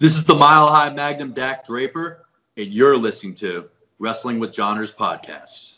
This 0.00 0.16
is 0.16 0.24
the 0.24 0.34
Mile 0.34 0.66
High 0.66 0.92
Magnum 0.92 1.32
Dak 1.32 1.64
Draper, 1.64 2.26
and 2.56 2.66
you're 2.66 2.96
listening 2.96 3.36
to 3.36 3.70
Wrestling 4.00 4.40
with 4.40 4.52
Johners 4.52 4.92
podcast. 4.92 5.76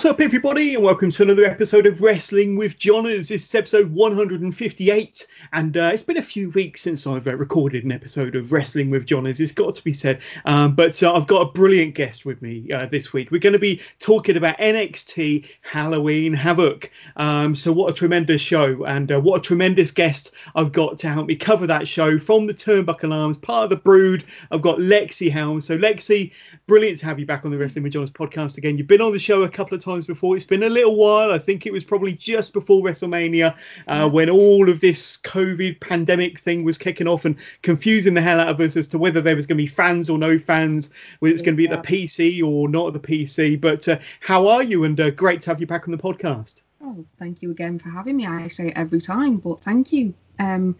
What's 0.00 0.12
up, 0.12 0.22
everybody, 0.22 0.74
and 0.74 0.82
welcome 0.82 1.10
to 1.10 1.22
another 1.22 1.44
episode 1.44 1.84
of 1.84 2.00
Wrestling 2.00 2.56
with 2.56 2.78
Johners. 2.78 3.28
This 3.28 3.44
is 3.44 3.54
episode 3.54 3.92
158, 3.92 5.26
and 5.52 5.76
uh, 5.76 5.90
it's 5.92 6.02
been 6.02 6.16
a 6.16 6.22
few 6.22 6.48
weeks 6.52 6.80
since 6.80 7.06
I've 7.06 7.26
uh, 7.26 7.36
recorded 7.36 7.84
an 7.84 7.92
episode 7.92 8.34
of 8.34 8.50
Wrestling 8.50 8.88
with 8.88 9.04
Johners. 9.04 9.40
It's 9.40 9.52
got 9.52 9.74
to 9.74 9.84
be 9.84 9.92
said, 9.92 10.22
um, 10.46 10.74
but 10.74 11.02
uh, 11.02 11.12
I've 11.12 11.26
got 11.26 11.42
a 11.42 11.52
brilliant 11.52 11.96
guest 11.96 12.24
with 12.24 12.40
me 12.40 12.72
uh, 12.72 12.86
this 12.86 13.12
week. 13.12 13.30
We're 13.30 13.40
going 13.40 13.52
to 13.52 13.58
be 13.58 13.82
talking 13.98 14.38
about 14.38 14.56
NXT 14.56 15.46
Halloween 15.60 16.32
Havoc. 16.32 16.90
Um, 17.16 17.54
so, 17.54 17.70
what 17.70 17.90
a 17.90 17.94
tremendous 17.94 18.40
show, 18.40 18.82
and 18.84 19.12
uh, 19.12 19.20
what 19.20 19.40
a 19.40 19.42
tremendous 19.42 19.90
guest 19.90 20.30
I've 20.54 20.72
got 20.72 20.96
to 21.00 21.10
help 21.10 21.26
me 21.26 21.36
cover 21.36 21.66
that 21.66 21.86
show 21.86 22.18
from 22.18 22.46
the 22.46 22.54
Turnbuckle 22.54 23.14
Arms, 23.14 23.36
part 23.36 23.64
of 23.64 23.70
the 23.70 23.76
Brood. 23.76 24.24
I've 24.50 24.62
got 24.62 24.78
Lexi 24.78 25.30
Helm. 25.30 25.60
So, 25.60 25.76
Lexi, 25.76 26.32
brilliant 26.66 27.00
to 27.00 27.04
have 27.04 27.20
you 27.20 27.26
back 27.26 27.44
on 27.44 27.50
the 27.50 27.58
Wrestling 27.58 27.82
with 27.82 27.92
Johners 27.92 28.10
podcast 28.10 28.56
again. 28.56 28.78
You've 28.78 28.86
been 28.86 29.02
on 29.02 29.12
the 29.12 29.18
show 29.18 29.42
a 29.42 29.48
couple 29.50 29.76
of 29.76 29.84
times 29.84 29.89
before. 29.98 30.36
It's 30.36 30.46
been 30.46 30.62
a 30.62 30.68
little 30.68 30.96
while. 30.96 31.32
I 31.32 31.38
think 31.38 31.66
it 31.66 31.72
was 31.72 31.84
probably 31.84 32.12
just 32.12 32.52
before 32.52 32.82
WrestleMania 32.82 33.56
uh, 33.88 34.08
when 34.08 34.30
all 34.30 34.68
of 34.68 34.80
this 34.80 35.16
COVID 35.18 35.80
pandemic 35.80 36.40
thing 36.40 36.64
was 36.64 36.78
kicking 36.78 37.08
off 37.08 37.24
and 37.24 37.36
confusing 37.62 38.14
the 38.14 38.20
hell 38.20 38.40
out 38.40 38.48
of 38.48 38.60
us 38.60 38.76
as 38.76 38.86
to 38.88 38.98
whether 38.98 39.20
there 39.20 39.36
was 39.36 39.46
going 39.46 39.58
to 39.58 39.62
be 39.62 39.66
fans 39.66 40.08
or 40.08 40.18
no 40.18 40.38
fans, 40.38 40.90
whether 41.18 41.32
it's 41.32 41.42
going 41.42 41.54
to 41.54 41.56
be 41.56 41.68
at 41.68 41.82
the 41.82 41.88
PC 41.88 42.42
or 42.42 42.68
not 42.68 42.94
at 42.94 43.02
the 43.02 43.08
PC. 43.08 43.60
But 43.60 43.88
uh, 43.88 43.98
how 44.20 44.46
are 44.48 44.62
you? 44.62 44.84
And 44.84 44.98
uh, 45.00 45.10
great 45.10 45.40
to 45.42 45.50
have 45.50 45.60
you 45.60 45.66
back 45.66 45.88
on 45.88 45.92
the 45.92 45.98
podcast. 45.98 46.62
Oh, 46.82 47.04
thank 47.18 47.42
you 47.42 47.50
again 47.50 47.78
for 47.78 47.90
having 47.90 48.16
me. 48.16 48.26
I 48.26 48.48
say 48.48 48.68
it 48.68 48.74
every 48.76 49.00
time, 49.00 49.36
but 49.36 49.60
thank 49.60 49.92
you. 49.92 50.14
Um, 50.38 50.76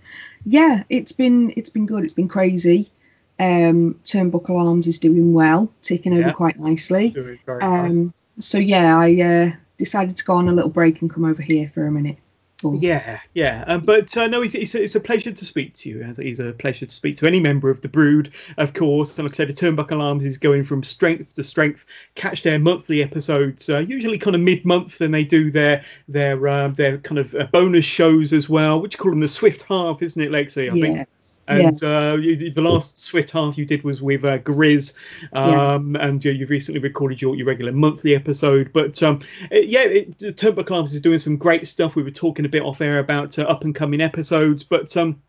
yeah, 0.46 0.84
it's 0.88 1.12
been 1.12 1.52
it's 1.56 1.68
been 1.68 1.84
good. 1.84 2.04
It's 2.04 2.14
been 2.14 2.28
crazy. 2.28 2.90
Um, 3.38 3.98
Turnbuckle 4.04 4.58
Arms 4.58 4.86
is 4.86 4.98
doing 4.98 5.32
well, 5.32 5.72
taking 5.82 6.12
over 6.12 6.28
Yeah. 6.28 6.32
quite 6.32 6.58
nicely. 6.58 7.10
Doing 7.10 7.38
very 7.46 7.58
well. 7.60 7.74
Um, 7.86 8.14
so 8.40 8.58
yeah, 8.58 8.98
I 8.98 9.20
uh, 9.20 9.52
decided 9.78 10.16
to 10.16 10.24
go 10.24 10.34
on 10.34 10.48
a 10.48 10.52
little 10.52 10.70
break 10.70 11.00
and 11.00 11.10
come 11.10 11.24
over 11.24 11.42
here 11.42 11.70
for 11.72 11.86
a 11.86 11.90
minute. 11.90 12.16
Yeah, 12.62 13.20
yeah. 13.32 13.64
Um, 13.66 13.80
but 13.80 14.14
uh, 14.16 14.26
no, 14.26 14.42
it's, 14.42 14.54
it's, 14.54 14.74
a, 14.74 14.82
it's 14.82 14.94
a 14.94 15.00
pleasure 15.00 15.32
to 15.32 15.44
speak 15.46 15.74
to 15.74 15.88
you. 15.88 16.14
It's 16.18 16.40
a 16.40 16.52
pleasure 16.52 16.86
to 16.86 16.94
speak 16.94 17.16
to 17.16 17.26
any 17.26 17.40
member 17.40 17.70
of 17.70 17.80
the 17.80 17.88
Brood, 17.88 18.32
of 18.58 18.74
course. 18.74 19.16
And 19.18 19.26
like 19.26 19.34
I 19.34 19.36
said, 19.36 19.48
the 19.48 19.54
Turnbuckle 19.54 20.02
Arms 20.02 20.24
is 20.24 20.36
going 20.36 20.64
from 20.64 20.82
strength 20.82 21.34
to 21.36 21.44
strength. 21.44 21.86
Catch 22.16 22.42
their 22.42 22.58
monthly 22.58 23.02
episodes, 23.02 23.70
uh, 23.70 23.78
usually 23.78 24.18
kind 24.18 24.36
of 24.36 24.42
mid-month, 24.42 25.00
and 25.00 25.14
they 25.14 25.24
do 25.24 25.50
their 25.50 25.82
their 26.08 26.46
uh, 26.46 26.68
their 26.68 26.98
kind 26.98 27.18
of 27.18 27.34
uh, 27.34 27.46
bonus 27.46 27.84
shows 27.84 28.32
as 28.32 28.48
well, 28.48 28.80
which 28.82 28.94
you 28.94 28.98
call 28.98 29.12
them 29.12 29.20
the 29.20 29.28
Swift 29.28 29.62
Half, 29.62 30.02
isn't 30.02 30.20
it, 30.20 30.30
Lexi? 30.30 30.70
I 30.70 30.74
yeah, 30.74 30.82
think. 30.82 31.08
And 31.50 31.82
uh, 31.84 32.16
you, 32.20 32.50
the 32.50 32.62
last 32.62 32.98
Swift 32.98 33.30
half 33.30 33.58
you 33.58 33.64
did 33.64 33.82
was 33.82 34.00
with 34.00 34.24
uh, 34.24 34.38
Grizz, 34.38 34.94
um, 35.32 35.96
and 35.96 36.24
uh, 36.24 36.30
you've 36.30 36.50
recently 36.50 36.80
recorded 36.80 37.20
your, 37.20 37.34
your 37.34 37.46
regular 37.46 37.72
monthly 37.72 38.14
episode. 38.14 38.72
But 38.72 39.02
um, 39.02 39.20
it- 39.50 39.68
yeah, 39.68 39.82
it, 39.82 40.18
the 40.18 40.32
Turnbuckle 40.32 40.76
Arms 40.76 40.94
is 40.94 41.00
doing 41.00 41.18
some 41.18 41.36
great 41.36 41.66
stuff. 41.66 41.96
We 41.96 42.02
were 42.02 42.10
talking 42.10 42.44
a 42.44 42.48
bit 42.48 42.62
off 42.62 42.80
air 42.80 42.98
about 42.98 43.38
uh, 43.38 43.42
up 43.42 43.64
and 43.64 43.74
coming 43.74 44.00
episodes, 44.00 44.64
but 44.64 44.96
um, 44.96 45.22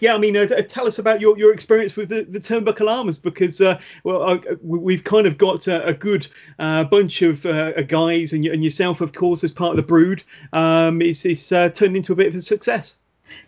yeah, 0.00 0.14
I 0.14 0.18
mean, 0.18 0.36
uh, 0.36 0.46
tell 0.46 0.86
us 0.86 0.98
about 0.98 1.22
your, 1.22 1.38
your 1.38 1.52
experience 1.52 1.96
with 1.96 2.10
the, 2.10 2.24
the 2.24 2.40
Turnbuckle 2.40 2.90
Arms 2.90 3.18
because, 3.18 3.58
uh, 3.60 3.80
well, 4.04 4.22
uh, 4.22 4.38
we- 4.62 4.78
we've 4.78 5.04
kind 5.04 5.26
of 5.26 5.38
got 5.38 5.66
a, 5.66 5.86
a 5.86 5.94
good 5.94 6.26
uh, 6.58 6.84
bunch 6.84 7.22
of 7.22 7.46
uh, 7.46 7.80
guys 7.82 8.32
and, 8.34 8.44
and 8.46 8.62
yourself, 8.62 9.00
of 9.00 9.12
course, 9.14 9.42
as 9.44 9.50
part 9.52 9.70
of 9.70 9.76
the 9.76 9.82
Brood. 9.82 10.22
Um, 10.52 11.00
it's 11.00 11.24
it's 11.24 11.50
uh, 11.52 11.70
turned 11.70 11.96
into 11.96 12.12
a 12.12 12.16
bit 12.16 12.26
of 12.28 12.34
a 12.34 12.42
success. 12.42 12.98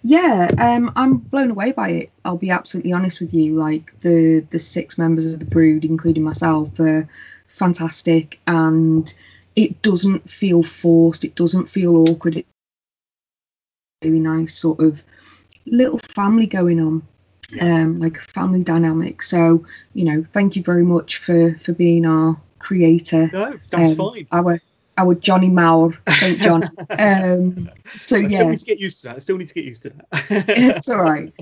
Yeah. 0.02 0.50
Um, 0.58 0.92
I'm 0.96 1.18
blown 1.18 1.50
away 1.50 1.72
by 1.72 1.88
it. 1.90 2.10
I'll 2.24 2.36
be 2.36 2.50
absolutely 2.50 2.92
honest 2.92 3.20
with 3.20 3.34
you. 3.34 3.54
Like 3.54 3.98
the 4.00 4.46
the 4.50 4.58
six 4.58 4.98
members 4.98 5.32
of 5.32 5.40
the 5.40 5.46
Brood, 5.46 5.84
including 5.84 6.22
myself, 6.22 6.78
are 6.80 7.08
fantastic, 7.48 8.40
and 8.46 9.12
it 9.56 9.82
doesn't 9.82 10.28
feel 10.28 10.62
forced. 10.62 11.24
It 11.24 11.34
doesn't 11.34 11.66
feel 11.66 11.96
awkward. 11.96 12.36
It's 12.36 12.48
a 14.02 14.08
really 14.08 14.20
nice 14.20 14.54
sort 14.54 14.80
of 14.80 15.02
little 15.66 15.98
family 15.98 16.46
going 16.46 16.80
on. 16.80 17.02
um, 17.60 18.00
like 18.00 18.16
a 18.18 18.22
family 18.22 18.62
dynamic. 18.62 19.22
So, 19.22 19.66
you 19.92 20.04
know, 20.04 20.24
thank 20.24 20.56
you 20.56 20.62
very 20.62 20.84
much 20.84 21.18
for 21.18 21.54
for 21.56 21.72
being 21.72 22.06
our 22.06 22.40
creator. 22.58 23.30
No, 23.32 23.58
that's 23.70 23.92
um, 23.92 23.96
fine. 23.96 24.26
Our 24.32 24.60
our 24.96 25.14
Johnny 25.14 25.48
Maur, 25.48 25.92
Saint 26.08 26.38
John. 26.40 26.70
um, 26.90 27.70
so 27.92 28.16
yeah, 28.16 28.26
I 28.26 28.28
still 28.28 28.48
need 28.48 28.58
to 28.58 28.64
get 28.64 28.80
used 28.80 29.00
to 29.00 29.08
that. 29.08 29.16
I 29.16 29.18
still 29.18 29.36
need 29.38 29.48
to 29.48 29.54
get 29.54 29.64
used 29.64 29.82
to 29.82 29.90
that. 29.90 30.44
it's 30.48 30.88
all 30.88 31.02
right. 31.02 31.32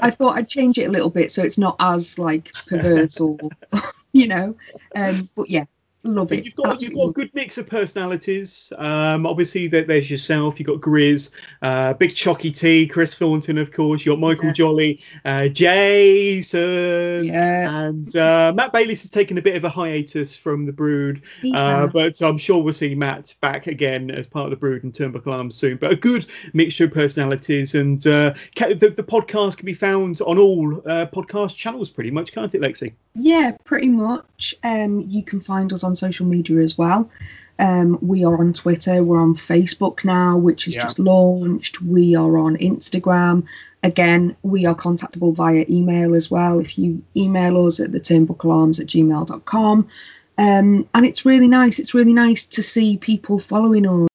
I 0.00 0.10
thought 0.10 0.36
I'd 0.36 0.48
change 0.48 0.78
it 0.78 0.84
a 0.84 0.90
little 0.90 1.10
bit 1.10 1.30
so 1.30 1.42
it's 1.42 1.58
not 1.58 1.76
as 1.80 2.18
like 2.18 2.52
perverse 2.66 3.20
or 3.20 3.38
you 4.12 4.28
know. 4.28 4.56
Um, 4.94 5.28
but 5.36 5.50
yeah, 5.50 5.64
love 6.04 6.32
it. 6.32 6.44
you've 6.44 6.54
got 6.54 6.82
you've 6.82 6.94
got 6.94 7.08
a 7.08 7.12
good 7.12 7.30
mix 7.34 7.58
of 7.58 7.66
personalities. 7.68 8.72
Um, 8.78 9.26
obviously 9.26 9.68
there, 9.68 9.82
there's 9.82 10.10
yourself. 10.10 10.58
You've 10.58 10.68
got 10.68 10.80
Grizz, 10.80 11.30
uh, 11.62 11.94
Big 11.94 12.10
Chocky 12.10 12.54
T, 12.54 12.86
Chris 12.86 13.14
Thornton, 13.14 13.58
of 13.58 13.72
course. 13.72 14.04
You 14.04 14.12
have 14.12 14.20
got 14.20 14.28
Michael 14.28 14.46
Yeah. 14.46 14.52
Jolly, 14.52 15.00
uh, 15.24 15.48
Jason. 15.48 17.24
Yeah, 17.24 17.84
and 17.84 18.16
uh, 18.16 18.52
Matt 18.54 18.72
Bayliss 18.72 19.02
has 19.02 19.10
taken 19.10 19.38
a 19.38 19.42
bit 19.42 19.56
of 19.56 19.64
a 19.64 19.68
hiatus 19.68 20.36
from 20.36 20.66
the 20.66 20.72
Brood. 20.72 21.22
he 21.42 21.52
Uh, 21.54 21.86
but 21.88 22.20
I'm 22.22 22.38
sure 22.38 22.62
we'll 22.62 22.72
see 22.72 22.94
Matt 22.94 23.34
back 23.40 23.66
again 23.66 24.10
as 24.10 24.26
part 24.26 24.44
of 24.44 24.50
the 24.50 24.56
Brood 24.56 24.84
and 24.84 24.92
Turnbuckle 24.92 25.32
Arms 25.32 25.56
soon. 25.56 25.76
But 25.76 25.92
a 25.92 25.96
good 25.96 26.26
mixture 26.52 26.84
of 26.84 26.92
personalities, 26.92 27.74
and 27.74 28.04
uh, 28.06 28.34
the, 28.56 28.92
the 28.94 29.02
podcast 29.02 29.56
can 29.56 29.66
be 29.66 29.74
found 29.74 30.20
on 30.22 30.38
all 30.38 30.76
uh, 30.86 31.06
podcast 31.06 31.56
channels, 31.56 31.90
pretty 31.90 32.10
much, 32.10 32.32
can't 32.32 32.54
it, 32.54 32.60
Lexi? 32.60 32.92
Yeah, 33.14 33.56
pretty 33.64 33.88
much. 33.88 34.54
Um, 34.62 35.00
you 35.08 35.24
can 35.24 35.40
find 35.40 35.72
us 35.72 35.82
on 35.82 35.87
social 35.94 36.26
media 36.26 36.58
as 36.58 36.76
well. 36.78 37.10
Um, 37.58 37.98
we 38.00 38.24
are 38.24 38.38
on 38.38 38.52
Twitter. 38.52 39.02
We're 39.02 39.20
on 39.20 39.34
Facebook 39.34 40.04
now, 40.04 40.36
which 40.38 40.66
has 40.66 40.76
Yeah. 40.76 40.82
just 40.82 40.98
launched. 40.98 41.82
We 41.82 42.14
are 42.14 42.38
on 42.38 42.56
Instagram. 42.56 43.44
Again, 43.82 44.36
we 44.42 44.66
are 44.66 44.74
contactable 44.74 45.34
via 45.34 45.64
email 45.68 46.14
as 46.14 46.30
well. 46.30 46.60
If 46.60 46.78
you 46.78 47.02
email 47.16 47.66
us 47.66 47.80
at 47.80 47.90
the 47.92 48.00
turnbucklearms 48.00 48.80
at 48.80 48.86
gmail.com. 48.86 49.88
Um, 50.36 50.88
and 50.94 51.04
it's 51.06 51.26
really 51.26 51.48
nice. 51.48 51.80
It's 51.80 51.94
really 51.94 52.12
nice 52.12 52.46
to 52.46 52.62
see 52.62 52.96
people 52.96 53.40
following 53.40 53.86
us 53.88 54.08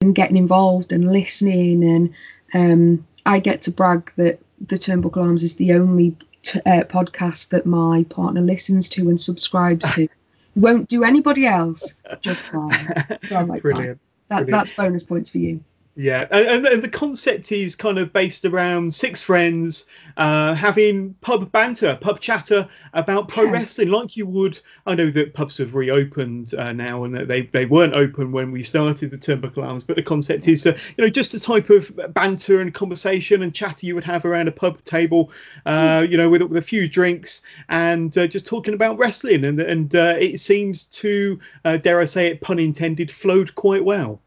and 0.00 0.14
getting 0.14 0.36
involved 0.36 0.92
and 0.92 1.10
listening. 1.10 1.82
And 1.84 2.10
um, 2.54 3.06
I 3.26 3.40
get 3.40 3.62
to 3.62 3.72
brag 3.72 4.12
that 4.16 4.38
the 4.64 4.76
Turnbuckle 4.76 5.16
Arms 5.24 5.42
is 5.42 5.56
the 5.56 5.72
only 5.72 6.16
t- 6.42 6.60
uh, 6.64 6.84
podcast 6.84 7.48
that 7.48 7.66
my 7.66 8.04
partner 8.08 8.40
listens 8.40 8.88
to 8.90 9.08
and 9.08 9.20
subscribes 9.20 9.88
to. 9.96 10.08
Won't 10.54 10.88
do 10.88 11.04
anybody 11.04 11.46
else, 11.46 11.94
just 12.20 12.52
mine. 12.52 12.94
So 13.24 13.36
I'm 13.36 13.48
like, 13.48 13.62
Brilliant. 13.62 14.00
That, 14.28 14.46
Brilliant. 14.46 14.50
that's 14.50 14.72
bonus 14.72 15.02
points 15.02 15.30
for 15.30 15.38
you. 15.38 15.64
Yeah, 15.94 16.26
and, 16.30 16.46
and, 16.46 16.66
and 16.66 16.82
the 16.82 16.88
concept 16.88 17.52
is 17.52 17.76
kind 17.76 17.98
of 17.98 18.14
based 18.14 18.46
around 18.46 18.94
six 18.94 19.20
friends 19.20 19.86
uh, 20.16 20.54
having 20.54 21.12
pub 21.20 21.52
banter, 21.52 21.98
pub 22.00 22.18
chatter 22.18 22.66
about 22.94 23.28
pro 23.28 23.44
Yeah. 23.44 23.50
wrestling, 23.50 23.88
like 23.90 24.16
you 24.16 24.26
would. 24.26 24.58
I 24.86 24.94
know 24.94 25.10
that 25.10 25.34
pubs 25.34 25.58
have 25.58 25.74
reopened 25.74 26.54
uh, 26.54 26.72
now, 26.72 27.04
and 27.04 27.14
that 27.14 27.28
they 27.28 27.42
they 27.42 27.66
weren't 27.66 27.94
open 27.94 28.32
when 28.32 28.52
we 28.52 28.62
started 28.62 29.10
the 29.10 29.18
Turnbuckle 29.18 29.62
Arms. 29.62 29.84
But 29.84 29.96
the 29.96 30.02
concept 30.02 30.48
is, 30.48 30.66
uh, 30.66 30.78
you 30.96 31.04
know, 31.04 31.10
just 31.10 31.32
the 31.32 31.40
type 31.40 31.68
of 31.68 31.92
banter 32.14 32.62
and 32.62 32.72
conversation 32.72 33.42
and 33.42 33.54
chatter 33.54 33.84
you 33.86 33.94
would 33.94 34.04
have 34.04 34.24
around 34.24 34.48
a 34.48 34.52
pub 34.52 34.82
table, 34.84 35.30
uh, 35.66 36.06
you 36.08 36.16
know, 36.16 36.30
with, 36.30 36.40
with 36.40 36.56
a 36.56 36.66
few 36.66 36.88
drinks 36.88 37.42
and 37.68 38.16
uh, 38.16 38.26
just 38.26 38.46
talking 38.46 38.72
about 38.72 38.96
wrestling. 38.96 39.44
And 39.44 39.60
and 39.60 39.94
uh, 39.94 40.16
it 40.18 40.40
seems 40.40 40.86
to, 40.86 41.38
uh, 41.66 41.76
dare 41.76 42.00
I 42.00 42.06
say 42.06 42.28
it, 42.28 42.40
pun 42.40 42.58
intended, 42.58 43.10
flowed 43.12 43.54
quite 43.54 43.84
well. 43.84 44.22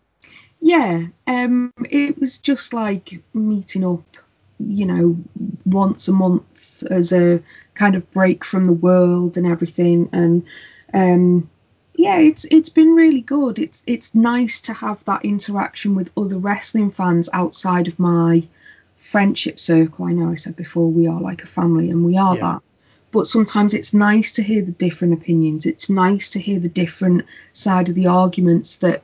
Yeah, 0.66 1.06
um, 1.28 1.72
it 1.92 2.20
was 2.20 2.40
just 2.40 2.74
like 2.74 3.22
meeting 3.36 3.86
up, 3.86 4.18
you 4.58 4.88
know, 4.88 5.16
once 5.64 6.08
a 6.08 6.12
month 6.12 6.82
as 6.90 7.14
a 7.14 7.44
kind 7.76 7.94
of 7.94 8.12
break 8.12 8.44
from 8.44 8.66
the 8.66 8.74
world 8.74 9.38
and 9.38 9.46
everything. 9.46 10.10
And 10.12 10.44
um, 10.92 11.52
yeah, 11.96 12.18
it's 12.18 12.46
it's 12.46 12.70
been 12.70 12.96
really 12.96 13.22
good. 13.22 13.60
It's 13.60 13.84
it's 13.86 14.16
nice 14.16 14.62
to 14.62 14.74
have 14.74 15.06
that 15.06 15.24
interaction 15.24 15.94
with 15.94 16.12
other 16.18 16.40
wrestling 16.40 16.90
fans 16.90 17.30
outside 17.32 17.88
of 17.88 18.00
my 18.00 18.48
friendship 18.98 19.60
circle. 19.60 20.06
I 20.06 20.14
know 20.14 20.32
I 20.32 20.36
said 20.36 20.56
before 20.56 20.90
we 20.90 21.06
are 21.06 21.22
like 21.22 21.44
a 21.44 21.48
family, 21.60 21.92
and 21.92 22.04
we 22.04 22.18
are 22.18 22.38
Yeah. 22.38 22.42
that. 22.42 22.62
But 23.12 23.28
sometimes 23.28 23.76
it's 23.76 23.94
nice 23.94 24.32
to 24.34 24.42
hear 24.42 24.64
the 24.64 24.72
different 24.72 25.14
opinions. 25.14 25.68
It's 25.68 25.92
nice 25.92 26.32
to 26.32 26.40
hear 26.40 26.60
the 26.60 26.70
different 26.70 27.26
side 27.54 27.88
of 27.90 27.94
the 27.94 28.08
arguments 28.08 28.78
that 28.78 29.04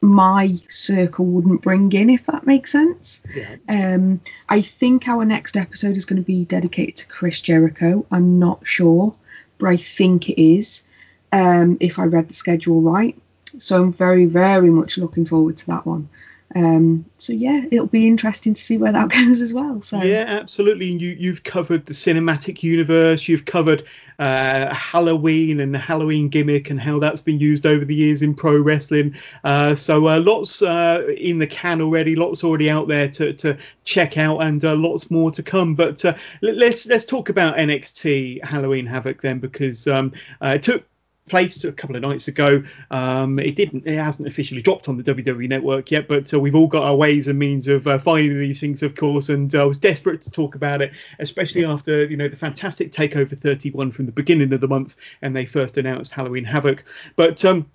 my 0.00 0.56
circle 0.68 1.26
wouldn't 1.26 1.62
bring 1.62 1.92
in, 1.92 2.10
if 2.10 2.26
that 2.26 2.46
makes 2.46 2.70
sense. 2.70 3.22
Yeah. 3.34 3.56
Um, 3.68 4.20
I 4.48 4.60
think 4.60 5.08
our 5.08 5.24
next 5.24 5.56
episode 5.56 5.96
is 5.96 6.04
going 6.04 6.22
to 6.22 6.26
be 6.26 6.44
dedicated 6.44 6.96
to 6.98 7.06
Chris 7.08 7.40
Jericho. 7.40 8.06
I'm 8.10 8.38
not 8.38 8.66
sure, 8.66 9.14
but 9.58 9.68
I 9.68 9.76
think 9.76 10.28
it 10.30 10.40
is, 10.40 10.84
um, 11.32 11.78
if 11.80 11.98
I 11.98 12.04
read 12.04 12.28
the 12.28 12.34
schedule 12.34 12.80
right. 12.80 13.20
So 13.58 13.82
I'm 13.82 13.92
very, 13.92 14.26
very 14.26 14.70
much 14.70 14.98
looking 14.98 15.24
forward 15.24 15.56
to 15.58 15.66
that 15.68 15.86
one. 15.86 16.08
Um, 16.54 17.04
so 17.18 17.34
yeah, 17.34 17.62
it'll 17.70 17.86
be 17.86 18.06
interesting 18.06 18.54
to 18.54 18.60
see 18.60 18.78
where 18.78 18.92
that 18.92 19.10
goes 19.10 19.40
as 19.42 19.52
well. 19.52 19.82
So 19.82 20.02
Yeah, 20.02 20.24
absolutely. 20.26 20.86
You 20.86 21.16
you've 21.18 21.44
covered 21.44 21.86
the 21.86 21.92
cinematic 21.92 22.62
universe. 22.62 23.28
You've 23.28 23.44
covered 23.44 23.84
uh, 24.18 24.74
Halloween 24.74 25.60
and 25.60 25.74
the 25.74 25.78
Halloween 25.78 26.28
gimmick 26.28 26.70
and 26.70 26.80
how 26.80 26.98
that's 26.98 27.20
been 27.20 27.38
used 27.38 27.66
over 27.66 27.84
the 27.84 27.94
years 27.94 28.22
in 28.22 28.34
pro 28.34 28.58
wrestling. 28.58 29.14
Uh, 29.44 29.74
so 29.74 30.08
uh, 30.08 30.18
lots 30.20 30.62
uh, 30.62 31.06
in 31.16 31.38
the 31.38 31.46
can 31.46 31.80
already. 31.80 32.16
Lots 32.16 32.42
already 32.42 32.70
out 32.70 32.88
there 32.88 33.08
to, 33.10 33.32
to 33.34 33.58
check 33.84 34.16
out, 34.16 34.38
and 34.42 34.64
uh, 34.64 34.74
lots 34.74 35.10
more 35.10 35.30
to 35.32 35.42
come. 35.42 35.74
But 35.74 36.04
uh, 36.04 36.14
let- 36.40 36.56
let's 36.56 36.86
let's 36.86 37.04
talk 37.04 37.28
about 37.28 37.56
NXT 37.56 38.42
Halloween 38.44 38.86
Havoc 38.86 39.20
then, 39.20 39.38
because 39.38 39.86
um, 39.86 40.12
it 40.40 40.62
took 40.62 40.84
place 41.28 41.62
a 41.64 41.72
couple 41.72 41.96
of 41.96 42.02
nights 42.02 42.28
ago. 42.28 42.62
Um, 42.90 43.38
it 43.38 43.56
didn't, 43.56 43.86
it 43.86 43.96
hasn't 43.96 44.28
officially 44.28 44.62
dropped 44.62 44.88
on 44.88 44.96
the 44.96 45.02
WWE 45.02 45.48
network 45.48 45.90
yet, 45.90 46.08
but 46.08 46.32
uh, 46.32 46.40
we've 46.40 46.54
all 46.54 46.66
got 46.66 46.82
our 46.82 46.96
ways 46.96 47.28
and 47.28 47.38
means 47.38 47.68
of 47.68 47.86
uh, 47.86 47.98
finding 47.98 48.38
these 48.38 48.60
things, 48.60 48.82
of 48.82 48.94
course. 48.94 49.28
And 49.28 49.54
uh, 49.54 49.62
I 49.62 49.64
was 49.64 49.78
desperate 49.78 50.22
to 50.22 50.30
talk 50.30 50.54
about 50.54 50.82
it, 50.82 50.92
especially 51.18 51.64
after 51.64 52.06
you 52.06 52.16
know 52.16 52.28
the 52.28 52.36
fantastic 52.36 52.92
Takeover 52.92 53.36
31 53.36 53.92
from 53.92 54.06
the 54.06 54.12
beginning 54.12 54.52
of 54.52 54.60
the 54.60 54.68
month, 54.68 54.96
and 55.22 55.34
they 55.34 55.46
first 55.46 55.78
announced 55.78 56.12
Halloween 56.12 56.44
Havoc. 56.44 56.84
But 57.16 57.44
um, 57.44 57.66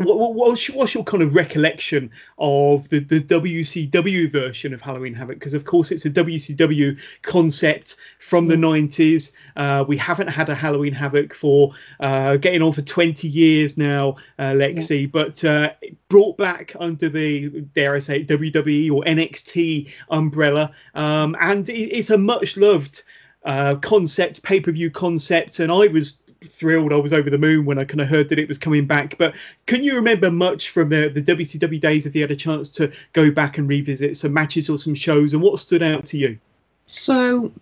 what, 0.00 0.18
what, 0.18 0.34
what's, 0.34 0.68
your, 0.68 0.78
what's 0.78 0.94
your 0.94 1.04
kind 1.04 1.22
of 1.22 1.34
recollection 1.34 2.10
of 2.38 2.88
the, 2.88 3.00
the 3.00 3.20
WCW 3.20 4.32
version 4.32 4.72
of 4.72 4.80
Halloween 4.80 5.14
Havoc? 5.14 5.38
Because 5.38 5.54
of 5.54 5.64
course 5.64 5.90
it's 5.90 6.06
a 6.06 6.10
WCW 6.10 6.98
concept 7.22 7.96
from 8.18 8.46
the 8.46 8.56
90s. 8.56 9.32
Uh, 9.56 9.84
we 9.86 9.96
haven't 9.96 10.28
had 10.28 10.48
a 10.48 10.54
Halloween 10.54 10.92
Havoc 10.92 11.34
for 11.34 11.72
uh, 12.00 12.36
getting 12.38 12.62
on 12.62 12.72
for 12.72 12.82
20 12.82 13.28
years 13.28 13.76
now, 13.76 14.16
uh, 14.38 14.52
Lexi, 14.52 15.10
but 15.10 15.44
uh, 15.44 15.72
brought 16.08 16.36
back 16.36 16.74
under 16.80 17.08
the 17.08 17.48
dare 17.74 17.94
I 17.94 17.98
say 17.98 18.20
it, 18.20 18.28
WWE 18.28 18.90
or 18.90 19.02
NXT 19.04 19.90
umbrella, 20.08 20.72
um, 20.94 21.36
and 21.40 21.68
it, 21.68 21.74
it's 21.74 22.10
a 22.10 22.18
much 22.18 22.56
loved 22.56 23.02
uh, 23.44 23.76
concept, 23.76 24.42
pay 24.42 24.60
per 24.60 24.72
view 24.72 24.90
concept, 24.90 25.60
and 25.60 25.70
I 25.72 25.88
was 25.88 26.20
thrilled. 26.48 26.92
I 26.92 26.96
was 26.96 27.12
over 27.12 27.30
the 27.30 27.38
moon 27.38 27.64
when 27.64 27.78
I 27.78 27.84
kind 27.84 28.00
of 28.00 28.08
heard 28.08 28.28
that 28.30 28.38
it 28.38 28.48
was 28.48 28.58
coming 28.58 28.86
back. 28.86 29.18
But 29.18 29.34
can 29.66 29.84
you 29.84 29.96
remember 29.96 30.30
much 30.30 30.70
from 30.70 30.88
the, 30.88 31.08
the 31.08 31.22
WCW 31.22 31.80
days 31.80 32.06
if 32.06 32.14
you 32.14 32.22
had 32.22 32.30
a 32.30 32.36
chance 32.36 32.68
to 32.70 32.92
go 33.12 33.30
back 33.30 33.58
and 33.58 33.68
revisit 33.68 34.16
some 34.16 34.32
matches 34.32 34.68
or 34.68 34.78
some 34.78 34.94
shows, 34.94 35.34
and 35.34 35.42
what 35.42 35.58
stood 35.58 35.82
out 35.82 36.06
to 36.06 36.18
you? 36.18 36.38
So 36.86 37.52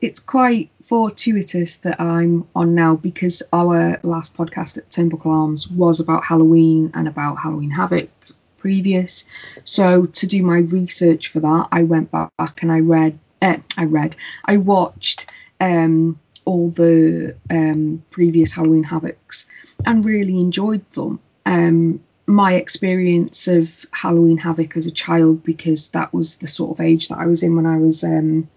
it's 0.00 0.20
quite 0.20 0.70
fortuitous 0.84 1.78
that 1.78 2.00
I'm 2.00 2.46
on 2.54 2.74
now 2.74 2.96
because 2.96 3.42
our 3.52 3.98
last 4.02 4.36
podcast 4.36 4.76
at 4.78 4.90
Turnbuckle 4.90 5.26
Arms 5.26 5.68
was 5.68 6.00
about 6.00 6.24
Halloween 6.24 6.90
and 6.94 7.08
about 7.08 7.38
Halloween 7.38 7.70
Havoc 7.70 8.10
previous. 8.58 9.26
So 9.64 10.06
to 10.06 10.26
do 10.26 10.42
my 10.42 10.58
research 10.58 11.28
for 11.28 11.40
that, 11.40 11.68
I 11.72 11.84
went 11.84 12.10
back 12.10 12.62
and 12.62 12.70
I 12.70 12.80
read, 12.80 13.18
uh, 13.40 13.58
I 13.76 13.84
read, 13.84 14.16
I 14.44 14.56
watched 14.58 15.32
um, 15.60 16.18
all 16.46 16.70
the 16.70 17.36
um, 17.50 18.02
previous 18.10 18.54
Halloween 18.54 18.84
Havocs 18.84 19.46
and 19.84 20.04
really 20.04 20.38
enjoyed 20.38 20.90
them. 20.92 21.20
Um, 21.44 22.00
my 22.26 22.54
experience 22.54 23.46
of 23.48 23.84
Halloween 23.92 24.38
Havoc 24.38 24.76
as 24.76 24.86
a 24.86 24.90
child, 24.90 25.42
because 25.42 25.90
that 25.90 26.14
was 26.14 26.36
the 26.36 26.46
sort 26.46 26.78
of 26.78 26.84
age 26.84 27.08
that 27.08 27.18
I 27.18 27.26
was 27.26 27.42
in 27.42 27.54
when 27.54 27.66
I 27.66 27.78
was 27.78 28.02
um, 28.02 28.48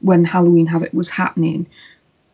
when 0.00 0.24
Halloween 0.24 0.66
Havoc 0.66 0.92
was 0.92 1.08
happening, 1.08 1.66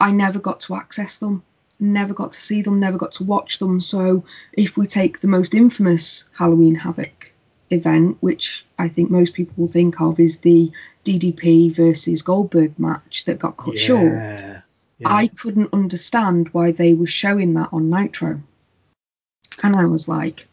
I 0.00 0.10
never 0.10 0.38
got 0.38 0.60
to 0.60 0.76
access 0.76 1.19
them, 1.19 1.43
never 1.78 2.14
got 2.14 2.32
to 2.32 2.40
see 2.40 2.62
them, 2.62 2.81
never 2.81 2.98
got 2.98 3.12
to 3.12 3.25
watch 3.25 3.58
them. 3.58 3.81
So 3.81 4.25
if 4.52 4.76
we 4.76 4.87
take 4.87 5.20
the 5.20 5.28
most 5.28 5.55
infamous 5.55 6.25
Halloween 6.37 6.75
Havoc 6.75 7.32
event, 7.70 8.19
which 8.20 8.64
I 8.78 8.88
think 8.88 9.10
most 9.10 9.34
people 9.34 9.55
will 9.56 9.72
think 9.72 10.00
of, 10.00 10.19
is 10.19 10.38
the 10.38 10.72
DDP 11.05 11.72
versus 11.72 12.22
Goldberg 12.22 12.78
match 12.78 13.25
that 13.26 13.38
got 13.38 13.56
cut 13.56 13.78
short. 13.78 14.62
Yeah. 15.02 15.14
I 15.14 15.26
couldn't 15.26 15.72
understand 15.72 16.49
why 16.52 16.72
they 16.72 16.94
were 16.94 17.06
showing 17.06 17.54
that 17.54 17.70
on 17.72 17.90
Nitro. 17.90 18.40
And 19.62 19.76
I 19.76 19.87
was 19.87 20.08
like, 20.08 20.46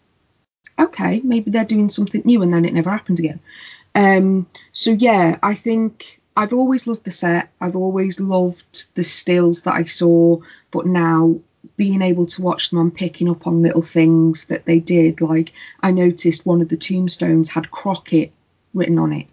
okay, 0.78 1.22
maybe 1.24 1.51
they're 1.51 1.66
doing 1.66 1.90
something 1.90 2.22
new, 2.25 2.42
and 2.42 2.54
then 2.54 2.66
it 2.66 2.74
never 2.74 2.90
happened 2.90 3.19
again. 3.19 3.40
Um, 3.96 4.48
so 4.72 4.92
yeah, 4.92 5.38
I 5.44 5.56
think 5.56 6.19
I've 6.36 6.54
always 6.54 6.88
loved 6.88 7.04
the 7.04 7.12
set. 7.12 7.50
I've 7.60 7.75
always 7.75 8.19
loved 8.19 8.96
the 8.96 9.04
stills 9.04 9.62
that 9.63 9.74
I 9.74 9.84
saw, 9.84 10.40
but 10.72 10.86
now 10.86 11.40
being 11.75 12.02
able 12.02 12.25
to 12.28 12.42
watch 12.42 12.69
them, 12.69 12.80
I'm 12.80 12.92
picking 12.92 13.30
up 13.30 13.45
on 13.45 13.62
little 13.62 13.81
things 13.81 14.45
that 14.45 14.66
they 14.66 14.80
did. 14.80 15.22
Like 15.22 15.54
I 15.81 15.92
noticed 15.92 16.45
one 16.45 16.62
of 16.62 16.69
the 16.69 16.78
tombstones 16.78 17.50
had 17.50 17.72
Crockett 17.72 18.31
written 18.74 19.00
on 19.00 19.13
it, 19.13 19.28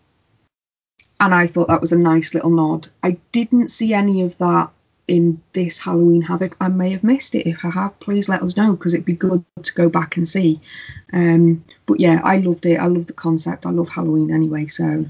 and 1.21 1.35
I 1.35 1.47
thought 1.47 1.69
that 1.69 1.81
was 1.81 1.93
a 1.93 1.99
nice 1.99 2.35
little 2.35 2.51
nod. 2.51 2.89
I 3.03 3.19
didn't 3.33 3.71
see 3.71 3.95
any 3.95 4.23
of 4.23 4.37
that 4.39 4.71
in 5.09 5.41
this 5.53 5.79
Halloween 5.79 6.23
Havoc. 6.23 6.57
I 6.61 6.69
may 6.69 6.91
have 6.91 7.05
missed 7.05 7.35
it. 7.35 7.47
If 7.47 7.65
I 7.65 7.71
have, 7.71 7.99
please 8.01 8.29
let 8.29 8.43
us 8.43 8.57
know 8.57 8.73
because 8.73 8.95
it'd 8.95 9.07
be 9.07 9.15
good 9.15 9.45
to 9.63 9.75
go 9.75 9.89
back 9.89 10.17
and 10.17 10.29
see. 10.29 10.61
Um, 11.13 11.65
but 11.87 12.01
yeah, 12.01 12.21
I 12.25 12.39
loved 12.39 12.67
it. 12.67 12.77
I 12.77 12.87
love 12.87 13.07
the 13.07 13.13
concept. 13.13 13.67
I 13.67 13.71
love 13.71 13.89
Halloween 13.89 14.33
anyway. 14.33 14.67
So 14.67 15.07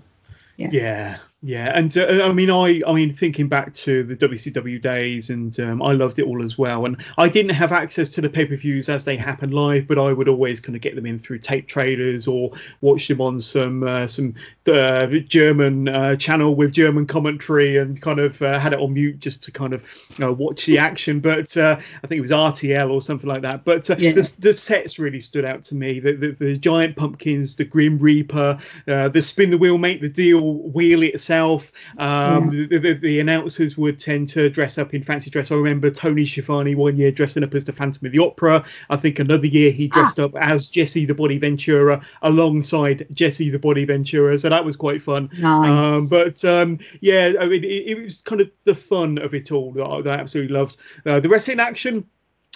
yeah. 0.57 0.71
Yeah, 0.71 1.19
yeah, 1.43 1.71
and 1.75 1.97
uh, 1.97 2.25
I 2.25 2.33
mean, 2.33 2.51
I, 2.51 2.81
I 2.87 2.93
mean, 2.95 3.13
thinking 3.13 3.47
back 3.47 3.73
to 3.75 4.03
the 4.03 4.17
WCW 4.17 4.81
days, 4.81 5.29
and 5.31 5.59
um, 5.61 5.83
I 5.83 5.93
loved 5.93 6.19
it 6.19 6.25
all 6.25 6.43
as 6.43 6.57
well. 6.57 6.87
And 6.87 6.97
I 7.19 7.29
didn't 7.29 7.53
have 7.53 7.73
access 7.73 8.09
to 8.11 8.23
the 8.23 8.29
pay-per-views 8.31 8.89
as 8.89 9.05
they 9.05 9.17
happened 9.17 9.53
live, 9.53 9.87
but 9.87 9.99
I 9.99 10.13
would 10.13 10.29
always 10.29 10.61
kind 10.61 10.75
of 10.75 10.83
get 10.83 10.95
them 10.97 11.05
in 11.05 11.19
through 11.19 11.41
tape 11.41 11.69
traders 11.69 12.27
or 12.27 12.53
watch 12.81 13.07
them 13.07 13.21
on 13.21 13.39
some 13.41 13.83
uh, 13.85 14.09
some 14.09 14.35
uh, 14.67 15.07
German 15.07 15.89
uh, 15.89 16.17
channel 16.17 16.55
with 16.55 16.73
German 16.73 17.07
commentary, 17.07 17.77
and 17.77 18.01
kind 18.01 18.19
of 18.19 18.41
uh, 18.41 18.59
had 18.59 18.73
it 18.73 18.81
on 18.81 18.95
mute 18.95 19.21
just 19.21 19.43
to 19.45 19.53
kind 19.53 19.75
of 19.75 19.85
uh, 20.21 20.33
watch 20.33 20.65
the 20.65 20.79
action. 20.79 21.21
But 21.21 21.55
uh, 21.57 21.77
I 22.03 22.07
think 22.07 22.19
it 22.19 22.23
was 22.23 22.31
RTL 22.31 22.91
or 22.91 23.03
something 23.03 23.29
like 23.29 23.43
that. 23.43 23.63
But 23.65 23.89
uh, 23.91 23.97
Yeah. 23.99 24.13
the, 24.13 24.35
the 24.39 24.53
sets 24.55 24.99
really 24.99 25.21
stood 25.21 25.45
out 25.45 25.63
to 25.65 25.75
me. 25.75 26.01
The, 26.01 26.13
the, 26.15 26.29
the 26.33 26.57
giant 26.57 26.97
pumpkins, 26.97 27.57
the 27.57 27.65
Grim 27.67 27.99
Reaper, 27.99 28.59
uh, 28.89 29.11
the 29.11 29.21
spin 29.21 29.51
the 29.51 29.59
wheel, 29.59 29.77
make 29.77 30.01
the 30.01 30.09
deal 30.09 30.55
wheel 30.71 31.03
itself. 31.27 31.73
Um, 31.99 32.51
the, 32.51 32.79
the, 32.79 32.93
the 32.95 33.21
announcers 33.21 33.77
would 33.77 33.99
tend 33.99 34.29
to 34.29 34.49
dress 34.49 34.79
up 34.79 34.95
in 34.95 35.03
fancy 35.03 35.31
dress. 35.31 35.51
I 35.51 35.57
remember 35.57 35.91
Tony 35.91 36.25
Schiavone 36.25 36.75
one 36.75 36.97
year 36.97 37.11
dressing 37.11 37.43
up 37.43 37.55
as 37.55 37.65
the 37.65 37.73
Phantom 37.73 38.07
of 38.07 38.13
the 38.13 38.21
Opera. 38.21 38.65
I 38.91 38.97
think 38.97 39.19
another 39.19 39.47
year 39.47 39.73
he 39.73 39.89
dressed 39.89 40.21
up 40.21 40.37
as 40.37 40.69
Jesse 40.69 41.05
the 41.05 41.15
Body 41.15 41.39
Ventura 41.39 42.01
alongside 42.23 43.07
Jesse 43.13 43.51
the 43.51 43.59
Body 43.59 43.85
Ventura. 43.85 44.39
So 44.39 44.49
that 44.49 44.65
was 44.65 44.77
quite 44.77 45.03
fun. 45.03 45.31
Nice. 45.39 45.69
Um, 45.69 46.09
but 46.09 46.45
um, 46.45 46.79
yeah, 47.01 47.33
I 47.41 47.47
mean, 47.47 47.65
it, 47.65 47.91
it 47.91 48.03
was 48.03 48.23
kind 48.23 48.41
of 48.41 48.51
the 48.65 48.75
fun 48.75 49.19
of 49.19 49.35
it 49.35 49.51
all 49.51 49.73
that 49.73 49.85
I, 49.85 50.03
that 50.03 50.19
I 50.19 50.23
absolutely 50.23 50.55
loved. 50.55 50.77
Uh, 51.05 51.19
the 51.21 51.29
wrestling 51.29 51.61
action 51.61 52.07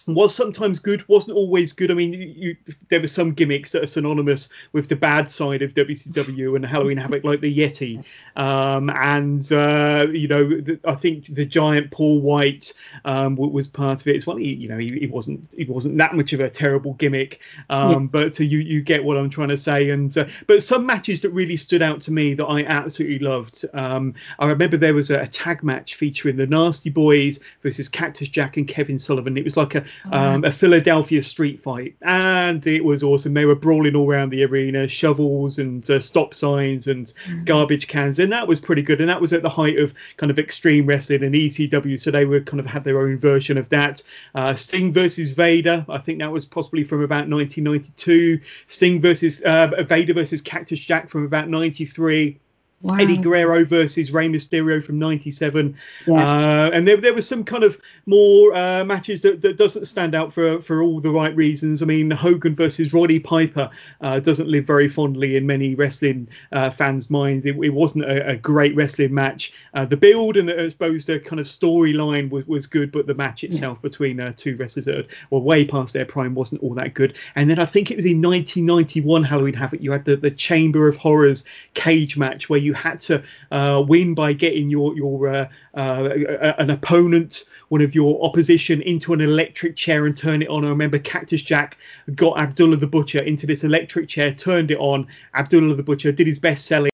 was 0.07 0.35
sometimes 0.35 0.79
good, 0.79 1.07
wasn't 1.09 1.37
always 1.37 1.73
good. 1.73 1.91
I 1.91 1.95
mean, 1.95 2.13
you, 2.13 2.57
there 2.89 3.01
were 3.01 3.07
some 3.07 3.33
gimmicks 3.33 3.73
that 3.73 3.83
are 3.85 3.87
synonymous 3.87 4.49
with 4.73 4.89
the 4.89 4.97
bad 4.97 5.31
side 5.31 5.63
of 5.63 5.75
WCW 5.75 6.57
and 6.57 6.65
Halloween 6.65 6.97
Havoc, 6.97 7.25
like 7.25 7.41
the 7.41 7.57
Yeti, 7.57 8.05
um, 8.37 8.91
and 8.91 9.51
uh, 9.53 10.07
you 10.13 10.29
know, 10.29 10.49
the, 10.49 10.79
I 10.85 10.95
think 10.95 11.27
the 11.35 11.47
giant 11.47 11.91
Paul 11.91 12.21
White 12.21 12.73
um, 13.05 13.37
was 13.37 13.69
part 13.69 14.01
of 14.01 14.07
it 14.07 14.17
as 14.17 14.27
well. 14.27 14.37
He, 14.37 14.55
you 14.55 14.69
know, 14.69 14.79
he, 14.79 14.99
he 15.01 15.07
wasn't 15.07 15.53
he 15.57 15.65
wasn't 15.65 15.99
that 15.99 16.15
much 16.15 16.33
of 16.33 16.41
a 16.41 16.51
terrible 16.51 16.95
gimmick, 16.95 17.41
um, 17.69 17.91
Yeah. 17.91 17.99
but 18.11 18.41
uh, 18.41 18.45
you 18.45 18.59
you 18.59 18.83
get 18.83 19.05
what 19.05 19.17
I'm 19.17 19.31
trying 19.31 19.49
to 19.49 19.59
say. 19.59 19.91
And 19.91 20.17
uh, 20.17 20.27
but 20.47 20.63
some 20.63 20.87
matches 20.87 21.21
that 21.23 21.31
really 21.31 21.57
stood 21.57 21.83
out 21.83 22.01
to 22.03 22.13
me 22.13 22.35
that 22.35 22.47
I 22.47 22.65
absolutely 22.65 23.19
loved. 23.19 23.65
Um, 23.75 24.15
I 24.39 24.49
remember 24.49 24.77
there 24.77 24.95
was 24.95 25.11
a, 25.11 25.21
a 25.21 25.27
tag 25.27 25.63
match 25.63 25.95
featuring 25.97 26.37
the 26.37 26.47
Nasty 26.47 26.91
Boys 26.91 27.41
versus 27.63 27.89
Cactus 27.89 28.29
Jack 28.29 28.57
and 28.57 28.67
Kevin 28.67 28.99
Sullivan. 28.99 29.37
It 29.37 29.45
was 29.45 29.57
like 29.57 29.75
a 29.75 29.85
um, 30.13 30.45
a 30.45 30.53
Philadelphia 30.53 31.23
street 31.23 31.63
fight, 31.63 31.95
and 32.03 32.67
it 32.67 32.85
was 32.85 33.03
awesome. 33.03 33.35
They 33.35 33.45
were 33.45 33.55
brawling 33.55 33.95
all 33.95 34.11
around 34.11 34.31
the 34.31 34.45
arena, 34.45 34.89
shovels 34.89 35.59
and 35.59 35.89
uh, 35.91 36.01
stop 36.01 36.35
signs 36.35 36.87
and 36.87 37.13
garbage 37.45 37.89
cans, 37.89 38.19
and 38.19 38.33
that 38.33 38.49
was 38.49 38.61
pretty 38.61 38.83
good. 38.83 39.01
And 39.01 39.09
that 39.09 39.21
was 39.21 39.33
at 39.33 39.43
the 39.43 39.49
height 39.49 39.79
of 39.79 39.95
kind 40.17 40.31
of 40.31 40.39
extreme 40.39 40.87
wrestling 40.87 41.23
and 41.23 41.35
ECW, 41.35 42.01
so 42.01 42.11
they 42.11 42.25
were 42.25 42.41
kind 42.41 42.61
of 42.61 42.67
had 42.67 42.85
their 42.85 43.01
own 43.01 43.19
version 43.19 43.59
of 43.59 43.69
that. 43.71 44.03
Uh, 44.35 44.55
Sting 44.55 44.93
versus 44.93 45.33
Vader, 45.33 45.85
I 45.89 45.99
think 45.99 46.19
that 46.21 46.33
was 46.33 46.45
possibly 46.45 46.85
from 46.85 47.03
about 47.03 47.29
1992. 47.29 48.41
Sting 48.67 49.01
versus 49.01 49.41
uh, 49.43 49.83
Vader 49.85 50.15
versus 50.15 50.43
Cactus 50.43 50.81
Jack 50.81 51.11
from 51.11 51.25
about 51.25 51.49
93 51.49 52.39
Wow. 52.83 52.97
Eddie 52.97 53.19
Guerrero 53.19 53.65
versus 53.65 54.11
Rey 54.11 54.27
Mysterio 54.29 54.83
from 54.83 54.99
'97, 54.99 55.77
Yeah. 56.07 56.15
uh, 56.15 56.71
and 56.73 56.89
there, 56.89 56.97
there 56.97 57.13
was 57.13 57.29
some 57.29 57.45
kind 57.45 57.63
of 57.63 57.79
more 58.07 58.55
uh, 58.55 58.85
matches 58.85 59.21
that, 59.21 59.43
that 59.43 59.59
doesn't 59.59 59.85
stand 59.85 60.15
out 60.15 60.33
for 60.33 60.63
for 60.63 60.83
all 60.83 60.99
the 61.01 61.11
right 61.11 61.35
reasons. 61.37 61.83
I 61.83 61.87
mean, 61.87 62.11
Hogan 62.11 62.57
versus 62.57 62.95
Roddy 62.95 63.19
Piper 63.19 63.69
uh, 64.01 64.21
doesn't 64.21 64.49
live 64.49 64.67
very 64.67 64.89
fondly 64.89 65.37
in 65.37 65.47
many 65.47 65.75
wrestling 65.75 66.27
uh, 66.53 66.71
fans' 66.71 67.11
minds. 67.11 67.45
It, 67.45 67.57
it 67.63 67.69
wasn't 67.75 68.05
a, 68.05 68.31
a 68.31 68.37
great 68.37 68.75
wrestling 68.75 69.13
match. 69.13 69.53
Uh, 69.75 69.85
the 69.85 69.97
build 69.99 70.39
and 70.39 70.49
the, 70.49 70.65
I 70.65 70.69
suppose 70.71 71.05
the 71.05 71.21
kind 71.21 71.39
of 71.39 71.47
storyline 71.47 72.31
was, 72.31 72.47
was 72.47 72.67
good, 72.67 72.93
but 72.93 73.07
the 73.07 73.15
match 73.15 73.45
itself 73.45 73.83
between 73.83 74.21
uh, 74.21 74.33
two 74.37 74.57
wrestlers 74.57 74.87
that 74.87 75.07
were 75.31 75.39
way 75.41 75.65
past 75.67 75.93
their 75.93 76.07
prime 76.07 76.35
wasn't 76.35 76.63
all 76.63 76.75
that 76.75 76.95
good. 76.95 77.17
And 77.35 77.51
then 77.51 77.59
I 77.59 77.67
think 77.67 77.91
it 77.91 77.97
was 77.97 78.07
in 78.07 78.23
1991 78.23 79.23
Halloween 79.23 79.55
Havoc. 79.55 79.83
You 79.83 79.93
had 79.93 80.05
the, 80.07 80.17
the 80.17 80.31
Chamber 80.31 80.89
of 80.89 80.97
Horrors 80.97 81.45
cage 81.75 82.17
match 82.17 82.49
where 82.49 82.59
you 82.59 82.70
had 82.73 83.01
to 83.03 83.23
uh, 83.51 83.85
win 83.87 84.15
by 84.15 84.33
getting 84.33 84.69
your 84.71 84.97
your 84.97 85.29
uh, 85.29 85.49
uh, 85.75 86.55
an 86.59 86.71
opponent, 86.71 87.45
one 87.69 87.81
of 87.81 87.95
your 87.95 88.23
opposition, 88.25 88.83
into 88.83 89.13
an 89.13 89.21
electric 89.21 89.77
chair 89.77 90.07
and 90.07 90.17
turn 90.17 90.43
it 90.43 90.49
on. 90.49 90.65
I 90.65 90.69
remember 90.69 90.99
Cactus 90.99 91.43
Jack 91.43 91.79
got 92.15 92.39
Abdullah 92.39 92.77
the 92.77 92.87
Butcher 92.87 93.21
into 93.21 93.47
this 93.47 93.65
electric 93.65 94.09
chair, 94.09 94.33
turned 94.33 94.71
it 94.71 94.79
on. 94.79 95.07
Abdullah 95.35 95.75
the 95.75 95.83
Butcher 95.83 96.13
did 96.13 96.27
his 96.27 96.39
best 96.39 96.67
selling 96.67 96.91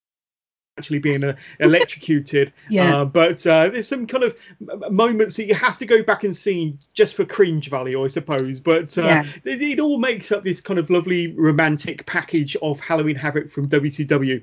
actually 0.79 0.99
being 0.99 1.25
uh, 1.25 1.35
electrocuted. 1.61 2.53
Yeah. 2.69 2.99
Uh, 2.99 3.05
but 3.07 3.47
uh, 3.47 3.71
there's 3.71 3.89
some 3.89 4.07
kind 4.07 4.25
of 4.25 4.37
m- 4.61 4.95
moments 4.95 5.37
that 5.37 5.47
you 5.47 5.55
have 5.55 5.79
to 5.79 5.87
go 5.87 6.03
back 6.03 6.25
and 6.25 6.37
see 6.37 6.77
just 6.93 7.15
for 7.15 7.25
cringe 7.25 7.71
value, 7.71 8.05
I 8.05 8.09
suppose. 8.09 8.61
But 8.61 8.97
uh, 8.99 9.03
Yeah. 9.03 9.27
it, 9.45 9.63
it 9.63 9.81
all 9.81 9.99
makes 9.99 10.31
up 10.33 10.45
this 10.45 10.61
kind 10.61 10.79
of 10.79 10.91
lovely 10.91 11.33
romantic 11.33 12.05
package 12.05 12.57
of 12.61 12.79
Halloween 12.81 13.17
Havoc 13.17 13.51
from 13.51 13.71
WCW. 13.71 14.43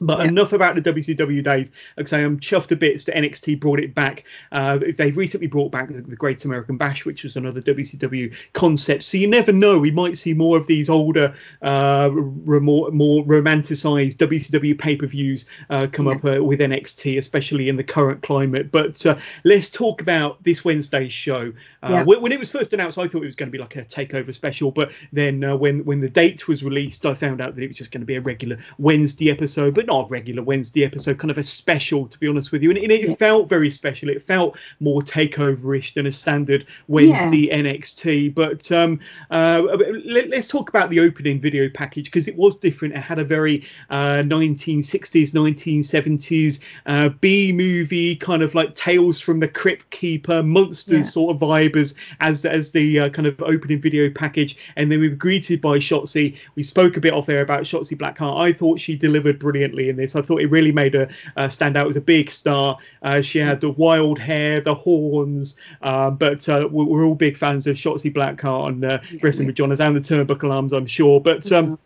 But 0.00 0.20
Yeah. 0.20 0.28
enough 0.28 0.52
about 0.52 0.74
the 0.76 0.80
WCW 0.80 1.42
days. 1.42 1.70
Like 1.96 2.06
I 2.06 2.10
say, 2.10 2.24
I'm 2.24 2.38
chuffed 2.40 2.68
to 2.68 2.76
bits 2.76 3.04
that 3.04 3.16
NXT 3.16 3.60
brought 3.60 3.80
it 3.80 3.94
back. 3.94 4.24
Uh, 4.50 4.78
they've 4.96 5.16
recently 5.16 5.46
brought 5.46 5.70
back 5.70 5.88
the, 5.92 6.00
the 6.00 6.16
Great 6.16 6.44
American 6.44 6.76
Bash, 6.78 7.04
which 7.04 7.22
was 7.22 7.36
another 7.36 7.60
WCW 7.60 8.34
concept. 8.54 9.02
So 9.04 9.18
you 9.18 9.26
never 9.26 9.52
know. 9.52 9.78
We 9.78 9.90
might 9.90 10.16
see 10.16 10.32
more 10.34 10.56
of 10.56 10.66
these 10.66 10.88
older, 10.88 11.34
uh, 11.62 12.10
more, 12.14 12.90
more 12.90 13.24
romanticized 13.24 14.16
WCW 14.16 14.78
pay-per-views 14.78 15.46
uh, 15.68 15.86
come 15.92 16.06
Yeah. 16.06 16.12
up 16.12 16.24
uh, 16.24 16.44
with 16.44 16.60
NXT, 16.60 17.18
especially 17.18 17.68
in 17.68 17.76
the 17.76 17.84
current 17.84 18.22
climate. 18.22 18.70
But 18.70 19.04
uh, 19.04 19.16
let's 19.44 19.68
talk 19.70 20.00
about 20.00 20.42
this 20.42 20.64
Wednesday's 20.64 21.12
show. 21.12 21.52
Uh, 21.82 21.88
Yeah. 21.90 22.02
when, 22.04 22.32
it 22.32 22.38
was 22.38 22.50
first 22.50 22.72
announced, 22.72 22.98
I 22.98 23.06
thought 23.08 23.22
it 23.22 23.26
was 23.26 23.36
going 23.36 23.48
to 23.48 23.52
be 23.52 23.58
like 23.58 23.76
a 23.76 23.82
takeover 23.84 24.34
special. 24.34 24.70
But 24.70 24.92
then 25.12 25.44
uh, 25.44 25.56
when 25.56 25.84
when 25.84 26.00
the 26.00 26.08
date 26.08 26.46
was 26.48 26.62
released, 26.64 27.04
I 27.06 27.14
found 27.14 27.40
out 27.40 27.54
that 27.54 27.62
it 27.62 27.68
was 27.68 27.76
just 27.76 27.92
going 27.92 28.00
to 28.02 28.06
be 28.06 28.16
a 28.16 28.20
regular 28.20 28.58
Wednesday 28.78 29.30
episode, 29.30 29.74
but 29.74 29.89
not 29.90 30.06
a 30.06 30.08
regular 30.08 30.42
Wednesday 30.42 30.84
episode, 30.84 31.18
kind 31.18 31.30
of 31.30 31.38
a 31.38 31.42
special, 31.42 32.06
to 32.06 32.18
be 32.18 32.28
honest 32.28 32.52
with 32.52 32.62
you. 32.62 32.70
And, 32.70 32.78
and 32.78 32.92
it 32.92 33.00
Yeah. 33.08 33.14
felt 33.16 33.48
very 33.48 33.70
special. 33.70 34.08
It 34.08 34.22
felt 34.24 34.56
more 34.78 35.02
takeover-ish 35.02 35.94
than 35.94 36.06
a 36.06 36.12
standard 36.12 36.66
Wednesday 36.86 37.48
NXT. 37.50 38.34
But 38.34 38.70
um, 38.70 39.00
uh, 39.30 39.62
let, 40.04 40.32
us 40.32 40.46
talk 40.48 40.68
about 40.68 40.90
the 40.90 41.00
opening 41.00 41.40
video 41.40 41.68
package 41.68 42.04
because 42.04 42.28
it 42.28 42.36
was 42.36 42.56
different. 42.56 42.94
It 42.94 43.00
had 43.00 43.18
a 43.18 43.24
very 43.24 43.64
uh, 43.90 44.22
1960s, 44.24 45.32
1970s 45.32 46.60
uh, 46.86 47.08
B 47.20 47.52
movie 47.52 48.14
kind 48.14 48.42
of 48.42 48.54
like 48.54 48.74
Tales 48.76 49.20
from 49.20 49.40
the 49.40 49.48
Crypt 49.48 49.90
Keeper, 49.90 50.42
monsters 50.42 50.92
Yeah. 50.98 51.02
sort 51.02 51.34
of 51.34 51.42
vibe 51.42 51.76
as 51.76 51.94
as, 52.20 52.44
as 52.44 52.70
the 52.70 53.00
uh, 53.00 53.08
kind 53.10 53.26
of 53.26 53.40
opening 53.42 53.80
video 53.80 54.08
package. 54.10 54.56
And 54.76 54.90
then 54.92 55.00
we 55.00 55.08
were 55.08 55.16
greeted 55.16 55.60
by 55.60 55.78
Shotzi. 55.78 56.36
We 56.54 56.62
spoke 56.62 56.96
a 56.96 57.00
bit 57.00 57.12
off 57.12 57.28
air 57.28 57.40
about 57.40 57.62
Shotzi 57.62 57.96
Blackheart. 57.98 58.38
I 58.40 58.52
thought 58.52 58.78
she 58.78 58.94
delivered 58.94 59.38
brilliantly 59.40 59.79
in 59.88 59.96
this. 59.96 60.16
I 60.16 60.22
thought 60.22 60.40
it 60.40 60.46
really 60.46 60.72
made 60.72 60.94
her 60.94 61.08
uh, 61.36 61.48
stand 61.48 61.76
out 61.76 61.88
as 61.88 61.96
a 61.96 62.00
big 62.00 62.30
star. 62.30 62.78
Uh, 63.02 63.20
she 63.20 63.38
had 63.38 63.60
the 63.60 63.70
wild 63.70 64.18
hair, 64.18 64.60
the 64.60 64.74
horns, 64.74 65.56
uh, 65.82 66.10
but 66.10 66.48
uh, 66.48 66.68
we're, 66.70 67.04
all 67.04 67.14
big 67.14 67.36
fans 67.36 67.66
of 67.66 67.76
Shotzi 67.76 68.12
Blackheart 68.12 68.68
and 68.68 68.84
uh, 68.84 68.98
Wrestling 69.22 69.46
with 69.46 69.56
Johners 69.56 69.80
and 69.80 69.96
the 69.96 70.00
Turnbuckle 70.00 70.52
Arms, 70.52 70.72
I'm 70.72 70.86
sure. 70.86 71.20
But 71.20 71.50
um, 71.52 71.78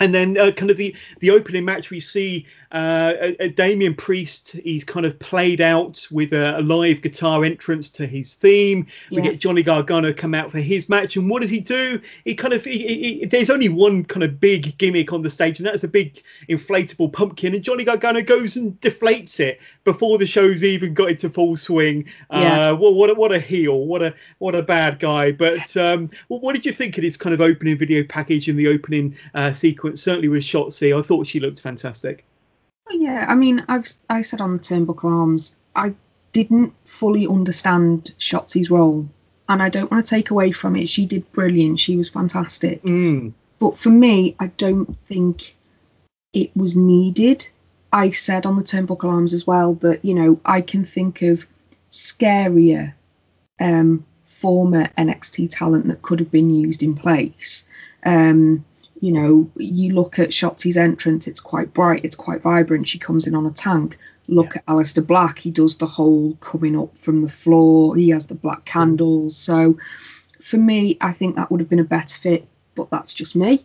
and 0.00 0.14
then 0.14 0.36
uh, 0.38 0.50
kind 0.50 0.70
of 0.70 0.76
the 0.76 0.94
the 1.20 1.30
opening 1.30 1.64
match, 1.64 1.90
we 1.90 2.00
see 2.00 2.46
uh, 2.72 3.12
a, 3.20 3.36
a 3.44 3.48
Damian 3.48 3.94
Priest. 3.94 4.52
He's 4.52 4.84
kind 4.84 5.04
of 5.04 5.18
played 5.18 5.60
out 5.60 6.06
with 6.10 6.32
a, 6.32 6.58
a 6.58 6.62
live 6.62 7.02
guitar 7.02 7.44
entrance 7.44 7.90
to 7.90 8.06
his 8.06 8.34
theme. 8.34 8.86
We 9.10 9.18
Yeah. 9.18 9.22
get 9.30 9.40
Johnny 9.40 9.62
Gargano 9.62 10.12
come 10.12 10.34
out 10.34 10.50
for 10.50 10.58
his 10.60 10.88
match, 10.88 11.16
and 11.16 11.28
what 11.28 11.42
does 11.42 11.50
he 11.50 11.60
do? 11.60 12.00
He 12.24 12.34
kind 12.34 12.54
of 12.54 12.64
he, 12.64 12.78
he, 12.78 12.96
he- 13.20 13.24
there's 13.26 13.50
only 13.50 13.68
one 13.68 14.04
kind 14.04 14.22
of 14.22 14.40
big 14.40 14.76
gimmick 14.78 15.12
on 15.12 15.22
the 15.22 15.30
stage, 15.30 15.58
and 15.58 15.66
that's 15.66 15.84
a 15.84 15.88
big 15.88 16.22
inflatable 16.48 17.12
pumpkin. 17.12 17.54
And 17.54 17.62
Johnny 17.62 17.84
Gargano 17.84 18.22
goes 18.22 18.56
and 18.56 18.80
deflates 18.80 19.38
it 19.40 19.60
before 19.84 20.18
the 20.18 20.26
show's 20.26 20.62
even 20.64 20.94
got 20.94 21.10
into 21.10 21.28
full 21.28 21.56
swing. 21.56 22.06
Yeah. 22.32 22.70
Uh, 22.70 22.76
what 22.76 22.94
what 22.94 23.10
a, 23.10 23.14
what 23.14 23.32
a 23.32 23.38
heel, 23.40 23.84
what 23.86 24.02
a 24.02 24.14
what 24.38 24.54
a 24.54 24.62
bad 24.62 24.98
guy. 24.98 25.32
But 25.32 25.76
um, 25.76 26.10
what 26.28 26.54
did 26.54 26.64
you 26.64 26.72
think 26.72 26.96
of 26.96 27.02
this 27.04 27.16
kind 27.16 27.34
of 27.34 27.40
opening 27.40 27.76
video 27.76 28.02
package 28.04 28.48
and 28.48 28.58
the 28.58 28.68
opening 28.68 29.16
uh, 29.34 29.52
sequence? 29.52 29.89
Certainly 29.98 30.28
with 30.28 30.42
Shotzi, 30.42 30.96
I 30.96 31.02
thought 31.02 31.26
she 31.26 31.40
looked 31.40 31.60
fantastic. 31.60 32.24
Yeah, 32.90 33.24
I 33.28 33.34
mean, 33.34 33.64
I've 33.68 33.88
I 34.08 34.22
said 34.22 34.40
on 34.40 34.56
the 34.56 34.62
Turnbuckle 34.62 35.10
Arms, 35.10 35.54
I 35.74 35.94
didn't 36.32 36.74
fully 36.84 37.26
understand 37.26 38.12
Shotzi's 38.18 38.70
role, 38.70 39.08
and 39.48 39.62
I 39.62 39.68
don't 39.68 39.90
want 39.90 40.04
to 40.04 40.10
take 40.10 40.30
away 40.30 40.52
from 40.52 40.76
it. 40.76 40.88
She 40.88 41.06
did 41.06 41.30
brilliant. 41.32 41.78
She 41.78 41.96
was 41.96 42.08
fantastic. 42.08 42.82
Mm. 42.82 43.32
But 43.58 43.78
for 43.78 43.90
me, 43.90 44.36
I 44.38 44.48
don't 44.48 44.96
think 45.06 45.54
it 46.32 46.56
was 46.56 46.76
needed. 46.76 47.48
I 47.92 48.10
said 48.10 48.46
on 48.46 48.56
the 48.56 48.62
Turnbuckle 48.62 49.10
Arms 49.10 49.32
as 49.32 49.46
well 49.46 49.74
that 49.74 50.04
you 50.04 50.14
know 50.14 50.40
I 50.44 50.60
can 50.60 50.84
think 50.84 51.22
of 51.22 51.46
scarier 51.90 52.94
um, 53.60 54.04
former 54.26 54.88
NXT 54.96 55.50
talent 55.50 55.86
that 55.88 56.02
could 56.02 56.20
have 56.20 56.30
been 56.30 56.50
used 56.50 56.82
in 56.82 56.94
place. 56.94 57.66
Um, 58.04 58.64
you 59.00 59.12
know, 59.12 59.50
you 59.56 59.94
look 59.94 60.18
at 60.18 60.28
Shotzi's 60.28 60.76
entrance; 60.76 61.26
it's 61.26 61.40
quite 61.40 61.72
bright, 61.72 62.04
it's 62.04 62.16
quite 62.16 62.42
vibrant. 62.42 62.88
She 62.88 62.98
comes 62.98 63.26
in 63.26 63.34
on 63.34 63.46
a 63.46 63.50
tank. 63.50 63.98
Look 64.28 64.56
at 64.56 64.66
Aleister 64.66 65.04
Black; 65.04 65.38
he 65.38 65.50
does 65.50 65.78
the 65.78 65.86
whole 65.86 66.36
coming 66.36 66.78
up 66.78 66.96
from 66.98 67.20
the 67.20 67.28
floor. 67.28 67.96
He 67.96 68.10
has 68.10 68.26
the 68.26 68.34
black 68.34 68.64
candles. 68.64 69.36
So, 69.36 69.78
for 70.40 70.58
me, 70.58 70.98
I 71.00 71.12
think 71.12 71.36
that 71.36 71.50
would 71.50 71.60
have 71.60 71.70
been 71.70 71.80
a 71.80 71.84
better 71.84 72.16
fit. 72.16 72.46
But 72.74 72.90
that's 72.90 73.14
just 73.14 73.34
me. 73.34 73.64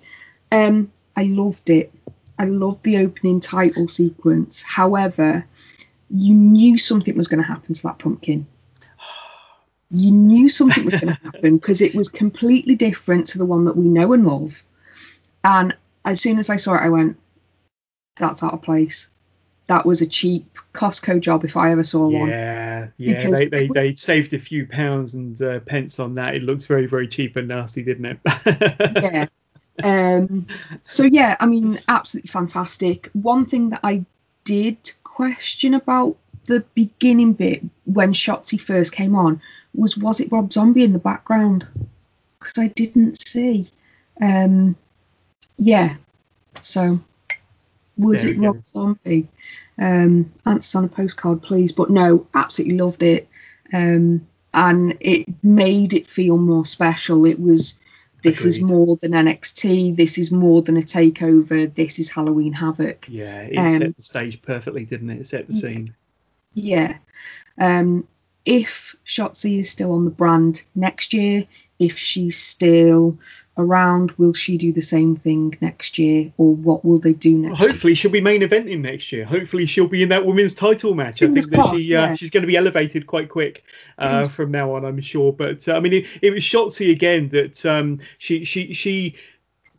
Um, 0.51 0.91
I 1.15 1.23
loved 1.23 1.69
it. 1.69 1.93
I 2.39 2.45
loved 2.45 2.83
the 2.83 2.97
opening 2.97 3.39
title 3.39 3.87
sequence. 3.87 4.61
However, 4.61 5.45
you 6.09 6.33
knew 6.33 6.77
something 6.77 7.15
was 7.15 7.27
going 7.27 7.41
to 7.41 7.47
happen 7.47 7.73
to 7.73 7.83
that 7.83 7.99
pumpkin. 7.99 8.47
You 9.91 10.11
knew 10.11 10.49
something 10.49 10.83
was 10.83 10.95
going 10.95 11.13
to 11.13 11.19
happen 11.23 11.57
because 11.57 11.81
it 11.81 11.95
was 11.95 12.09
completely 12.09 12.75
different 12.75 13.27
to 13.27 13.37
the 13.37 13.45
one 13.45 13.65
that 13.65 13.77
we 13.77 13.87
know 13.87 14.13
and 14.13 14.25
love. 14.25 14.63
And 15.45 15.75
as 16.03 16.19
soon 16.19 16.39
as 16.39 16.49
I 16.49 16.55
saw 16.55 16.73
it, 16.73 16.81
I 16.81 16.89
went, 16.89 17.17
"That's 18.17 18.41
out 18.41 18.53
of 18.53 18.63
place. 18.63 19.09
That 19.67 19.85
was 19.85 20.01
a 20.01 20.07
cheap 20.07 20.57
Costco 20.73 21.21
job 21.21 21.45
if 21.45 21.55
I 21.55 21.71
ever 21.71 21.83
saw 21.83 22.07
one." 22.07 22.29
Yeah, 22.29 22.87
yeah, 22.97 23.23
Because 23.23 23.39
they, 23.39 23.45
they, 23.47 23.67
they 23.67 23.93
saved 23.93 24.33
a 24.33 24.39
few 24.39 24.65
pounds 24.65 25.13
and 25.13 25.39
uh, 25.39 25.59
pence 25.59 25.99
on 25.99 26.15
that. 26.15 26.33
It 26.33 26.41
looked 26.41 26.65
very, 26.65 26.87
very 26.87 27.07
cheap 27.07 27.35
and 27.35 27.47
nasty, 27.47 27.83
didn't 27.83 28.05
it? 28.05 28.19
yeah. 29.03 29.27
Um, 29.83 30.47
so 30.83 31.03
yeah, 31.03 31.37
I 31.39 31.45
mean, 31.45 31.79
absolutely 31.87 32.29
fantastic. 32.29 33.11
One 33.13 33.45
thing 33.45 33.69
that 33.69 33.81
I 33.83 34.03
did 34.45 34.93
question 35.03 35.75
about 35.75 36.17
the 36.45 36.61
beginning 36.73 37.33
bit 37.33 37.63
when 37.85 38.13
Shotzi 38.13 38.59
first 38.59 38.93
came 38.93 39.15
on 39.15 39.41
was 39.75 39.95
was 39.95 40.21
it 40.21 40.31
Rob 40.31 40.51
Zombie 40.51 40.83
in 40.83 40.93
the 40.93 40.99
background? 40.99 41.67
Because 42.39 42.57
I 42.57 42.67
didn't 42.67 43.21
see. 43.21 43.69
Um, 44.19 44.75
yeah. 45.57 45.95
So 46.61 46.99
was 47.97 48.23
There 48.23 48.31
it 48.31 48.37
we 48.37 48.41
go. 48.43 48.51
Rob 48.51 48.67
Zombie? 48.67 49.27
Um, 49.77 50.31
answer 50.45 50.77
on 50.77 50.85
a 50.85 50.87
postcard, 50.87 51.41
please. 51.41 51.71
But 51.71 51.89
no, 51.89 52.27
absolutely 52.33 52.77
loved 52.77 53.03
it. 53.03 53.27
Um, 53.73 54.27
and 54.53 54.97
it 55.01 55.27
made 55.43 55.93
it 55.93 56.07
feel 56.07 56.37
more 56.37 56.65
special. 56.65 57.25
It 57.25 57.39
was 57.39 57.77
this 58.23 58.43
is 58.43 58.59
more 58.59 58.95
than 58.95 59.11
NXT. 59.11 59.95
This 59.95 60.17
is 60.17 60.31
more 60.31 60.61
than 60.63 60.77
a 60.77 60.81
takeover. 60.81 61.71
This 61.71 61.99
is 61.99 62.09
Halloween 62.09 62.53
Havoc. 62.53 63.05
yeah, 63.07 63.41
it 63.41 63.55
Um, 63.57 63.79
set 63.79 63.97
the 63.97 64.01
stage 64.03 64.41
perfectly, 64.41 64.83
didn't 64.85 65.11
it? 65.11 65.19
It 65.21 65.27
set 65.27 65.47
the 65.47 65.53
scene. 65.53 65.93
Yeah. 66.53 66.97
Um, 67.59 68.07
if 68.45 68.95
Shotzi 69.05 69.59
is 69.59 69.69
still 69.69 69.91
on 69.91 70.05
the 70.05 70.11
brand 70.11 70.63
next 70.73 71.13
year, 71.13 71.45
if 71.79 71.97
she's 71.97 72.37
still 72.37 73.17
around, 73.57 74.11
will 74.13 74.33
she 74.33 74.57
do 74.57 74.73
the 74.73 74.81
same 74.81 75.15
thing 75.15 75.57
next 75.61 75.97
year, 75.97 76.31
or 76.37 76.53
what 76.53 76.83
will 76.83 76.99
they 76.99 77.13
do 77.13 77.31
next? 77.37 77.59
year? 77.59 77.69
Hopefully 77.69 77.95
she'll 77.95 78.11
be 78.11 78.21
main 78.21 78.41
eventing 78.41 78.81
next 78.81 79.11
year. 79.11 79.25
Hopefully 79.25 79.65
she'll 79.65 79.87
be 79.87 80.03
in 80.03 80.09
that 80.09 80.25
women's 80.25 80.53
title 80.53 80.93
match. 80.93 81.21
I 81.21 81.27
Fingers 81.27 81.45
think 81.45 81.55
that 81.55 81.61
crossed, 81.61 81.83
she 81.83 81.95
uh, 81.95 82.07
yeah. 82.07 82.15
she's 82.15 82.29
going 82.29 82.43
to 82.43 82.47
be 82.47 82.57
elevated 82.57 83.07
quite 83.07 83.29
quick 83.29 83.63
uh, 83.97 84.27
from 84.27 84.51
now 84.51 84.73
on. 84.73 84.85
I'm 84.85 84.99
sure. 85.01 85.31
But 85.31 85.67
uh, 85.67 85.75
I 85.75 85.79
mean, 85.79 85.93
it, 85.93 86.05
it 86.21 86.31
was 86.31 86.41
Shotzi 86.41 86.91
again 86.91 87.29
that 87.29 87.65
um, 87.65 87.99
she 88.17 88.43
she 88.43 88.73
she 88.73 89.15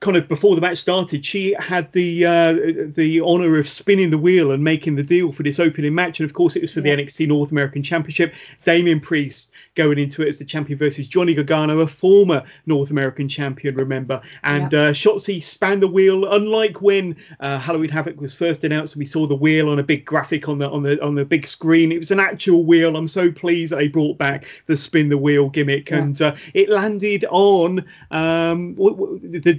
kind 0.06 0.16
of 0.16 0.28
before 0.28 0.54
the 0.54 0.60
match 0.60 0.78
started, 0.78 1.26
she 1.26 1.56
had 1.58 1.90
the 1.90 2.25
uh, 2.25 2.52
the 2.94 3.20
honor 3.20 3.58
of 3.58 3.68
spinning 3.68 4.10
the 4.10 4.18
wheel 4.18 4.52
and 4.52 4.62
making 4.62 4.94
the 4.94 5.02
deal 5.02 5.32
for 5.32 5.42
this 5.42 5.58
opening 5.58 5.94
match, 5.96 6.20
and 6.20 6.30
of 6.30 6.32
course 6.32 6.54
it 6.54 6.62
was 6.62 6.72
for 6.72 6.78
yeah. 6.80 6.94
the 6.94 7.02
NXT 7.02 7.26
North 7.26 7.50
American 7.50 7.82
Championship. 7.82 8.32
Damian 8.64 9.00
Priest 9.00 9.50
going 9.75 9.98
into 9.98 10.22
it 10.22 10.28
as 10.28 10.38
the 10.38 10.44
champion 10.44 10.78
versus 10.78 11.08
Johnny 11.08 11.34
Gargano, 11.34 11.80
a 11.80 11.88
former 11.88 12.44
North 12.66 12.90
American 12.90 13.28
champion, 13.28 13.75
remember. 13.75 14.22
And 14.44 14.72
uh, 14.72 14.92
Shotzi 14.92 15.42
span 15.42 15.80
the 15.80 15.88
wheel, 15.88 16.32
unlike 16.32 16.80
when 16.80 17.16
uh, 17.40 17.58
Halloween 17.58 17.90
Havoc 17.90 18.20
was 18.20 18.34
first 18.34 18.62
announced 18.62 18.94
and 18.94 19.00
we 19.00 19.06
saw 19.06 19.26
the 19.26 19.36
wheel 19.36 19.68
on 19.68 19.78
a 19.80 19.82
big 19.82 20.04
graphic 20.04 20.48
on 20.48 20.58
the 20.58 20.70
on 20.70 20.84
the 20.84 21.02
on 21.02 21.16
the 21.16 21.25
big 21.25 21.46
screen. 21.46 21.90
It 21.90 21.98
was 21.98 22.12
an 22.12 22.20
actual 22.20 22.64
wheel. 22.64 22.96
I'm 22.96 23.08
so 23.08 23.32
pleased 23.32 23.72
that 23.72 23.76
they 23.76 23.88
brought 23.88 24.18
back 24.18 24.46
the 24.66 24.76
spin 24.76 25.08
the 25.08 25.18
wheel 25.18 25.48
gimmick, 25.48 25.90
yeah. 25.90 25.98
and 25.98 26.22
uh, 26.22 26.36
it 26.54 26.68
landed 26.68 27.25
on 27.30 27.84
um, 28.12 28.75
the 28.76 29.52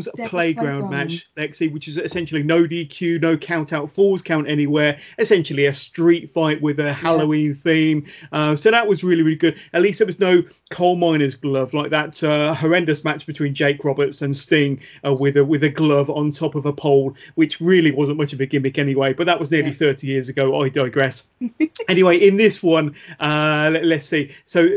Devil's 0.00 0.30
Playground, 0.30 0.88
Playground, 0.88 0.90
match, 0.90 1.26
Lexi, 1.36 1.72
which 1.72 1.88
is 1.88 1.98
essentially 1.98 2.42
no 2.42 2.64
DQ, 2.64 3.20
no 3.20 3.36
count 3.36 3.72
out, 3.72 3.90
falls 3.90 4.22
count 4.22 4.48
anywhere, 4.48 4.98
essentially 5.18 5.66
a 5.66 5.72
street 5.72 6.30
fight 6.30 6.60
with 6.62 6.80
a 6.80 6.92
Halloween 6.92 7.48
yeah. 7.48 7.54
theme. 7.54 8.06
Uh, 8.32 8.56
so 8.56 8.70
that 8.70 8.86
was 8.86 9.04
really 9.04 9.22
really 9.22 9.36
good. 9.36 9.58
At 9.72 9.82
least 9.82 9.98
there 9.98 10.06
was 10.06 10.20
no 10.20 10.42
coal 10.70 10.96
miner's 10.96 11.34
glove 11.34 11.74
like 11.74 11.90
that 11.90 12.22
uh, 12.22 12.54
horrendous 12.54 13.04
match 13.04 13.26
between 13.26 13.54
Jake 13.54 13.84
Roberts 13.84 14.22
and 14.22 14.36
Sting 14.36 14.80
uh, 15.06 15.14
with 15.14 15.36
a 15.36 15.44
with 15.44 15.64
a 15.64 15.70
glove 15.70 16.10
on 16.10 16.30
top 16.30 16.54
of 16.54 16.66
a 16.66 16.72
pole, 16.72 17.16
which 17.34 17.60
really 17.60 17.90
wasn't 17.90 18.18
much 18.18 18.32
of 18.32 18.40
a 18.40 18.46
gimmick 18.46 18.78
anyway. 18.78 19.12
But 19.12 19.26
that 19.26 19.38
was 19.38 19.50
nearly 19.50 19.70
yeah. 19.70 19.76
30 19.76 20.06
years 20.06 20.28
ago. 20.28 20.60
I 20.60 20.68
digress. 20.68 21.28
anyway, 21.88 22.18
in 22.18 22.36
this 22.36 22.62
one, 22.62 22.94
uh, 23.20 23.70
let, 23.72 24.00
us 24.00 24.08
see. 24.08 24.34
So 24.46 24.68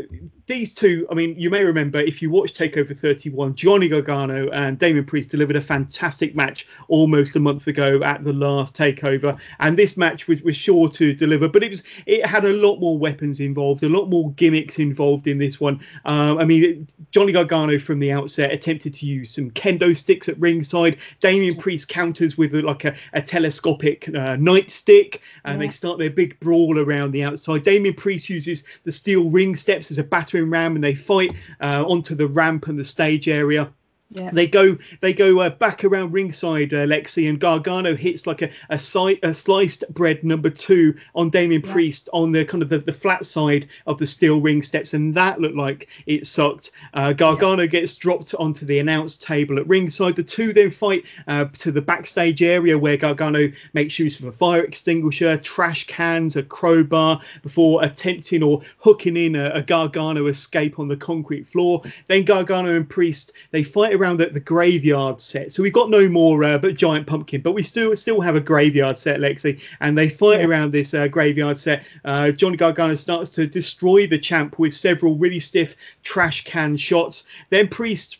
these 0.48 0.74
two, 0.74 1.08
I 1.10 1.16
mean, 1.16 1.36
you 1.38 1.50
may 1.50 1.64
remember 1.64 2.00
if 2.00 2.22
you 2.22 2.30
watched 2.30 2.58
Takeover 2.58 2.96
31, 2.96 3.56
Johnny 3.56 3.88
Gargano 3.88 4.50
and 4.50 4.78
Priest 5.04 5.30
delivered 5.30 5.56
a 5.56 5.62
fantastic 5.62 6.36
match 6.36 6.68
almost 6.88 7.36
a 7.36 7.40
month 7.40 7.68
ago 7.68 8.02
at 8.04 8.24
the 8.24 8.34
last 8.34 8.76
Takeover, 8.76 9.38
and 9.60 9.78
this 9.78 9.98
match 9.98 10.28
was, 10.28 10.42
was 10.42 10.56
sure 10.56 10.88
to 10.90 11.14
deliver, 11.14 11.48
but 11.48 11.64
it 11.64 11.72
was 11.72 11.84
it 12.06 12.26
had 12.26 12.46
a 12.46 12.54
lot 12.54 12.80
more 12.80 12.98
weapons 12.98 13.40
involved, 13.40 13.84
a 13.84 13.90
lot 13.90 14.10
more 14.10 14.32
gimmicks 14.32 14.80
involved 14.80 15.28
in 15.28 15.38
this 15.38 15.60
one. 15.60 15.80
Um, 16.06 16.38
I 16.38 16.46
mean, 16.46 16.88
Johnny 17.12 17.32
Gargano 17.32 17.80
from 17.80 18.00
the 18.00 18.12
outset 18.12 18.52
attempted 18.52 18.94
to 18.96 19.06
use 19.06 19.32
some 19.32 19.52
kendo 19.52 19.96
sticks 19.96 20.30
at 20.30 20.40
ringside. 20.40 20.98
Damian 21.20 21.58
Priest 21.58 21.90
counters 21.90 22.38
with 22.38 22.54
a, 22.56 22.62
like 22.62 22.86
a, 22.86 22.96
a 23.14 23.22
telescopic 23.22 24.08
uh, 24.10 24.38
nightstick, 24.38 25.20
and 25.44 25.60
yeah. 25.60 25.68
they 25.68 25.72
start 25.72 26.00
their 26.00 26.10
big 26.10 26.40
brawl 26.40 26.80
around 26.80 27.12
the 27.12 27.24
outside. 27.24 27.64
Damian 27.64 27.96
Priest 27.96 28.30
uses 28.30 28.64
the 28.84 28.92
steel 28.92 29.30
ring 29.30 29.56
steps 29.56 29.92
as 29.92 29.98
a 29.98 30.04
battering 30.04 30.50
ram 30.50 30.76
and 30.76 30.84
they 30.84 30.96
fight 30.96 31.32
uh, 31.62 31.84
onto 31.88 32.16
the 32.16 32.28
ramp 32.28 32.68
and 32.68 32.80
the 32.80 32.84
stage 32.84 33.28
area. 33.28 33.72
Yeah. 34.16 34.32
They 34.32 34.48
go 34.48 34.78
they 35.02 35.14
go 35.14 35.40
uh, 35.40 35.50
back 35.50 35.84
around 35.84 36.14
ringside, 36.14 36.74
uh, 36.74 36.86
Lexi, 36.86 37.28
and 37.28 37.40
Gargano 37.40 37.96
hits 37.96 38.26
like 38.26 38.42
a 38.42 38.50
a, 38.70 38.80
si- 38.80 39.20
a 39.24 39.34
sliced 39.34 39.84
bread 39.94 40.24
number 40.24 40.50
two 40.50 40.96
on 41.14 41.30
Damian 41.30 41.62
yeah. 41.66 41.72
Priest 41.74 42.10
on 42.14 42.32
the 42.32 42.46
kind 42.46 42.64
of 42.64 42.70
the, 42.70 42.80
the, 42.80 42.94
flat 42.94 43.26
side 43.26 43.68
of 43.86 43.98
the 43.98 44.08
steel 44.08 44.40
ring 44.40 44.62
steps, 44.62 44.94
and 44.94 45.14
that 45.16 45.42
looked 45.42 45.56
like 45.56 45.90
it 46.06 46.26
sucked. 46.26 46.72
Uh, 46.94 47.12
Gargano 47.14 47.64
yeah. 47.64 47.68
gets 47.68 47.96
dropped 47.96 48.34
onto 48.36 48.66
the 48.66 48.80
announce 48.80 49.18
table 49.18 49.60
at 49.60 49.68
ringside. 49.68 50.16
The 50.16 50.24
two 50.24 50.54
then 50.54 50.72
fight 50.72 51.06
uh, 51.28 51.46
to 51.60 51.72
the 51.72 51.82
backstage 51.82 52.42
area 52.42 52.78
where 52.78 52.98
Gargano 52.98 53.52
makes 53.74 54.00
use 54.00 54.20
of 54.20 54.26
a 54.26 54.32
fire 54.32 54.64
extinguisher, 54.64 55.38
trash 55.38 55.88
cans, 55.88 56.36
a 56.36 56.44
crowbar 56.44 57.22
before 57.44 57.84
attempting 57.84 58.44
or 58.44 58.62
hooking 58.78 59.18
in 59.18 59.36
a, 59.36 59.50
a 59.56 59.62
Gargano 59.62 60.28
escape 60.28 60.80
on 60.80 60.88
the 60.88 60.98
concrete 60.98 61.48
floor. 61.48 61.82
Then 62.08 62.24
Gargano 62.24 62.76
and 62.76 62.90
Priest 62.90 63.34
they 63.52 63.64
fight 63.64 63.94
around 63.94 64.05
the, 64.14 64.28
the 64.28 64.40
graveyard 64.40 65.20
set. 65.20 65.52
So 65.52 65.64
we've 65.64 65.74
got 65.74 65.90
no 65.90 66.08
more 66.08 66.44
uh, 66.44 66.58
but 66.58 66.76
giant 66.76 67.08
pumpkin, 67.08 67.42
but 67.42 67.54
we 67.54 67.64
still 67.64 67.96
still 67.96 68.22
have 68.22 68.36
a 68.36 68.40
graveyard 68.40 68.98
set, 68.98 69.20
Lexi, 69.20 69.60
and 69.82 69.98
they 69.98 70.10
fight 70.10 70.40
yeah. 70.40 70.46
around 70.46 70.72
this 70.72 70.94
uh, 70.94 71.08
graveyard 71.08 71.58
set. 71.58 71.84
Uh, 72.04 72.32
Johnny 72.32 72.58
Gargano 72.58 72.96
starts 72.96 73.30
to 73.32 73.48
destroy 73.48 74.08
the 74.08 74.20
champ 74.20 74.60
with 74.60 74.76
several 74.76 75.16
really 75.16 75.40
stiff 75.40 75.76
trash 76.04 76.44
can 76.44 76.78
shots. 76.78 77.24
Then 77.50 77.68
Priest 77.68 78.20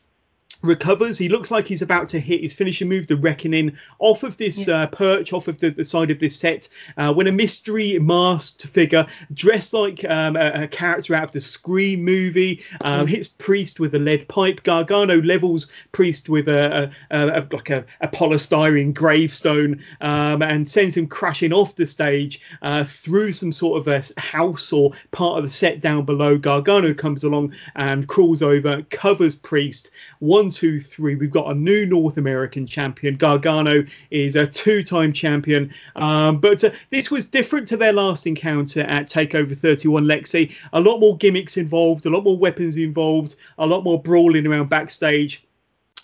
recovers. 0.66 1.18
He 1.18 1.30
looks 1.30 1.52
like 1.52 1.68
he's 1.68 1.82
about 1.82 2.10
to 2.10 2.20
hit 2.20 2.42
his 2.42 2.54
finishing 2.54 2.90
move, 2.90 3.08
the 3.08 3.16
Reckoning, 3.16 3.78
off 4.00 4.24
of 4.24 4.38
this 4.38 4.68
yeah. 4.68 4.84
uh, 4.84 4.88
perch, 4.88 5.34
off 5.34 5.48
of 5.48 5.60
the, 5.60 5.70
the, 5.70 5.86
side 5.86 6.12
of 6.12 6.20
this 6.20 6.38
set, 6.38 6.68
uh, 6.98 7.14
when 7.14 7.28
a 7.28 7.32
mystery 7.32 7.98
masked 8.00 8.66
figure, 8.68 9.06
dressed 9.34 9.74
like 9.74 10.04
um, 10.06 10.36
a, 10.36 10.64
a, 10.64 10.68
character 10.68 11.16
out 11.16 11.24
of 11.26 11.32
the 11.32 11.40
Scream 11.40 12.04
movie, 12.04 12.64
um, 12.82 13.08
hits 13.08 13.28
Priest 13.28 13.80
with 13.80 13.96
a 13.96 14.00
lead 14.00 14.28
pipe. 14.28 14.64
Gargano 14.64 15.22
levels 15.22 15.68
Priest 15.92 16.30
with 16.30 16.48
a, 16.48 16.92
a, 17.12 17.40
a 17.40 17.48
like 17.52 17.70
a, 17.70 17.86
polystyrene 18.14 18.94
gravestone 18.94 19.82
um, 20.02 20.42
and 20.42 20.68
sends 20.68 20.96
him 20.96 21.08
crashing 21.08 21.54
off 21.54 21.76
the 21.76 21.86
stage 21.86 22.42
uh, 22.62 22.84
through 22.86 23.34
some 23.34 23.52
sort 23.52 23.80
of 23.80 23.88
a 23.88 24.22
house 24.22 24.72
or 24.72 24.92
part 25.12 25.38
of 25.38 25.44
the 25.44 25.50
set 25.50 25.82
down 25.82 26.06
below. 26.06 26.38
Gargano 26.38 26.94
comes 26.94 27.24
along 27.24 27.54
and 27.76 28.08
crawls 28.08 28.42
over, 28.42 28.82
covers 28.84 29.36
Priest. 29.36 29.92
One 30.20 30.52
two, 30.56 30.80
three. 30.80 31.16
We've 31.16 31.30
got 31.30 31.52
a 31.52 31.54
new 31.54 31.86
North 31.86 32.18
American 32.18 32.66
champion. 32.66 33.18
Gargano 33.18 33.84
is 34.10 34.36
a 34.36 34.48
two-time 34.48 35.14
champion. 35.14 35.74
Um, 35.96 36.40
but 36.40 36.64
uh, 36.64 36.72
this 36.90 37.12
was 37.12 37.26
different 37.26 37.68
to 37.68 37.78
their 37.78 37.94
last 37.94 38.26
encounter 38.26 38.82
at 38.82 39.10
Takeover 39.10 39.56
31 39.56 40.06
Lexi. 40.06 40.56
A 40.74 40.80
lot 40.80 41.00
more 41.00 41.18
gimmicks 41.18 41.58
involved, 41.58 42.06
a 42.06 42.10
lot 42.10 42.24
more 42.24 42.38
weapons 42.38 42.78
involved, 42.78 43.36
a 43.58 43.68
lot 43.68 43.84
more 43.84 44.02
brawling 44.02 44.48
around 44.48 44.70
backstage. 44.70 45.46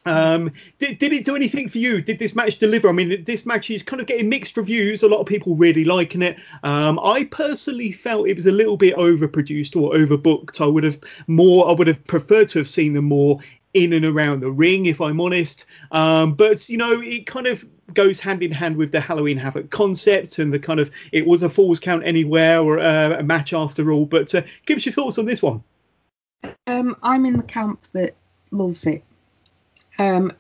Um, 0.06 0.52
did, 0.80 0.98
did 0.98 1.14
it 1.14 1.26
do 1.26 1.36
anything 1.36 1.70
for 1.70 1.78
you? 1.78 2.02
Did 2.02 2.20
this 2.20 2.36
match 2.36 2.58
deliver? 2.58 2.90
I 2.90 2.92
mean, 2.92 3.24
this 3.26 3.46
match 3.46 3.70
is 3.70 3.84
kind 3.84 4.02
of 4.02 4.08
getting 4.08 4.30
mixed 4.30 4.58
reviews. 4.58 5.04
A 5.04 5.08
lot 5.08 5.20
of 5.20 5.28
people 5.28 5.56
really 5.56 5.84
liking 5.84 6.22
it. 6.22 6.40
Um, 6.64 7.00
I 7.04 7.26
personally 7.26 7.92
felt 7.92 8.28
it 8.28 8.36
was 8.36 8.48
a 8.48 8.52
little 8.52 8.78
bit 8.78 8.96
overproduced 8.96 9.80
or 9.80 9.94
overbooked. 9.94 10.60
I 10.62 10.66
would 10.66 10.84
have 10.84 11.00
more. 11.28 11.70
I 11.70 11.74
would 11.74 11.88
have 11.88 12.04
preferred 12.08 12.50
to 12.50 12.60
have 12.60 12.68
seen 12.68 12.94
them 12.94 13.06
more 13.06 13.40
in 13.74 13.94
and 13.94 14.06
around 14.06 14.42
the 14.42 14.52
ring, 14.52 14.86
if 14.86 15.02
I'm 15.02 15.22
honest. 15.22 15.66
Um, 15.92 16.34
but 16.34 16.68
you 16.70 16.78
know, 16.78 17.02
it 17.02 17.26
kind 17.26 17.48
of 17.48 17.66
goes 17.94 18.20
hand 18.20 18.42
in 18.44 18.52
hand 18.52 18.78
with 18.78 18.92
the 18.92 19.00
Halloween 19.00 19.38
Havoc 19.38 19.70
concept 19.70 20.40
and 20.40 20.54
the 20.54 20.60
kind 20.60 20.80
of 20.80 20.92
it 21.12 21.26
was 21.26 21.44
a 21.44 21.50
falls 21.50 21.80
count 21.80 22.04
anywhere 22.06 22.62
or 22.62 22.80
uh, 22.80 23.20
a 23.20 23.24
match 23.24 23.54
after 23.54 23.92
all. 23.92 24.06
But 24.06 24.34
uh, 24.36 24.44
give 24.66 24.78
us 24.78 24.86
your 24.86 24.94
thoughts 24.94 25.18
on 25.18 25.26
this 25.26 25.42
one. 25.42 25.64
Um, 26.68 26.96
I'm 27.04 27.26
in 27.26 27.38
the 27.38 27.44
camp 27.44 27.84
that 27.94 28.16
loves 28.52 28.86
it 28.86 29.04
um, 30.00 30.34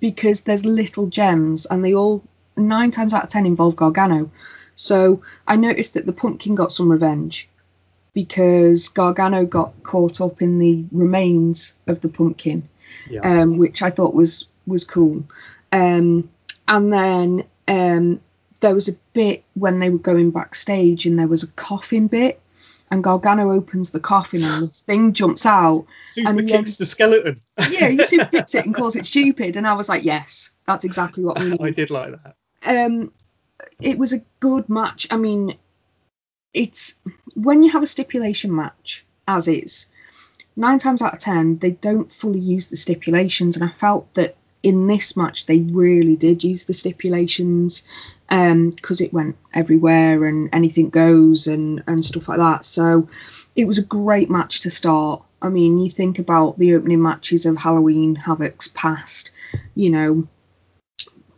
because 0.00 0.42
there's 0.42 0.64
little 0.64 1.06
gems 1.06 1.66
and 1.66 1.84
they 1.84 1.94
all 1.94 2.22
nine 2.56 2.90
times 2.90 3.14
out 3.14 3.24
of 3.24 3.30
ten 3.30 3.46
involve 3.46 3.76
Gargano. 3.76 4.30
So 4.74 5.22
I 5.48 5.56
noticed 5.56 5.94
that 5.94 6.06
the 6.06 6.12
pumpkin 6.12 6.54
got 6.54 6.72
some 6.72 6.90
revenge 6.90 7.48
because 8.12 8.88
Gargano 8.90 9.44
got 9.46 9.82
caught 9.82 10.20
up 10.20 10.42
in 10.42 10.58
the 10.58 10.84
remains 10.92 11.74
of 11.86 12.00
the 12.00 12.08
pumpkin 12.08 12.68
yeah. 13.08 13.20
um, 13.20 13.58
which 13.58 13.82
I 13.82 13.90
thought 13.90 14.14
was 14.14 14.46
was 14.66 14.84
cool. 14.84 15.24
Um, 15.72 16.28
and 16.68 16.92
then 16.92 17.44
um, 17.68 18.20
there 18.60 18.74
was 18.74 18.88
a 18.88 18.96
bit 19.12 19.44
when 19.54 19.78
they 19.78 19.90
were 19.90 19.98
going 19.98 20.30
backstage, 20.30 21.06
and 21.06 21.18
there 21.18 21.28
was 21.28 21.42
a 21.42 21.48
coffin 21.48 22.06
bit, 22.08 22.40
and 22.90 23.02
Gargano 23.02 23.50
opens 23.52 23.90
the 23.90 24.00
coffin, 24.00 24.42
and 24.42 24.68
this 24.68 24.82
thing 24.82 25.12
jumps 25.12 25.46
out. 25.46 25.86
Super 26.10 26.30
and 26.30 26.48
kicks 26.48 26.76
the 26.76 26.86
skeleton. 26.86 27.40
yeah, 27.70 27.88
he 27.88 28.02
super 28.04 28.24
kicks 28.30 28.54
it 28.54 28.64
and 28.64 28.74
calls 28.74 28.96
it 28.96 29.06
stupid, 29.06 29.56
and 29.56 29.66
I 29.66 29.74
was 29.74 29.88
like, 29.88 30.04
yes, 30.04 30.50
that's 30.66 30.84
exactly 30.84 31.24
what 31.24 31.38
we 31.38 31.50
need. 31.50 31.62
I 31.62 31.70
did 31.70 31.90
like 31.90 32.12
that. 32.22 32.36
Um, 32.64 33.12
it 33.80 33.98
was 33.98 34.12
a 34.12 34.22
good 34.40 34.68
match. 34.68 35.06
I 35.10 35.16
mean, 35.16 35.56
it's 36.52 36.98
when 37.34 37.62
you 37.62 37.70
have 37.70 37.82
a 37.82 37.86
stipulation 37.86 38.54
match, 38.54 39.04
as 39.28 39.48
is, 39.48 39.86
nine 40.56 40.78
times 40.78 41.02
out 41.02 41.14
of 41.14 41.20
ten, 41.20 41.58
they 41.58 41.70
don't 41.70 42.10
fully 42.10 42.40
use 42.40 42.68
the 42.68 42.76
stipulations, 42.76 43.56
and 43.56 43.64
I 43.64 43.72
felt 43.72 44.12
that 44.14 44.36
in 44.62 44.86
this 44.86 45.16
match 45.16 45.46
they 45.46 45.60
really 45.60 46.16
did 46.16 46.42
use 46.42 46.64
the 46.64 46.74
stipulations 46.74 47.84
because 48.28 49.00
um, 49.00 49.04
it 49.04 49.12
went 49.12 49.36
everywhere 49.54 50.24
and 50.24 50.48
anything 50.52 50.90
goes 50.90 51.46
and 51.46 51.84
and 51.86 52.04
stuff 52.04 52.28
like 52.28 52.38
that. 52.38 52.64
So 52.64 53.08
it 53.54 53.66
was 53.66 53.78
a 53.78 53.84
great 53.84 54.30
match 54.30 54.62
to 54.62 54.70
start. 54.70 55.22
I 55.40 55.50
mean, 55.50 55.78
you 55.78 55.90
think 55.90 56.18
about 56.18 56.58
the 56.58 56.74
opening 56.74 57.02
matches 57.02 57.46
of 57.46 57.56
Halloween 57.56 58.16
Havoc's 58.16 58.68
past, 58.68 59.30
you 59.74 59.90
know, 59.90 60.26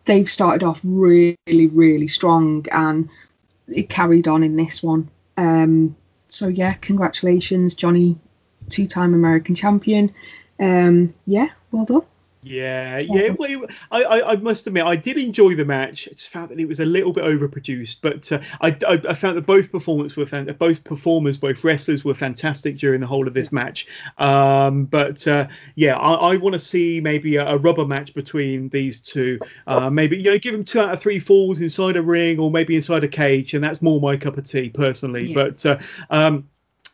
they've 0.05 0.31
started 0.31 0.65
off 0.65 0.81
really, 0.85 1.37
really 1.47 2.09
strong 2.09 2.65
and 2.73 3.11
it 3.67 3.91
carried 3.91 4.29
on 4.29 4.43
in 4.43 4.57
this 4.57 4.83
one. 4.83 5.11
Um, 5.37 5.97
so 6.29 6.49
yeah, 6.49 6.73
congratulations, 6.73 7.75
Johnny 7.75 8.19
two-time 8.69 9.15
American 9.15 9.55
champion. 9.55 10.15
Um, 10.61 11.15
yeah, 11.27 11.49
well 11.71 11.85
done. 11.85 12.03
Yeah, 12.43 12.99
so, 13.01 13.15
yeah. 13.15 13.35
Well, 13.37 13.67
I, 13.91 14.03
I, 14.05 14.33
I, 14.33 14.37
must 14.37 14.67
admit, 14.67 14.85
I 14.85 14.95
did 14.95 15.19
enjoy 15.19 15.55
the 15.55 15.65
match. 15.65 16.09
I 16.09 16.15
just 16.15 16.29
found 16.29 16.51
that 16.51 16.61
it 16.61 16.67
was 16.67 16.79
a 16.79 16.85
little 16.85 17.13
bit 17.13 17.25
overproduced, 17.25 17.99
but 18.01 18.31
uh, 18.31 18.41
I, 18.61 18.69
I, 18.89 19.11
I, 19.11 19.15
found 19.15 19.37
that 19.37 19.47
both 19.47 19.73
performers 19.73 20.17
were 20.17 20.25
fan- 20.25 20.55
both 20.59 20.85
performers, 20.85 21.37
both 21.37 21.65
wrestlers 21.65 22.05
were 22.05 22.15
fantastic 22.15 22.79
during 22.79 23.01
the 23.01 23.07
whole 23.07 23.27
of 23.27 23.35
this 23.35 23.51
match. 23.51 23.89
Um, 24.19 24.85
but 24.85 25.27
uh, 25.27 25.49
yeah, 25.75 25.97
I, 25.97 26.33
I 26.33 26.37
want 26.37 26.53
to 26.53 26.61
see 26.61 27.01
maybe 27.01 27.37
a, 27.37 27.47
a, 27.47 27.59
rubber 27.59 27.85
match 27.85 28.15
between 28.15 28.69
these 28.69 29.01
two. 29.01 29.41
Uh, 29.67 29.91
maybe 29.91 30.17
you 30.17 30.31
know, 30.31 30.39
give 30.39 30.53
them 30.53 30.65
two 30.65 30.81
out 30.81 30.95
of 30.95 31.01
three 31.01 31.19
falls 31.19 31.61
inside 31.61 31.97
a 31.97 32.03
ring 32.03 32.39
or 32.39 32.51
maybe 32.51 32.77
inside 32.77 33.03
a 33.03 33.09
cage, 33.09 33.55
and 33.55 33.65
that's 33.65 33.83
more 33.83 34.01
my 34.01 34.17
cup 34.17 34.39
of 34.39 34.45
tea 34.45 34.69
personally. 34.69 35.33
Yeah. 35.33 35.35
But 35.35 35.67
uh, 35.67 35.79
um, 36.11 36.49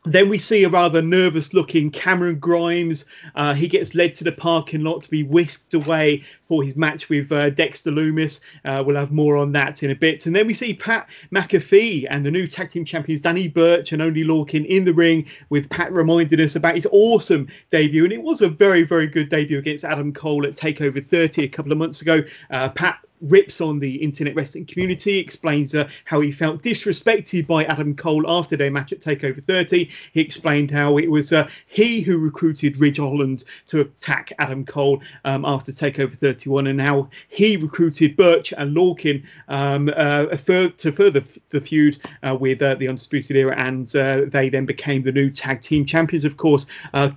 then 0.05 0.29
we 0.29 0.37
see 0.37 0.63
a 0.63 0.69
rather 0.69 1.01
nervous 1.01 1.53
looking 1.53 1.89
Cameron 1.91 2.39
Grimes. 2.39 3.05
Uh, 3.35 3.53
he 3.53 3.67
gets 3.67 3.95
led 3.95 4.15
to 4.15 4.23
the 4.23 4.31
parking 4.31 4.81
lot 4.81 5.03
to 5.03 5.09
be 5.09 5.23
whisked 5.23 5.73
away 5.73 6.23
for 6.47 6.63
his 6.63 6.75
match 6.75 7.09
with 7.09 7.31
uh, 7.31 7.49
Dexter 7.49 7.91
Lumis. 7.91 8.39
Uh, 8.63 8.83
we'll 8.85 8.95
have 8.95 9.11
more 9.11 9.35
on 9.37 9.51
that 9.53 9.83
in 9.83 9.91
a 9.91 9.95
bit. 9.95 10.25
And 10.25 10.35
then 10.35 10.47
we 10.47 10.53
see 10.53 10.73
Pat 10.73 11.09
McAfee 11.31 12.07
and 12.09 12.25
the 12.25 12.31
new 12.31 12.47
tag 12.47 12.69
team 12.69 12.85
champions 12.85 13.21
Danny 13.21 13.47
Burch 13.47 13.91
and 13.91 14.01
Oney 14.01 14.23
Lorcan 14.23 14.65
in 14.65 14.85
the 14.85 14.93
ring 14.93 15.25
with 15.49 15.69
Pat 15.69 15.91
reminding 15.91 16.41
us 16.41 16.55
about 16.55 16.75
his 16.75 16.87
awesome 16.91 17.47
debut. 17.71 18.03
And 18.03 18.13
it 18.13 18.21
was 18.21 18.41
a 18.41 18.49
very, 18.49 18.83
very 18.83 19.07
good 19.07 19.29
debut 19.29 19.57
against 19.57 19.83
Adam 19.83 20.13
Cole 20.13 20.45
at 20.45 20.55
TakeOver 20.55 21.05
30 21.05 21.43
a 21.43 21.47
couple 21.47 21.71
of 21.71 21.77
months 21.77 22.01
ago. 22.01 22.23
Uh, 22.51 22.69
Pat 22.69 23.04
rips 23.21 23.61
on 23.61 23.79
the 23.79 23.95
internet 23.95 24.35
wrestling 24.35 24.65
community, 24.65 25.17
explains 25.17 25.73
uh, 25.73 25.89
how 26.05 26.21
he 26.21 26.31
felt 26.31 26.61
disrespected 26.61 27.47
by 27.47 27.63
Adam 27.65 27.95
Cole 27.95 28.29
after 28.29 28.55
their 28.55 28.71
match 28.71 28.91
at 28.91 28.99
Takeover 28.99 29.41
30. 29.41 29.89
He 30.13 30.21
explained 30.21 30.71
how 30.71 30.97
it 30.97 31.09
was 31.09 31.33
uh, 31.33 31.49
he 31.67 32.01
who 32.01 32.17
recruited 32.17 32.77
Ridge 32.77 32.97
Holland 32.97 33.43
to 33.67 33.81
attack 33.81 34.31
Adam 34.39 34.65
Cole 34.65 35.01
um, 35.23 35.45
after 35.45 35.71
Takeover 35.71 36.15
31, 36.15 36.67
and 36.67 36.81
how 36.81 37.09
he 37.29 37.57
recruited 37.57 38.15
Burch 38.15 38.53
and 38.53 38.75
Lorcan 38.75 39.23
um, 39.47 39.89
uh, 39.95 40.25
to 40.25 40.91
further 40.91 41.23
the 41.49 41.61
feud 41.61 41.97
uh, 42.23 42.37
with 42.39 42.61
uh, 42.61 42.75
the 42.75 42.87
Undisputed 42.87 43.35
Era, 43.35 43.55
and 43.57 43.95
uh, 43.95 44.21
they 44.27 44.49
then 44.49 44.65
became 44.65 45.03
the 45.03 45.11
new 45.11 45.29
tag 45.29 45.61
team 45.61 45.85
champions. 45.85 46.25
Of 46.25 46.37
course, 46.37 46.65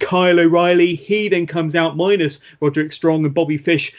Kyle 0.00 0.40
O'Reilly 0.40 0.94
he 0.94 1.28
then 1.28 1.46
comes 1.46 1.74
out 1.74 1.96
minus 1.96 2.40
Roderick 2.60 2.92
Strong 2.92 3.24
and 3.24 3.34
Bobby 3.34 3.58
Fish 3.58 3.92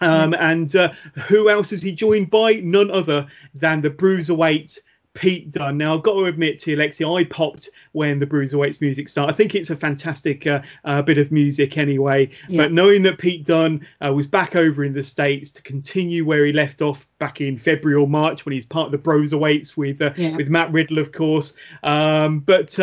um, 0.00 0.34
and 0.38 0.74
uh, 0.76 0.92
who 1.28 1.48
else 1.48 1.72
is 1.72 1.82
he 1.82 1.92
joined 1.92 2.30
by? 2.30 2.54
None 2.54 2.90
other 2.90 3.26
than 3.54 3.80
the 3.80 3.90
Bruiserweight 3.90 4.78
Pete 5.14 5.50
Dunne. 5.50 5.76
Now, 5.76 5.96
I've 5.96 6.02
got 6.02 6.14
to 6.14 6.24
admit 6.26 6.60
to 6.60 6.70
you, 6.70 6.76
Lexi, 6.76 7.18
I 7.18 7.24
popped 7.24 7.68
when 7.92 8.20
the 8.20 8.26
Bruiserweights 8.26 8.80
music 8.80 9.08
started. 9.08 9.32
I 9.32 9.36
think 9.36 9.54
it's 9.54 9.70
a 9.70 9.76
fantastic 9.76 10.46
uh, 10.46 10.62
uh, 10.84 11.02
bit 11.02 11.18
of 11.18 11.32
music 11.32 11.76
anyway. 11.76 12.30
Yeah. 12.48 12.62
But 12.62 12.72
knowing 12.72 13.02
that 13.02 13.18
Pete 13.18 13.44
Dunne 13.44 13.86
uh, 14.00 14.12
was 14.12 14.26
back 14.28 14.54
over 14.54 14.84
in 14.84 14.92
the 14.92 15.02
States 15.02 15.50
to 15.52 15.62
continue 15.62 16.24
where 16.24 16.44
he 16.44 16.52
left 16.52 16.80
off 16.80 17.06
back 17.18 17.40
in 17.40 17.58
February 17.58 18.00
or 18.00 18.06
March 18.06 18.44
when 18.44 18.52
he's 18.52 18.66
part 18.66 18.86
of 18.86 18.92
the 18.92 18.98
Bruiserweights 18.98 19.76
with 19.76 20.00
uh, 20.00 20.12
yeah. 20.16 20.36
with 20.36 20.48
Matt 20.48 20.72
Riddle, 20.72 20.98
of 20.98 21.10
course. 21.10 21.54
Um, 21.82 22.40
but 22.40 22.78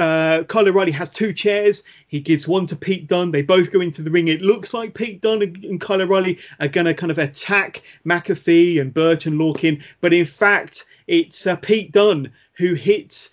uh, 0.00 0.44
Kyle 0.44 0.66
O'Reilly 0.66 0.92
has 0.92 1.10
two 1.10 1.32
chairs. 1.32 1.84
He 2.06 2.20
gives 2.20 2.48
one 2.48 2.66
to 2.66 2.76
Pete 2.76 3.06
Dunne. 3.06 3.30
They 3.30 3.42
both 3.42 3.70
go 3.70 3.80
into 3.80 4.02
the 4.02 4.10
ring. 4.10 4.28
It 4.28 4.40
looks 4.40 4.72
like 4.72 4.94
Pete 4.94 5.20
Dunne 5.20 5.42
and 5.42 5.80
Kyle 5.80 6.00
O'Reilly 6.00 6.38
are 6.58 6.68
going 6.68 6.86
to 6.86 6.94
kind 6.94 7.12
of 7.12 7.18
attack 7.18 7.82
McAfee 8.06 8.80
and 8.80 8.94
Burch 8.94 9.26
and 9.26 9.38
Lorcan, 9.38 9.82
but 10.00 10.14
in 10.14 10.24
fact, 10.24 10.86
it's 11.06 11.46
uh, 11.46 11.56
Pete 11.56 11.92
Dunne 11.92 12.32
who 12.54 12.74
hits 12.74 13.30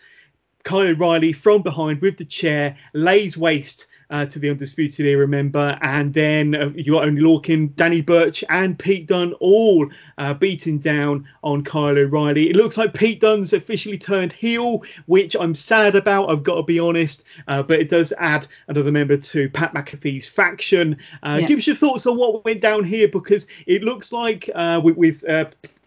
Kyle 0.63 0.81
O'Reilly 0.81 1.31
from 1.31 1.61
behind 1.61 2.01
with 2.01 2.17
the 2.17 2.25
chair, 2.25 2.77
lays 2.93 3.37
waste 3.37 3.87
uh, 4.09 4.25
to 4.25 4.39
the 4.39 4.49
Undisputed 4.49 5.05
Era 5.05 5.27
member, 5.27 5.77
and 5.81 6.13
then 6.13 6.55
uh, 6.55 6.71
you 6.75 6.93
got 6.93 7.05
Oney 7.05 7.21
Lorcan, 7.21 7.75
Danny 7.75 8.01
Burch, 8.01 8.43
and 8.49 8.77
Pete 8.77 9.07
Dunne 9.07 9.33
all 9.33 9.89
uh, 10.17 10.33
beating 10.33 10.79
down 10.79 11.27
on 11.43 11.63
Kyle 11.63 11.97
O'Reilly. 11.97 12.49
It 12.49 12.55
looks 12.55 12.77
like 12.77 12.93
Pete 12.93 13.21
Dunne's 13.21 13.53
officially 13.53 13.97
turned 13.97 14.31
heel, 14.31 14.83
which 15.05 15.35
I'm 15.39 15.55
sad 15.55 15.95
about. 15.95 16.29
I've 16.29 16.43
got 16.43 16.55
to 16.55 16.63
be 16.63 16.79
honest, 16.79 17.23
uh, 17.47 17.63
but 17.63 17.79
it 17.79 17.89
does 17.89 18.13
add 18.17 18.47
another 18.67 18.91
member 18.91 19.17
to 19.17 19.49
Pat 19.49 19.73
McAfee's 19.73 20.27
faction. 20.27 20.97
Uh, 21.23 21.39
yeah. 21.41 21.47
Give 21.47 21.59
us 21.59 21.67
your 21.67 21.75
thoughts 21.75 22.07
on 22.07 22.17
what 22.17 22.45
went 22.45 22.61
down 22.61 22.83
here 22.83 23.07
because 23.07 23.47
it 23.65 23.83
looks 23.83 24.11
like 24.11 24.49
uh, 24.55 24.81
with, 24.83 24.97
with 24.97 25.23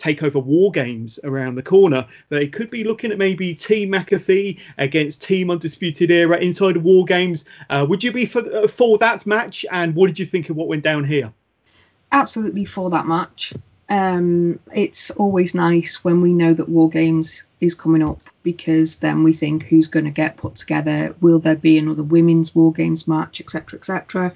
take 0.00 0.22
over 0.22 0.38
war 0.38 0.72
games 0.72 1.20
around 1.22 1.54
the 1.54 1.62
corner. 1.62 2.06
They 2.30 2.48
could 2.48 2.70
be 2.70 2.82
looking 2.82 3.12
at 3.12 3.18
maybe 3.18 3.54
Team 3.54 3.92
McAfee 3.92 4.58
against 4.78 5.22
Team 5.22 5.50
Undisputed 5.50 6.10
Era 6.10 6.38
inside 6.38 6.76
of 6.76 6.82
war 6.82 7.04
games. 7.04 7.44
Uh, 7.68 7.86
would 7.88 8.02
you 8.02 8.10
be 8.10 8.26
for, 8.26 8.40
uh, 8.52 8.66
for 8.66 8.98
that 8.98 9.26
match? 9.26 9.64
And 9.70 9.94
what 9.94 10.08
did 10.08 10.18
you 10.18 10.26
think 10.26 10.50
of 10.50 10.56
what 10.56 10.68
went 10.68 10.82
down 10.82 11.04
here? 11.04 11.32
Absolutely 12.10 12.64
for 12.64 12.90
that 12.90 13.06
match. 13.06 13.52
Um, 13.88 14.60
it's 14.72 15.10
always 15.10 15.54
nice 15.54 16.02
when 16.04 16.20
we 16.20 16.32
know 16.32 16.54
that 16.54 16.68
War 16.68 16.88
Games 16.88 17.42
is 17.60 17.74
coming 17.74 18.02
up 18.02 18.22
because 18.42 18.96
then 18.96 19.24
we 19.24 19.32
think 19.32 19.64
who's 19.64 19.88
going 19.88 20.04
to 20.04 20.12
get 20.12 20.36
put 20.36 20.54
together. 20.54 21.14
Will 21.20 21.40
there 21.40 21.56
be 21.56 21.76
another 21.76 22.04
women's 22.04 22.54
War 22.54 22.72
Games 22.72 23.06
match, 23.06 23.40
etc., 23.40 23.78
etc. 23.78 24.32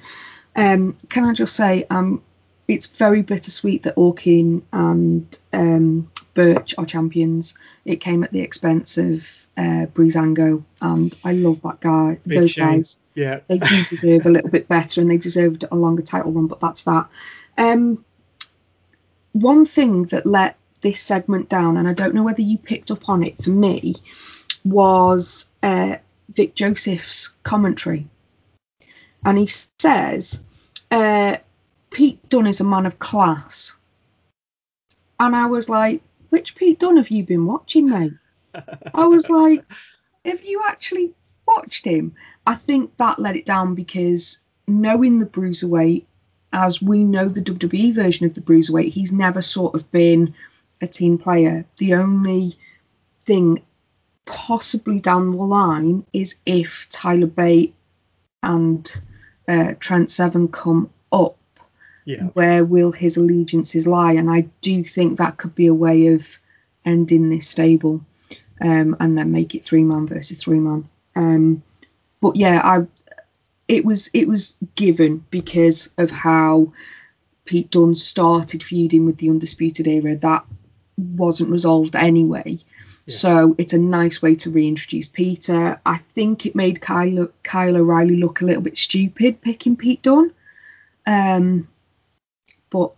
Um, 0.57 0.96
can 1.09 1.24
I 1.24 1.33
just 1.33 1.57
say 1.57 1.87
I'm 1.90 2.22
it's 2.66 2.87
very 2.87 3.22
bittersweet 3.22 3.83
that 3.83 3.96
Orkin 3.96 4.62
and 4.72 5.38
um, 5.53 6.11
Burch 6.33 6.74
are 6.79 6.87
champions. 6.87 7.55
It 7.85 7.96
came 7.96 8.24
at 8.24 8.33
the 8.33 8.40
expense 8.40 8.96
of 8.98 9.29
uh, 9.57 9.87
Breezango, 9.87 10.64
and 10.81 11.14
I 11.24 11.33
love 11.33 11.62
that 11.62 11.81
guy. 11.81 12.18
Big 12.27 12.40
those 12.40 12.50
shame. 12.53 12.79
guys, 12.79 12.98
yeah, 13.14 13.40
they 13.46 13.59
do 13.59 13.85
deserve 13.88 14.27
a 14.27 14.31
little 14.31 14.50
bit 14.50 14.68
better, 14.68 15.00
and 15.00 15.11
they 15.11 15.18
deserved 15.18 15.64
a 15.70 15.77
longer 15.77 16.03
title 16.03 16.33
run. 16.33 16.46
But 16.46 16.61
that's 16.61 16.85
that. 16.85 17.09
Um, 17.59 18.05
one 19.33 19.66
thing 19.66 20.05
that 20.05 20.27
let 20.27 20.57
this 20.81 21.00
segment 21.00 21.48
down, 21.48 21.77
and 21.77 21.88
I 21.88 21.92
don't 21.92 22.14
know 22.14 22.24
whether 22.24 22.42
you 22.42 22.59
picked 22.59 22.90
up 22.90 23.09
on 23.09 23.22
it 23.22 23.42
for 23.42 23.50
me, 23.50 23.96
was 24.64 25.50
uh, 25.62 25.96
Vic 26.31 26.55
Joseph's 26.55 27.29
commentary, 27.42 28.09
and 29.24 29.38
he 29.38 29.48
says. 29.79 30.42
Uh, 30.90 31.38
Is 32.35 32.61
a 32.61 32.64
man 32.64 32.85
of 32.85 32.99
class. 32.99 33.77
And 35.20 35.37
I 35.37 35.47
was 35.47 35.68
like, 35.68 36.03
which 36.31 36.57
Pete 36.57 36.81
Dunne 36.81 36.97
have 36.97 37.09
you 37.09 37.23
been 37.23 37.47
watching, 37.47 37.88
mate? 37.88 38.14
I 38.92 39.07
was 39.07 39.31
like, 39.31 39.64
have 40.25 40.44
you 40.44 40.61
actually 40.66 41.14
watched 41.47 41.85
him? 41.85 42.16
I 42.44 42.57
think 42.57 42.97
that 42.97 43.20
let 43.20 43.37
it 43.37 43.47
down 43.47 43.77
because 43.77 44.40
knowing 44.66 45.20
the 45.20 45.27
Bruiserweight, 45.27 46.07
as 46.53 46.83
we 46.83 47.05
know 47.05 47.29
the 47.29 47.40
WWE 47.40 47.94
version 47.94 48.27
of 48.27 48.35
the 48.35 48.40
Bruiserweight, 48.40 48.88
he's 48.88 49.12
never 49.12 49.40
sort 49.40 49.77
of 49.77 49.88
been 49.92 50.35
a 50.81 50.88
team 50.88 51.18
player. 51.18 51.64
The 51.77 51.94
only 51.94 52.59
thing 53.25 53.62
possibly 54.25 54.99
down 54.99 55.31
the 55.31 55.37
line 55.37 56.05
is 56.12 56.35
if 56.44 56.88
Tyler 56.90 57.29
Bate 57.29 57.77
and 58.42 58.92
uh, 59.47 59.75
Trent 59.79 60.11
Seven 60.11 60.49
come 60.49 60.90
up 61.12 61.37
yeah. 62.05 62.25
where 62.35 62.64
will 62.64 62.93
his 62.93 63.17
allegiances 63.17 63.87
lie? 63.87 64.12
And 64.12 64.31
I 64.31 64.43
do 64.61 64.85
think 64.85 65.19
that 65.19 65.37
could 65.37 65.55
be 65.55 65.67
a 65.67 65.75
way 65.75 66.09
of 66.09 66.27
ending 66.85 67.31
this 67.31 67.49
stable, 67.49 68.05
um, 68.61 68.97
and 69.01 69.17
then 69.17 69.33
make 69.33 69.55
it 69.55 69.64
three 69.64 69.85
man 69.85 70.07
versus 70.07 70.38
three 70.38 70.61
man. 70.61 70.88
Um, 71.17 71.62
but 72.21 72.37
yeah, 72.37 72.61
I 72.62 72.87
it 73.69 73.85
was 73.85 74.11
it 74.12 74.29
was 74.29 74.57
given 74.75 75.25
because 75.31 75.90
of 75.97 76.11
how 76.11 76.73
Pete 77.45 77.71
Dunne 77.71 77.95
started 77.95 78.62
feuding 78.62 79.07
with 79.07 79.19
the 79.19 79.31
Undisputed 79.31 79.87
Era. 79.87 80.17
That 80.17 80.45
wasn't 80.97 81.51
resolved 81.51 81.97
anyway. 81.97 82.59
Yeah. 83.07 83.14
So 83.14 83.55
it's 83.59 83.73
a 83.73 83.79
nice 83.79 84.23
way 84.23 84.35
to 84.37 84.51
reintroduce 84.51 85.09
Peter. 85.09 85.81
I 85.85 85.99
think 85.99 86.47
it 86.47 86.55
made 86.55 86.81
Kyle, 86.81 87.29
Kyle 87.43 87.77
O'Reilly 87.77 88.17
look 88.17 88.40
a 88.40 88.47
little 88.47 88.62
bit 88.62 88.79
stupid 88.79 89.43
picking 89.43 89.77
Pete 89.77 90.03
Dunne. 90.03 90.33
Um, 91.07 91.69
but 92.75 92.93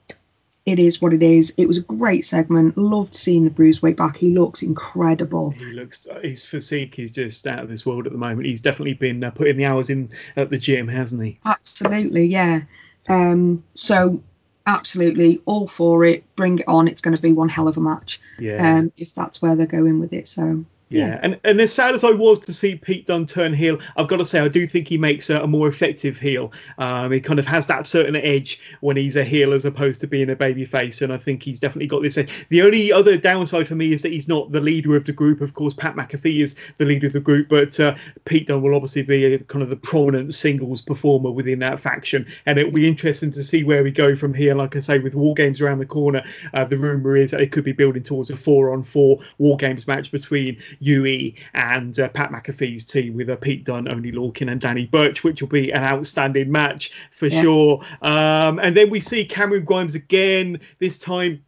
it 0.65 0.79
is 0.79 1.03
what 1.03 1.13
it 1.13 1.23
is. 1.23 1.53
It 1.59 1.67
was 1.67 1.77
a 1.77 1.83
great 1.83 2.25
segment. 2.25 2.79
Loved 2.79 3.15
seeing 3.15 3.45
the 3.45 3.51
Bruiserweight 3.51 3.95
back. 3.95 4.17
He 4.17 4.31
looks 4.31 4.63
incredible. 4.63 5.51
He 5.51 5.67
looks 5.67 6.09
his 6.23 6.47
physique 6.47 6.99
is 6.99 7.11
just 7.11 7.47
out 7.47 7.59
of 7.59 7.69
this 7.69 7.85
world 7.85 8.07
at 8.07 8.13
the 8.13 8.19
moment. 8.19 8.47
He's 8.47 8.63
definitely 8.63 8.95
been 8.95 9.23
uh, 9.23 9.31
putting 9.33 9.59
the 9.59 9.67
hours 9.67 9.91
in 9.91 10.13
at 10.35 10.49
the 10.49 10.57
gym, 10.57 10.89
hasn't 10.89 11.23
he? 11.23 11.39
Absolutely, 11.45 12.25
yeah. 12.25 12.63
Um, 13.07 13.65
so 13.75 14.23
absolutely 14.67 15.43
all 15.45 15.69
for 15.69 16.07
it. 16.07 16.25
Bring 16.37 16.61
it 16.61 16.69
on. 16.69 16.89
It's 16.89 17.03
going 17.03 17.15
to 17.15 17.23
be 17.23 17.33
one 17.33 17.51
hell 17.51 17.69
of 17.69 17.77
a 17.77 17.81
match. 17.81 18.19
Yeah. 18.39 18.79
Um, 18.79 18.93
if 18.97 19.15
that's 19.15 19.43
where 19.43 19.57
they're 19.57 19.67
going 19.67 20.01
with 20.01 20.15
it. 20.15 20.27
So 20.27 20.65
Yeah. 20.89 21.07
yeah. 21.09 21.21
and 21.23 21.41
and 21.45 21.61
as 21.61 21.73
sad 21.73 21.95
as 21.95 22.05
I 22.05 22.11
was 22.11 22.39
to 22.41 22.53
see 22.53 22.77
Pete 22.77 23.07
Dunne 23.07 23.27
turn 23.27 23.53
heel, 23.53 23.79
I've 23.97 24.09
got 24.09 24.19
to 24.19 24.25
say 24.25 24.39
I 24.39 24.49
do 24.49 24.67
think 24.67 24.87
he 24.87 24.99
makes 24.99 25.31
a, 25.31 25.41
a 25.41 25.47
more 25.47 25.69
effective 25.69 26.19
heel. 26.19 26.53
Um, 26.79 27.11
he 27.11 27.21
kind 27.21 27.39
of 27.41 27.47
has 27.47 27.67
that 27.67 27.87
certain 27.87 28.15
edge 28.17 28.61
when 28.81 28.97
he's 28.97 29.17
a 29.17 29.25
heel 29.25 29.53
as 29.53 29.65
opposed 29.65 30.01
to 30.03 30.07
being 30.07 30.31
a 30.31 30.37
baby 30.37 30.65
face, 30.65 31.03
and 31.03 31.13
I 31.13 31.19
think 31.19 31.43
he's 31.43 31.59
definitely 31.59 31.89
got 31.89 32.03
this. 32.03 32.19
Edge. 32.19 32.47
The 32.51 32.63
only 32.63 32.93
other 32.93 33.17
downside 33.17 33.67
for 33.67 33.75
me 33.75 33.93
is 33.93 34.03
that 34.03 34.13
he's 34.13 34.29
not 34.29 34.53
the 34.53 34.61
leader 34.61 34.97
of 34.97 35.05
the 35.05 35.13
group. 35.13 35.41
Of 35.41 35.55
course, 35.55 35.75
Pat 35.75 35.97
McAfee 35.97 36.41
is 36.41 36.55
the 36.79 36.85
leader 36.85 37.09
of 37.09 37.13
the 37.13 37.21
group, 37.21 37.49
but 37.49 37.79
uh, 37.81 37.97
Pete 38.25 38.47
Dunne 38.47 38.63
will 38.63 38.75
obviously 38.75 39.03
be 39.03 39.35
a, 39.35 39.39
kind 39.41 39.63
of 39.63 39.71
the 39.71 39.77
prominent 39.77 40.35
singles 40.35 40.83
performer 40.83 41.31
within 41.31 41.59
that 41.61 41.81
faction, 41.81 42.27
and 42.47 42.59
it'll 42.59 42.73
be 42.73 42.87
interesting 42.87 43.33
to 43.33 43.43
see 43.43 43.65
where 43.65 43.83
we 43.83 43.91
go 43.91 44.15
from 44.15 44.33
here. 44.33 44.55
Like 44.55 44.77
I 44.77 44.81
say, 44.81 45.01
with 45.01 45.15
War 45.17 45.35
Games 45.35 45.61
around 45.61 45.79
the 45.79 45.87
corner, 45.87 46.23
uh, 46.55 46.65
the 46.65 46.79
rumor 46.79 47.17
is 47.17 47.33
that 47.33 47.41
it 47.41 47.51
could 47.51 47.65
be 47.65 47.73
building 47.73 48.05
towards 48.05 48.31
a 48.31 48.37
four-on-four 48.37 49.19
War 49.39 49.57
Games 49.57 49.87
match 49.89 50.13
between 50.13 50.59
UE 50.81 51.33
and 51.55 51.99
uh, 51.99 52.09
Pat 52.09 52.31
McAfee's 52.31 52.85
team 52.85 53.15
with 53.15 53.31
uh, 53.31 53.37
Pete 53.37 53.65
Dunne, 53.65 53.89
Oney 53.89 54.13
Lorcan, 54.13 54.51
and 54.51 54.61
Danny 54.61 54.87
Burch, 54.87 55.25
which 55.25 55.41
will 55.41 55.49
be 55.49 55.71
an 55.73 55.83
outstanding 55.83 56.51
match 56.51 56.93
for 57.13 57.27
yeah. 57.27 57.43
sure. 57.43 57.85
Um, 58.03 58.59
and 58.59 58.77
then 58.77 58.91
we 58.91 59.01
see 59.01 59.25
Cameron 59.25 59.65
Grimes 59.65 59.95
again, 59.95 60.61
this 60.79 60.99
time 60.99 61.43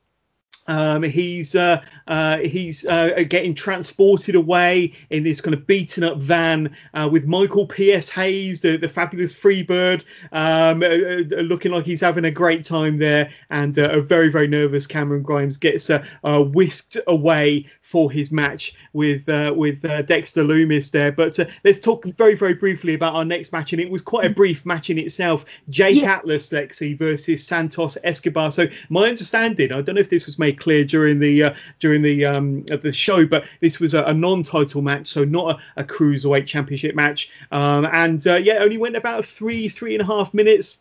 um, 0.69 1.03
he's 1.03 1.55
uh, 1.55 1.81
uh, 2.07 2.39
he's 2.39 2.87
uh, 2.87 3.25
getting 3.29 3.55
transported 3.55 4.35
away 4.35 4.93
in 5.11 5.25
this 5.25 5.41
kind 5.41 5.55
of 5.55 5.67
beaten 5.67 6.05
up 6.05 6.19
van 6.19 6.77
uh, 6.95 7.09
with 7.11 7.27
Michael 7.27 7.67
P.S. 7.67 8.11
Hayes, 8.11 8.61
the, 8.61 8.77
the 8.77 8.89
fabulous 8.89 9.33
Freebird, 9.33 10.05
um, 10.31 10.83
uh, 10.83 10.87
uh, 10.87 11.43
looking 11.43 11.73
like 11.73 11.87
he's 11.87 12.03
having 12.03 12.27
a 12.27 12.31
great 12.31 12.65
time 12.65 12.99
there. 12.99 13.31
And 13.51 13.77
a 13.79 14.03
very, 14.03 14.29
very 14.29 14.47
nervous 14.47 14.87
Cameron 14.87 15.23
Grimes 15.23 15.57
gets 15.57 15.91
whisked 16.23 16.99
away 17.07 17.67
for 17.89 18.11
his 18.11 18.31
match 18.31 18.75
with 18.93 19.27
uh, 19.31 19.51
with 19.57 19.83
uh, 19.87 20.03
Dexter 20.03 20.45
Lumis 20.45 20.91
there. 20.91 21.11
But 21.11 21.39
uh, 21.41 21.47
let's 21.65 21.81
talk 21.81 22.05
very 22.05 22.35
very 22.35 22.53
briefly 22.53 22.93
about 22.93 23.15
our 23.15 23.25
next 23.25 23.51
match, 23.51 23.73
and 23.73 23.81
it 23.81 23.89
was 23.89 24.03
quite 24.03 24.27
a 24.27 24.31
brief 24.31 24.67
match 24.67 24.91
in 24.91 24.99
itself. 24.99 25.47
Jake 25.71 26.03
yeah. 26.03 26.13
Atlas 26.13 26.51
Lexi 26.51 26.99
versus 26.99 27.47
Santos 27.47 27.97
Escobar. 28.05 28.53
So 28.53 28.67
my 28.91 29.09
understanding, 29.09 29.73
I 29.73 29.81
don't 29.81 29.95
know 29.95 30.03
if 30.03 30.11
this 30.11 30.27
was 30.27 30.39
made 30.39 30.61
clear 30.61 30.85
during 30.85 31.19
the 31.19 31.45
uh, 31.45 31.55
during 31.79 32.03
the 32.03 32.27
um, 32.27 32.63
the 32.65 32.93
show, 32.93 33.27
but 33.27 33.47
this 33.61 33.81
was 33.81 33.95
a, 33.95 34.03
a 34.05 34.13
non-title 34.13 34.83
match, 34.83 35.07
so 35.07 35.25
not 35.25 35.59
a, 35.77 35.81
a 35.81 35.85
cruiserweight 35.85 36.47
championship 36.47 36.95
match. 36.95 37.31
Um, 37.53 37.87
and 37.87 38.27
uh, 38.27 38.35
yeah, 38.35 38.59
only 38.59 38.77
went 38.77 38.97
about 38.97 39.25
three 39.25 39.71
three 39.71 39.95
and 39.95 40.03
a 40.03 40.07
half 40.07 40.35
minutes 40.35 40.79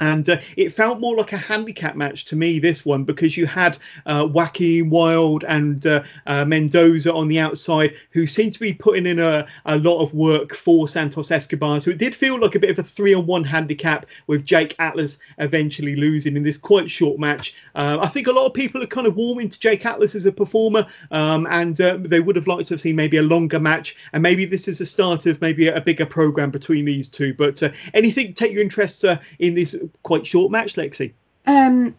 and 0.00 0.28
uh, 0.28 0.38
it 0.56 0.72
felt 0.72 1.00
more 1.00 1.16
like 1.16 1.32
a 1.32 1.36
handicap 1.36 1.96
match 1.96 2.24
to 2.26 2.36
me 2.36 2.58
this 2.58 2.84
one 2.84 3.04
because 3.04 3.36
you 3.36 3.46
had 3.46 3.78
uh, 4.06 4.26
Joaquin 4.30 4.90
Wilde 4.90 5.44
and 5.44 5.86
uh, 5.86 6.02
uh, 6.26 6.44
Mendoza 6.44 7.12
on 7.12 7.28
the 7.28 7.38
outside 7.38 7.94
who 8.10 8.26
seemed 8.26 8.54
to 8.54 8.60
be 8.60 8.72
putting 8.72 9.06
in 9.06 9.18
a, 9.18 9.46
a 9.66 9.78
lot 9.78 10.02
of 10.02 10.14
work 10.14 10.54
for 10.54 10.86
Santos 10.86 11.30
Escobar. 11.30 11.80
So 11.80 11.90
it 11.90 11.98
did 11.98 12.14
feel 12.14 12.38
like 12.38 12.54
a 12.54 12.58
bit 12.58 12.70
of 12.70 12.78
a 12.78 12.82
three 12.82 13.14
on 13.14 13.26
one 13.26 13.44
handicap 13.44 14.06
with 14.26 14.44
Jake 14.44 14.74
Atlas 14.78 15.18
eventually 15.38 15.96
losing 15.96 16.36
in 16.36 16.42
this 16.42 16.58
quite 16.58 16.90
short 16.90 17.18
match. 17.18 17.54
Uh, 17.74 17.98
I 18.00 18.08
think 18.08 18.26
a 18.26 18.32
lot 18.32 18.46
of 18.46 18.54
people 18.54 18.82
are 18.82 18.86
kind 18.86 19.06
of 19.06 19.16
warming 19.16 19.48
to 19.48 19.60
Jake 19.60 19.84
Atlas 19.84 20.14
as 20.14 20.26
a 20.26 20.32
performer 20.32 20.86
um, 21.10 21.46
and 21.50 21.80
uh, 21.80 21.98
they 22.00 22.20
would 22.20 22.36
have 22.36 22.46
liked 22.46 22.68
to 22.68 22.74
have 22.74 22.80
seen 22.80 22.96
maybe 22.96 23.16
a 23.18 23.22
longer 23.22 23.60
match 23.60 23.96
and 24.12 24.22
maybe 24.22 24.44
this 24.44 24.68
is 24.68 24.78
the 24.78 24.86
start 24.86 25.26
of 25.26 25.40
maybe 25.40 25.68
a, 25.68 25.76
a 25.76 25.80
bigger 25.80 26.06
program 26.06 26.50
between 26.50 26.84
these 26.84 27.08
two. 27.08 27.34
But 27.34 27.62
anything 27.94 28.34
take 28.34 28.52
your 28.52 28.62
interest 28.62 29.04
in 29.38 29.54
this 29.54 29.79
quite 30.02 30.26
short 30.26 30.50
match, 30.50 30.74
Lexi? 30.74 31.12
Um, 31.46 31.94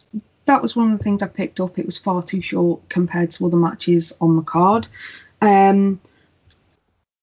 that 0.46 0.62
was 0.62 0.76
one 0.76 0.91
of 0.91 0.98
the 0.98 1.04
things 1.04 1.24
I 1.24 1.28
picked 1.28 1.60
up. 1.60 1.78
It 1.80 1.86
was 1.86 1.98
far 1.98 2.24
too 2.24 2.41
short 2.41 2.88
compared 2.89 3.32
to 3.32 3.46
other 3.46 3.58
matches 3.58 4.15
on 4.20 4.36
the 4.36 4.41
card. 4.41 4.88
Um, 5.41 6.00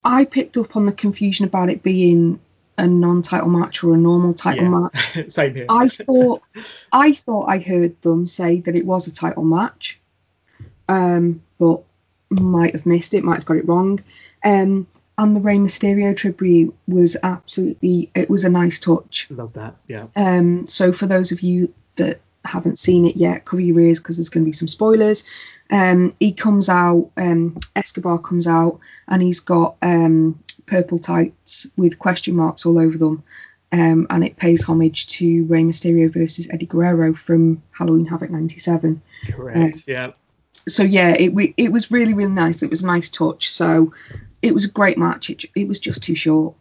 I 0.05 0.25
picked 0.25 0.57
up 0.57 0.77
on 0.77 0.87
the 0.87 0.93
confusion 0.93 1.45
about 1.45 1.71
it 1.71 1.83
being 1.83 2.41
a 2.79 2.87
non-title 2.87 3.49
match 3.49 3.83
or 3.83 3.95
a 3.95 3.99
normal 3.99 4.33
title 4.35 4.65
yeah. 4.65 4.89
match. 4.93 5.31
Same 5.33 5.55
here. 5.55 5.67
I 5.69 5.89
thought 5.89 6.43
I 6.93 7.13
thought 7.13 7.47
I 7.49 7.59
heard 7.59 8.01
them 8.03 8.25
say 8.27 8.61
that 8.61 8.77
it 8.77 8.87
was 8.87 9.09
a 9.09 9.13
title 9.13 9.45
match, 9.45 10.01
um, 10.89 11.43
but 11.59 11.83
might 12.31 12.75
have 12.75 12.87
missed 12.87 13.15
it, 13.15 13.25
might 13.25 13.37
have 13.37 13.47
got 13.47 13.57
it 13.57 13.69
wrong. 13.69 14.01
Um, 14.45 14.87
and 15.19 15.35
the 15.35 15.41
Rey 15.41 15.57
Mysterio 15.57 16.17
tribute 16.17 16.75
was 16.87 17.17
absolutely 17.23 18.11
it 18.15 18.31
was 18.31 18.45
a 18.45 18.49
nice 18.49 18.79
touch. 18.79 19.27
Love 19.31 19.53
that, 19.55 19.77
yeah. 19.89 20.07
Um, 20.15 20.67
so 20.67 20.93
for 20.93 21.07
those 21.07 21.33
of 21.33 21.43
you 21.43 21.75
that 21.97 22.21
haven't 22.45 22.79
seen 22.79 23.05
it 23.05 23.17
yet, 23.17 23.45
cover 23.45 23.61
your 23.61 23.81
ears 23.81 23.99
because 23.99 24.17
there's 24.17 24.29
going 24.29 24.45
to 24.45 24.49
be 24.49 24.53
some 24.53 24.69
spoilers. 24.69 25.25
Um, 25.71 26.13
he 26.21 26.33
comes 26.33 26.69
out, 26.69 27.11
um, 27.17 27.59
Escobar 27.77 28.19
comes 28.21 28.47
out, 28.47 28.79
and 29.09 29.21
he's 29.21 29.41
got 29.41 29.77
um, 29.83 30.43
purple 30.67 31.01
tights 31.01 31.67
with 31.77 31.99
question 31.99 32.37
marks 32.37 32.65
all 32.65 32.79
over 32.79 32.97
them. 32.97 33.25
Um, 33.71 34.07
and 34.09 34.25
it 34.25 34.37
pays 34.37 34.63
homage 34.63 35.09
to 35.09 35.45
Rey 35.45 35.63
Mysterio 35.63 36.11
versus 36.11 36.49
Eddie 36.51 36.65
Guerrero 36.65 37.13
from 37.13 37.63
Halloween 37.71 38.07
Havoc 38.07 38.31
'97. 38.31 39.03
Correct. 39.31 39.77
Uh, 39.77 39.79
yeah. 39.87 40.13
So 40.67 40.85
yeah, 40.85 41.11
it 41.11 41.55
it 41.59 41.71
was 41.71 41.91
really 41.91 42.15
really 42.15 42.31
nice. 42.31 42.63
It 42.63 42.71
was 42.71 42.83
a 42.83 42.87
nice 42.87 43.11
touch. 43.11 43.51
So 43.51 43.93
it 44.43 44.55
was 44.55 44.65
a 44.65 44.71
great 44.71 44.99
match. 44.99 45.31
It, 45.31 45.45
it 45.55 45.69
was 45.69 45.81
just 45.81 46.03
too 46.03 46.15
short. 46.15 46.55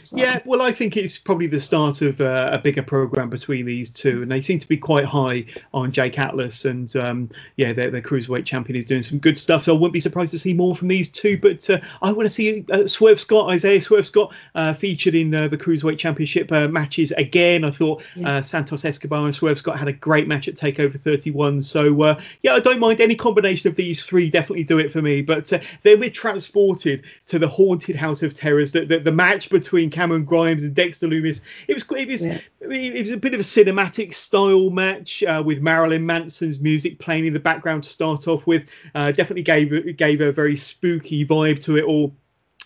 So. 0.00 0.16
Yeah, 0.16 0.40
well, 0.44 0.62
I 0.62 0.72
think 0.72 0.96
it's 0.96 1.18
probably 1.18 1.46
the 1.46 1.60
start 1.60 2.02
of 2.02 2.20
uh, 2.20 2.50
a 2.52 2.58
bigger 2.58 2.82
program 2.82 3.30
between 3.30 3.66
these 3.66 3.90
two, 3.90 4.22
and 4.22 4.30
they 4.30 4.42
seem 4.42 4.58
to 4.58 4.68
be 4.68 4.76
quite 4.76 5.04
high 5.04 5.46
on 5.74 5.92
Jake 5.92 6.18
Atlas, 6.18 6.64
and 6.64 6.94
um, 6.96 7.30
yeah, 7.56 7.72
their, 7.72 7.90
their 7.90 8.02
cruiserweight 8.02 8.44
champion 8.44 8.76
is 8.76 8.84
doing 8.84 9.02
some 9.02 9.18
good 9.18 9.38
stuff. 9.38 9.64
So 9.64 9.74
I 9.74 9.78
wouldn't 9.78 9.92
be 9.92 10.00
surprised 10.00 10.32
to 10.32 10.38
see 10.38 10.54
more 10.54 10.74
from 10.74 10.88
these 10.88 11.10
two. 11.10 11.38
But 11.38 11.68
uh, 11.70 11.80
I 12.02 12.12
want 12.12 12.26
to 12.26 12.30
see 12.30 12.64
uh, 12.70 12.86
Swerve 12.86 13.20
Scott, 13.20 13.50
Isaiah 13.50 13.80
Swerve 13.80 14.06
Scott, 14.06 14.34
uh, 14.54 14.72
featured 14.72 15.14
in 15.14 15.34
uh, 15.34 15.48
the 15.48 15.58
cruiserweight 15.58 15.98
championship 15.98 16.50
uh, 16.52 16.68
matches 16.68 17.12
again. 17.12 17.64
I 17.64 17.70
thought 17.70 18.02
yeah. 18.14 18.42
Santos 18.42 18.84
Escobar 18.84 19.24
and 19.24 19.34
Swerve 19.34 19.58
Scott 19.58 19.78
had 19.78 19.88
a 19.88 19.92
great 19.92 20.28
match 20.28 20.48
at 20.48 20.54
Takeover 20.54 20.98
31. 20.98 21.62
So 21.62 22.16
yeah, 22.42 22.54
I 22.54 22.60
don't 22.60 22.80
mind 22.80 23.00
any 23.00 23.14
combination 23.14 23.68
of 23.68 23.76
these 23.76 24.02
three. 24.02 24.30
Definitely 24.30 24.64
do 24.64 24.78
it 24.78 24.92
for 24.92 25.02
me. 25.02 25.22
But 25.22 25.52
then 25.82 26.00
we're 26.00 26.10
transported 26.10 27.04
to 27.26 27.38
the 27.38 27.48
haunted 27.48 27.96
house 27.96 28.22
of 28.22 28.34
terrors. 28.34 28.72
The, 28.72 28.84
the, 28.84 28.98
the 28.98 29.12
match 29.12 29.50
between 29.50 29.77
between 29.78 29.90
Cameron 29.90 30.24
Grimes 30.24 30.64
and 30.64 30.74
Dexter 30.74 31.06
Lumis. 31.06 31.40
It 31.68 31.74
was 31.74 31.84
it 31.96 32.08
was 32.08 32.26
yeah. 32.26 32.40
it 32.60 33.00
was 33.00 33.10
a 33.10 33.16
bit 33.16 33.32
of 33.32 33.38
a 33.38 33.44
cinematic 33.44 34.12
style 34.12 34.70
match 34.70 35.22
uh, 35.22 35.40
with 35.44 35.60
Marilyn 35.60 36.04
Manson's 36.04 36.58
music 36.58 36.98
playing 36.98 37.26
in 37.26 37.32
the 37.32 37.38
background 37.38 37.84
to 37.84 37.90
start 37.90 38.26
off 38.26 38.44
with. 38.44 38.64
Uh, 38.96 39.12
definitely 39.12 39.44
gave 39.44 39.96
gave 39.96 40.20
a 40.20 40.32
very 40.32 40.56
spooky 40.56 41.24
vibe 41.24 41.62
to 41.62 41.76
it 41.76 41.84
all 41.84 42.12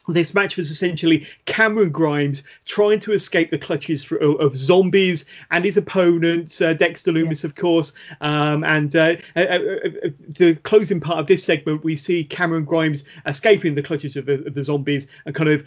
this 0.09 0.35
match 0.35 0.57
was 0.57 0.71
essentially 0.71 1.27
Cameron 1.45 1.91
Grimes 1.91 2.43
trying 2.65 2.99
to 3.01 3.13
escape 3.13 3.51
the 3.51 3.59
clutches 3.59 4.03
for, 4.03 4.17
of 4.17 4.57
zombies 4.57 5.27
and 5.53 5.65
his 5.65 5.77
opponent, 5.77 6.61
uh, 6.61 6.75
Dexter 6.75 7.13
Lumis, 7.13 7.45
yeah. 7.45 7.49
of 7.49 7.55
course. 7.55 7.93
Um, 8.21 8.65
and 8.65 8.95
uh, 8.97 9.17
uh, 9.37 9.41
uh, 9.41 9.43
uh, 9.43 10.09
the 10.29 10.59
closing 10.65 10.99
part 10.99 11.19
of 11.19 11.29
this 11.29 11.45
segment, 11.45 11.85
we 11.85 11.95
see 11.95 12.25
Cameron 12.25 12.65
Grimes 12.65 13.05
escaping 13.27 13.77
the 13.77 13.83
clutches 13.83 14.17
of 14.17 14.27
the, 14.27 14.45
of 14.45 14.55
the 14.55 14.65
zombies 14.65 15.07
and 15.25 15.35
kind 15.35 15.51
of 15.51 15.65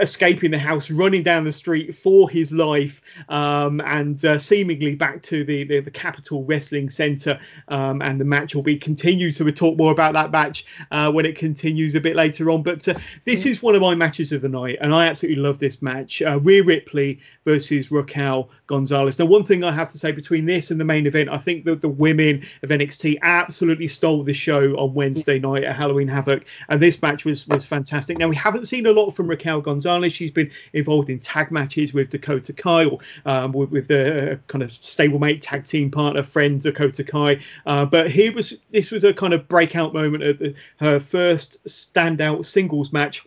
escaping 0.00 0.50
the 0.50 0.58
house, 0.58 0.90
running 0.90 1.22
down 1.22 1.44
the 1.44 1.52
street 1.52 1.96
for 1.96 2.28
his 2.28 2.52
life, 2.52 3.00
um, 3.28 3.80
and 3.80 4.24
uh, 4.24 4.38
seemingly 4.38 4.94
back 4.94 5.22
to 5.22 5.44
the, 5.44 5.64
the, 5.64 5.80
the 5.80 5.90
Capitol 5.90 6.44
Wrestling 6.44 6.90
Center. 6.90 7.38
Um, 7.68 8.02
and 8.02 8.20
the 8.20 8.24
match 8.24 8.54
will 8.54 8.62
be 8.62 8.78
continued. 8.78 9.34
So 9.34 9.44
we'll 9.44 9.54
talk 9.54 9.76
more 9.76 9.92
about 9.92 10.14
that 10.14 10.30
match 10.30 10.64
uh, 10.90 11.10
when 11.12 11.26
it 11.26 11.36
continues 11.36 11.94
a 11.94 12.00
bit 12.00 12.16
later 12.16 12.50
on. 12.50 12.62
But 12.62 12.86
uh, 12.88 12.94
this 13.24 13.46
is 13.46 13.62
one 13.62 13.74
of 13.74 13.80
my 13.80 13.94
matches 13.94 14.32
of 14.32 14.42
the 14.42 14.48
night, 14.48 14.78
and 14.80 14.94
I 14.94 15.06
absolutely 15.06 15.42
love 15.42 15.58
this 15.58 15.82
match. 15.82 16.22
Uh, 16.22 16.38
Rhea 16.40 16.62
Ripley 16.62 17.20
versus 17.44 17.90
Raquel 17.90 18.50
Gonzalez. 18.66 19.18
Now, 19.18 19.24
one 19.24 19.44
thing 19.44 19.64
I 19.64 19.72
have 19.72 19.88
to 19.90 19.98
say 19.98 20.12
between 20.12 20.44
this 20.44 20.70
and 20.70 20.80
the 20.80 20.84
main 20.84 21.06
event, 21.06 21.30
I 21.30 21.38
think 21.38 21.64
that 21.64 21.80
the 21.80 21.88
women 21.88 22.44
of 22.62 22.68
NXT 22.68 23.18
absolutely 23.22 23.88
stole 23.88 24.22
the 24.22 24.34
show 24.34 24.76
on 24.76 24.94
Wednesday 24.94 25.38
night 25.38 25.64
at 25.64 25.74
Halloween 25.74 26.08
Havoc, 26.08 26.44
and 26.68 26.80
this 26.80 27.00
match 27.02 27.24
was 27.24 27.46
was 27.48 27.64
fantastic. 27.64 28.18
Now 28.18 28.28
we 28.28 28.36
haven't 28.36 28.66
seen 28.66 28.86
a 28.86 28.92
lot 28.92 29.10
from 29.10 29.28
Raquel 29.28 29.60
Gonzalez 29.60 29.87
Gonzalez. 29.88 30.12
She's 30.12 30.30
been 30.30 30.50
involved 30.72 31.10
in 31.10 31.18
tag 31.18 31.50
matches 31.50 31.94
with 31.94 32.10
Dakota 32.10 32.52
Kai 32.52 32.84
or 32.84 32.98
um, 33.24 33.52
with, 33.52 33.70
with 33.70 33.88
the 33.88 34.38
kind 34.46 34.62
of 34.62 34.70
stablemate 34.70 35.38
tag 35.40 35.64
team 35.64 35.90
partner 35.90 36.22
friend 36.22 36.60
Dakota 36.60 37.04
Kai. 37.04 37.40
Uh, 37.66 37.86
but 37.86 38.10
here 38.10 38.32
was 38.32 38.58
this 38.70 38.90
was 38.90 39.04
a 39.04 39.14
kind 39.14 39.32
of 39.32 39.48
breakout 39.48 39.94
moment 39.94 40.22
of 40.22 40.54
her 40.78 41.00
first 41.00 41.64
standout 41.66 42.44
singles 42.44 42.92
match 42.92 43.26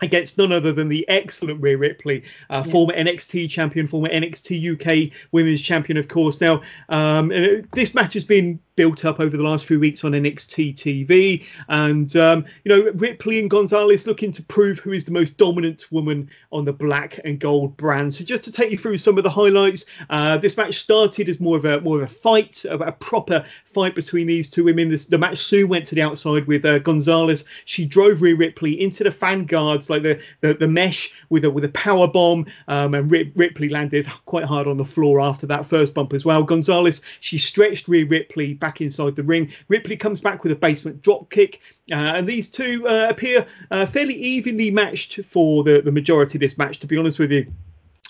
against 0.00 0.36
none 0.36 0.50
other 0.50 0.72
than 0.72 0.88
the 0.88 1.08
excellent 1.08 1.62
Rhea 1.62 1.78
Ripley, 1.78 2.24
uh, 2.50 2.64
yeah. 2.66 2.72
former 2.72 2.92
NXT 2.92 3.48
champion, 3.48 3.86
former 3.86 4.08
NXT 4.08 4.72
UK 4.74 5.12
Women's 5.30 5.60
Champion, 5.60 5.96
of 5.96 6.08
course. 6.08 6.40
Now, 6.40 6.62
um, 6.88 7.28
this 7.72 7.94
match 7.94 8.14
has 8.14 8.24
been 8.24 8.58
built 8.76 9.04
up 9.04 9.20
over 9.20 9.36
the 9.36 9.42
last 9.42 9.66
few 9.66 9.78
weeks 9.78 10.04
on 10.04 10.12
NXT 10.12 10.74
TV. 10.74 11.44
And, 11.68 12.14
um, 12.16 12.44
you 12.64 12.70
know, 12.70 12.90
Ripley 12.92 13.38
and 13.40 13.50
Gonzalez 13.50 14.06
looking 14.06 14.32
to 14.32 14.42
prove 14.42 14.78
who 14.78 14.92
is 14.92 15.04
the 15.04 15.12
most 15.12 15.36
dominant 15.36 15.86
woman 15.90 16.30
on 16.50 16.64
the 16.64 16.72
black 16.72 17.20
and 17.24 17.38
gold 17.38 17.76
brand. 17.76 18.14
So 18.14 18.24
just 18.24 18.44
to 18.44 18.52
take 18.52 18.70
you 18.70 18.78
through 18.78 18.98
some 18.98 19.18
of 19.18 19.24
the 19.24 19.30
highlights, 19.30 19.84
uh, 20.10 20.38
this 20.38 20.56
match 20.56 20.78
started 20.78 21.28
as 21.28 21.40
more 21.40 21.56
of 21.56 21.64
a 21.64 21.80
more 21.80 22.02
of 22.02 22.10
a 22.10 22.14
fight, 22.14 22.64
a, 22.64 22.76
a 22.76 22.92
proper 22.92 23.44
fight 23.64 23.94
between 23.94 24.26
these 24.26 24.50
two 24.50 24.64
women. 24.64 24.90
This, 24.90 25.06
the 25.06 25.18
match 25.18 25.38
soon 25.38 25.68
went 25.68 25.86
to 25.86 25.94
the 25.94 26.02
outside 26.02 26.46
with 26.46 26.64
uh, 26.64 26.78
Gonzalez. 26.78 27.44
She 27.64 27.84
drove 27.84 28.22
Rhea 28.22 28.36
Ripley 28.36 28.80
into 28.80 29.04
the 29.04 29.10
fan 29.10 29.44
guards, 29.44 29.90
like 29.90 30.02
the, 30.02 30.20
the, 30.40 30.54
the 30.54 30.68
mesh 30.68 31.12
with 31.28 31.44
a 31.44 31.50
with 31.50 31.64
a 31.64 31.70
power 31.70 32.08
bomb, 32.08 32.46
um, 32.68 32.94
and 32.94 33.10
Rip, 33.10 33.32
Ripley 33.36 33.68
landed 33.68 34.06
quite 34.26 34.44
hard 34.44 34.66
on 34.66 34.76
the 34.76 34.84
floor 34.84 35.20
after 35.20 35.46
that 35.46 35.66
first 35.66 35.94
bump 35.94 36.12
as 36.12 36.24
well. 36.24 36.42
Gonzalez, 36.42 37.02
she 37.20 37.38
stretched 37.38 37.88
Rhea 37.88 38.06
Ripley 38.06 38.54
back 38.62 38.80
inside 38.80 39.16
the 39.16 39.22
ring. 39.22 39.52
Ripley 39.68 39.98
comes 39.98 40.22
back 40.22 40.42
with 40.42 40.52
a 40.52 40.56
basement 40.56 41.02
drop 41.02 41.28
kick. 41.30 41.60
Uh, 41.90 42.14
and 42.16 42.26
these 42.26 42.50
two 42.50 42.88
uh, 42.88 43.08
appear 43.10 43.44
uh, 43.70 43.84
fairly 43.84 44.14
evenly 44.14 44.70
matched 44.70 45.22
for 45.26 45.62
the, 45.64 45.82
the 45.82 45.92
majority 45.92 46.38
of 46.38 46.40
this 46.40 46.56
match, 46.56 46.78
to 46.78 46.86
be 46.86 46.96
honest 46.96 47.18
with 47.18 47.30
you. 47.30 47.52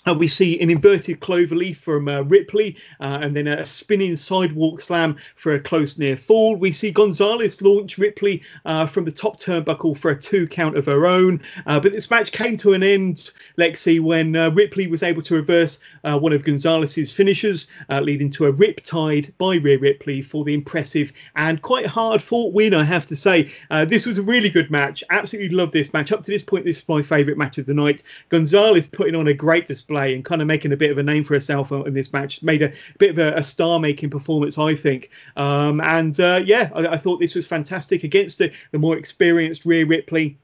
Uh, 0.05 0.13
we 0.13 0.27
see 0.27 0.59
an 0.59 0.69
inverted 0.69 1.21
cloverleaf 1.21 1.77
from 1.77 2.07
uh, 2.07 2.21
Ripley 2.21 2.75
uh, 2.99 3.19
and 3.21 3.35
then 3.35 3.47
a 3.47 3.65
spinning 3.65 4.15
sidewalk 4.15 4.81
slam 4.81 5.17
for 5.35 5.53
a 5.53 5.59
close 5.59 5.97
near 5.97 6.17
fall. 6.17 6.55
We 6.55 6.73
see 6.73 6.91
Gonzalez 6.91 7.61
launch 7.61 7.97
Ripley 7.97 8.43
uh, 8.65 8.85
from 8.85 9.05
the 9.05 9.11
top 9.11 9.39
turnbuckle 9.39 9.97
for 9.97 10.11
a 10.11 10.19
two 10.19 10.47
count 10.47 10.77
of 10.77 10.85
her 10.87 11.05
own. 11.05 11.41
Uh, 11.65 11.79
but 11.79 11.93
this 11.93 12.09
match 12.11 12.33
came 12.33 12.57
to 12.57 12.73
an 12.73 12.83
end, 12.83 13.31
Lexi, 13.57 14.01
when 14.01 14.33
Ripley 14.53 14.87
was 14.87 15.03
able 15.03 15.21
to 15.21 15.35
reverse 15.35 15.79
one 16.03 16.33
of 16.33 16.43
Gonzalez's 16.43 17.13
finishers, 17.13 17.71
leading 17.89 18.29
to 18.31 18.45
a 18.45 18.51
rip 18.51 18.73
riptide 18.73 19.31
by 19.37 19.55
Rhea 19.55 19.77
Ripley 19.77 20.21
for 20.21 20.43
the 20.43 20.53
impressive 20.53 21.13
and 21.35 21.61
quite 21.61 21.85
hard 21.85 22.21
fought 22.21 22.53
win, 22.53 22.73
I 22.73 22.83
have 22.83 23.05
to 23.07 23.15
say. 23.15 23.51
this 23.87 24.05
was 24.05 24.17
a 24.17 24.23
really 24.23 24.49
good 24.49 24.69
match. 24.71 25.03
Absolutely 25.09 25.55
loved 25.55 25.73
this 25.73 25.93
match. 25.93 26.11
Up 26.11 26.23
to 26.23 26.31
this 26.31 26.43
point, 26.43 26.65
this 26.65 26.79
is 26.79 26.89
my 26.89 27.01
favourite 27.01 27.37
match 27.37 27.57
of 27.57 27.65
the 27.65 27.73
night. 27.73 28.03
Gonzalez 28.29 28.87
putting 28.87 29.15
on 29.15 29.27
a 29.27 29.33
great 29.33 29.65
display 29.65 29.92
display 29.93 30.15
and 30.15 30.25
kind 30.25 30.41
of 30.41 30.47
making 30.47 30.71
a 30.71 30.77
bit 30.77 30.91
of 30.91 30.97
a 30.97 31.03
name 31.03 31.23
for 31.23 31.33
herself 31.33 31.71
in 31.71 31.93
this 31.93 32.11
match. 32.13 32.43
Made 32.43 32.61
a 32.61 32.73
bit 32.97 33.11
of 33.11 33.19
a, 33.19 33.33
a 33.37 33.43
star-making 33.43 34.09
performance, 34.09 34.57
I 34.57 34.75
think. 34.75 35.11
Um, 35.35 35.81
and 35.81 36.19
uh, 36.19 36.41
yeah, 36.43 36.69
I, 36.73 36.87
I, 36.87 36.97
thought 36.97 37.19
this 37.19 37.35
was 37.35 37.47
fantastic 37.47 38.03
against 38.03 38.39
the, 38.39 38.51
the 38.71 38.79
more 38.79 38.97
experienced 38.97 39.65
Rhea 39.65 39.85
Ripley. 39.85 40.37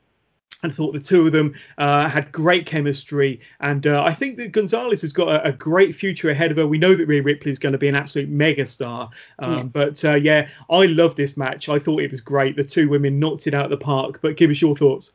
I 0.61 0.69
thought 0.69 0.93
the 0.93 0.99
two 0.99 1.25
of 1.25 1.31
them 1.31 1.55
uh, 1.77 2.09
had 2.09 2.33
great 2.33 2.65
chemistry, 2.65 3.39
and 3.61 3.87
uh, 3.87 4.03
I 4.03 4.13
think 4.13 4.37
that 4.37 4.51
Gonzalez 4.51 4.99
has 5.01 5.13
got 5.13 5.29
a, 5.29 5.49
a, 5.49 5.51
great 5.53 5.95
future 5.95 6.29
ahead 6.29 6.51
of 6.51 6.57
her. 6.57 6.67
We 6.67 6.77
know 6.77 6.95
that 6.95 7.05
Rhea 7.05 7.21
Ripley 7.21 7.49
is 7.51 7.59
going 7.59 7.71
to 7.71 7.77
be 7.77 7.87
an 7.87 7.95
absolute 7.95 8.29
megastar, 8.29 9.09
um, 9.37 9.53
yeah. 9.53 9.63
but 9.63 10.03
uh, 10.03 10.15
yeah, 10.15 10.49
I 10.69 10.87
love 10.87 11.15
this 11.15 11.37
match. 11.37 11.69
I 11.69 11.79
thought 11.79 12.01
it 12.01 12.11
was 12.11 12.19
great. 12.19 12.57
The 12.57 12.65
two 12.65 12.89
women 12.89 13.19
knocked 13.19 13.47
it 13.47 13.53
out 13.53 13.65
of 13.65 13.71
the 13.71 13.77
park. 13.77 14.19
But 14.21 14.35
give 14.35 14.51
us 14.51 14.59
your 14.59 14.75
thoughts. 14.75 15.13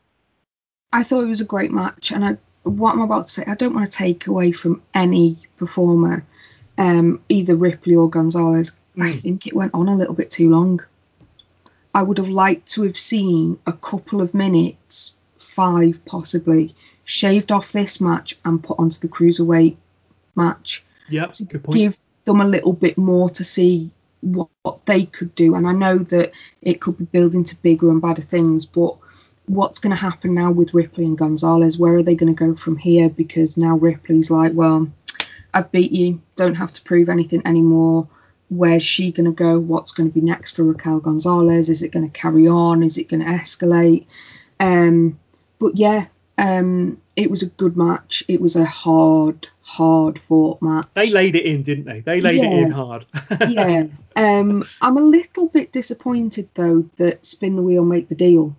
I 0.94 1.02
thought 1.02 1.24
it 1.24 1.28
was 1.28 1.42
a 1.42 1.44
great 1.44 1.72
match, 1.72 2.10
and 2.10 2.24
I 2.24 2.38
what 2.64 2.94
I'm 2.94 3.02
about 3.02 3.26
to 3.26 3.30
say, 3.30 3.44
I 3.46 3.54
don't 3.54 3.74
want 3.74 3.90
to 3.90 3.96
take 3.96 4.26
away 4.26 4.52
from 4.52 4.82
any 4.92 5.38
performer, 5.58 6.24
um, 6.76 7.22
either 7.28 7.54
Ripley 7.54 7.94
or 7.94 8.10
Gonzalez. 8.10 8.76
Mm. 8.96 9.06
I 9.06 9.12
think 9.12 9.46
it 9.46 9.54
went 9.54 9.74
on 9.74 9.88
a 9.88 9.96
little 9.96 10.14
bit 10.14 10.30
too 10.30 10.50
long. 10.50 10.80
I 11.94 12.02
would 12.02 12.18
have 12.18 12.28
liked 12.28 12.72
to 12.72 12.82
have 12.82 12.98
seen 12.98 13.58
a 13.66 13.72
couple 13.72 14.20
of 14.20 14.34
minutes, 14.34 15.14
five 15.38 16.04
possibly, 16.04 16.74
shaved 17.04 17.52
off 17.52 17.70
this 17.70 18.00
match 18.00 18.36
and 18.44 18.62
put 18.62 18.78
onto 18.78 18.98
the 18.98 19.08
cruiserweight 19.08 19.76
match. 20.34 20.84
Yep, 21.10 21.34
good 21.48 21.64
point. 21.64 21.76
Give 21.76 22.00
them 22.24 22.40
a 22.40 22.46
little 22.46 22.72
bit 22.72 22.98
more 22.98 23.28
to 23.30 23.44
see 23.44 23.90
what, 24.22 24.48
what 24.62 24.84
they 24.86 25.04
could 25.04 25.34
do. 25.34 25.54
And 25.54 25.68
I 25.68 25.72
know 25.72 25.98
that 25.98 26.32
it 26.62 26.80
could 26.80 26.98
be 26.98 27.04
building 27.04 27.44
to 27.44 27.56
bigger 27.56 27.90
and 27.90 28.00
better 28.00 28.22
things, 28.22 28.66
but 28.66 28.96
what's 29.46 29.78
going 29.78 29.90
to 29.90 29.96
happen 29.96 30.34
now 30.34 30.50
with 30.50 30.74
Ripley 30.74 31.04
and 31.04 31.18
Gonzalez? 31.18 31.78
Where 31.78 31.96
are 31.96 32.02
they 32.02 32.14
going 32.14 32.34
to 32.34 32.38
go 32.38 32.56
from 32.56 32.76
here? 32.76 33.08
Because 33.08 33.56
now 33.56 33.76
Ripley's 33.76 34.30
like, 34.30 34.52
well, 34.54 34.90
I've 35.52 35.70
beat 35.70 35.92
you, 35.92 36.20
don't 36.36 36.54
have 36.54 36.72
to 36.72 36.82
prove 36.82 37.08
anything 37.08 37.42
anymore. 37.46 38.08
Where's 38.48 38.82
she 38.82 39.12
going 39.12 39.26
to 39.26 39.32
go? 39.32 39.58
What's 39.58 39.92
going 39.92 40.10
to 40.10 40.14
be 40.14 40.24
next 40.24 40.52
for 40.52 40.64
Raquel 40.64 41.00
Gonzalez? 41.00 41.70
Is 41.70 41.82
it 41.82 41.92
going 41.92 42.10
to 42.10 42.18
carry 42.18 42.46
on? 42.46 42.82
Is 42.82 42.98
it 42.98 43.08
going 43.08 43.24
to 43.24 43.30
escalate? 43.30 44.06
Um, 44.60 45.18
but 45.58 45.76
yeah, 45.76 46.06
um, 46.38 47.00
it 47.16 47.30
was 47.30 47.42
a 47.42 47.46
good 47.46 47.76
match. 47.76 48.24
It 48.28 48.40
was 48.40 48.56
a 48.56 48.64
hard, 48.64 49.46
hard 49.62 50.20
fought 50.28 50.60
match. 50.60 50.86
They 50.94 51.10
laid 51.10 51.36
it 51.36 51.44
in, 51.44 51.62
didn't 51.62 51.84
they? 51.84 52.00
They 52.00 52.20
laid 52.20 52.42
yeah. 52.42 52.50
it 52.50 52.62
in 52.64 52.70
hard. 52.70 53.06
yeah. 53.48 53.86
Um, 54.16 54.64
I'm 54.80 54.96
a 54.96 55.02
little 55.02 55.48
bit 55.48 55.72
disappointed 55.72 56.48
though 56.54 56.88
that 56.96 57.24
spin 57.24 57.56
the 57.56 57.62
wheel, 57.62 57.84
make 57.84 58.08
the 58.08 58.14
deal 58.14 58.56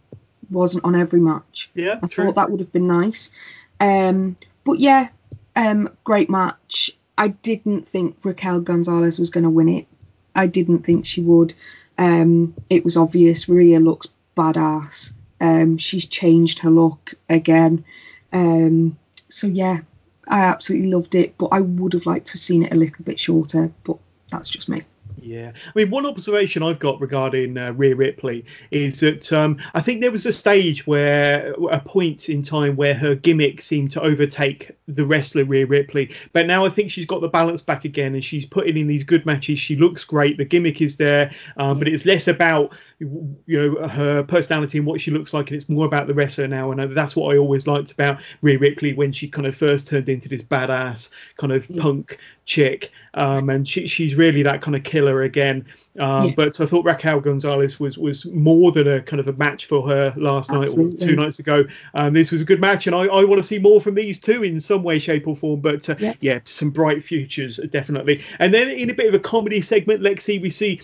wasn't 0.50 0.86
on 0.86 0.96
every 0.96 1.20
match. 1.20 1.70
Yeah, 1.74 2.00
I 2.02 2.08
true. 2.08 2.26
thought 2.26 2.36
that 2.36 2.52
would 2.52 2.60
have 2.60 2.72
been 2.72 2.88
nice. 2.88 3.32
Um, 3.80 4.38
but 4.64 4.80
yeah, 4.80 5.10
um, 5.56 5.90
great 6.04 6.30
match. 6.30 6.92
I 7.18 7.30
didn't 7.30 7.88
think 7.88 8.18
Raquel 8.24 8.62
Gonzalez 8.62 9.20
was 9.20 9.30
going 9.30 9.44
to 9.44 9.50
win 9.50 9.70
it. 9.70 9.88
I 10.36 10.48
didn't 10.48 10.80
think 10.80 11.06
she 11.06 11.22
would. 11.22 11.54
Um, 11.98 12.54
it 12.70 12.84
was 12.84 12.98
obvious. 12.98 13.48
Rhea 13.48 13.80
looks 13.80 14.08
badass. 14.36 15.14
Um, 15.40 15.78
she's 15.78 16.08
changed 16.08 16.60
her 16.60 16.70
look 16.70 17.14
again. 17.30 17.86
Um, 18.34 18.98
so 19.30 19.48
yeah, 19.48 19.82
I 20.28 20.42
absolutely 20.42 20.92
loved 20.92 21.16
it. 21.16 21.38
But 21.38 21.48
I 21.48 21.62
would 21.62 21.94
have 21.94 22.06
liked 22.06 22.28
to 22.28 22.34
have 22.34 22.42
seen 22.42 22.64
it 22.64 22.74
a 22.74 22.76
little 22.76 23.06
bit 23.06 23.20
shorter. 23.20 23.72
But 23.84 23.98
that's 24.30 24.50
just 24.50 24.68
me. 24.68 24.84
Yeah, 25.26 25.54
I 25.56 25.72
mean, 25.74 25.90
one 25.90 26.06
observation 26.06 26.62
I've 26.62 26.78
got 26.78 27.02
regarding 27.02 27.58
uh, 27.58 27.72
Rhea 27.72 27.96
Ripley 27.96 28.46
is 28.70 29.00
that 29.00 29.34
um, 29.34 29.58
I 29.74 29.82
think 29.82 30.02
there 30.02 30.12
was 30.12 30.28
a 30.28 30.32
stage 30.32 30.86
where, 30.86 31.54
a 31.72 31.80
point 31.80 32.30
in 32.30 32.44
time 32.44 32.76
where 32.76 32.94
her 32.94 33.16
gimmick 33.16 33.60
seemed 33.60 33.90
to 33.94 34.02
overtake 34.02 34.70
the 34.88 35.04
wrestler 35.04 35.44
Rhea 35.44 35.66
Ripley, 35.66 36.14
but 36.32 36.46
now 36.46 36.64
I 36.64 36.70
think 36.70 36.92
she's 36.92 37.08
got 37.08 37.22
the 37.22 37.28
balance 37.28 37.64
back 37.64 37.86
again 37.86 38.14
and 38.14 38.24
she's 38.24 38.46
putting 38.46 38.78
in 38.78 38.86
these 38.86 39.04
good 39.04 39.26
matches. 39.26 39.58
She 39.58 39.76
looks 39.76 40.04
great, 40.04 40.38
the 40.38 40.46
gimmick 40.46 40.80
is 40.80 40.98
there, 40.98 41.32
um, 41.58 41.80
but 41.80 41.88
it's 41.88 42.06
less 42.06 42.28
about 42.28 42.76
you 43.00 43.36
know 43.48 43.88
her 43.88 44.22
personality 44.22 44.78
and 44.78 44.86
what 44.86 45.02
she 45.02 45.10
looks 45.10 45.34
like, 45.34 45.50
and 45.50 45.60
it's 45.60 45.70
more 45.70 45.88
about 45.88 46.06
the 46.06 46.14
wrestler 46.14 46.48
now. 46.48 46.70
And 46.70 46.96
that's 46.96 47.16
what 47.16 47.34
I 47.34 47.40
always 47.40 47.66
liked 47.66 47.92
about 47.92 48.22
Rhea 48.44 48.60
Ripley 48.60 48.94
when 48.94 49.12
she 49.12 49.28
kind 49.28 49.48
of 49.48 49.56
first 49.56 49.88
turned 49.88 50.08
into 50.08 50.30
this 50.30 50.44
badass 50.44 51.10
kind 51.38 51.52
of 51.52 51.68
yeah. 51.68 51.82
punk 51.82 52.20
chick, 52.46 52.92
um, 53.16 53.50
and 53.50 53.68
she, 53.68 53.88
she's 53.88 54.16
really 54.16 54.44
that 54.44 54.62
kind 54.62 54.76
of 54.76 54.84
killer 54.84 55.24
again. 55.24 55.66
Um, 55.98 56.28
yeah. 56.28 56.34
But 56.36 56.60
I 56.60 56.66
thought 56.66 56.86
Raquel 56.86 57.22
Gonzalez 57.22 57.80
was 57.80 57.98
was 57.98 58.26
more 58.28 58.72
than 58.72 58.88
a 58.88 59.02
kind 59.02 59.20
of 59.20 59.28
a 59.28 59.34
match 59.34 59.66
for 59.66 59.88
her 59.88 60.14
last 60.18 60.52
Absolutely. 60.52 60.84
night 60.84 61.04
or 61.04 61.08
two 61.08 61.16
nights 61.16 61.40
ago. 61.40 61.64
Um, 61.94 62.14
this 62.14 62.32
was 62.32 62.42
a 62.42 62.46
good 62.46 62.62
match, 62.62 62.88
and 62.88 62.96
I, 62.96 63.06
I 63.06 63.24
want 63.24 63.42
to 63.42 63.48
see 63.48 63.58
more 63.58 63.82
from 63.82 63.96
these 63.96 64.20
two 64.20 64.44
in 64.44 64.60
some 64.60 64.84
way, 64.84 65.00
shape, 65.00 65.28
or 65.28 65.36
form. 65.36 65.62
But 65.62 65.90
uh, 65.90 65.96
yeah. 66.00 66.14
yeah, 66.20 66.40
some 66.44 66.70
bright 66.70 67.04
futures 67.04 67.58
definitely. 67.72 68.22
And 68.40 68.54
then 68.54 68.70
in 68.70 68.90
a 68.90 68.94
bit 68.94 69.08
of 69.08 69.14
a 69.14 69.20
comedy 69.20 69.62
segment, 69.62 70.02
Lexi, 70.02 70.42
we 70.42 70.50
see 70.50 70.82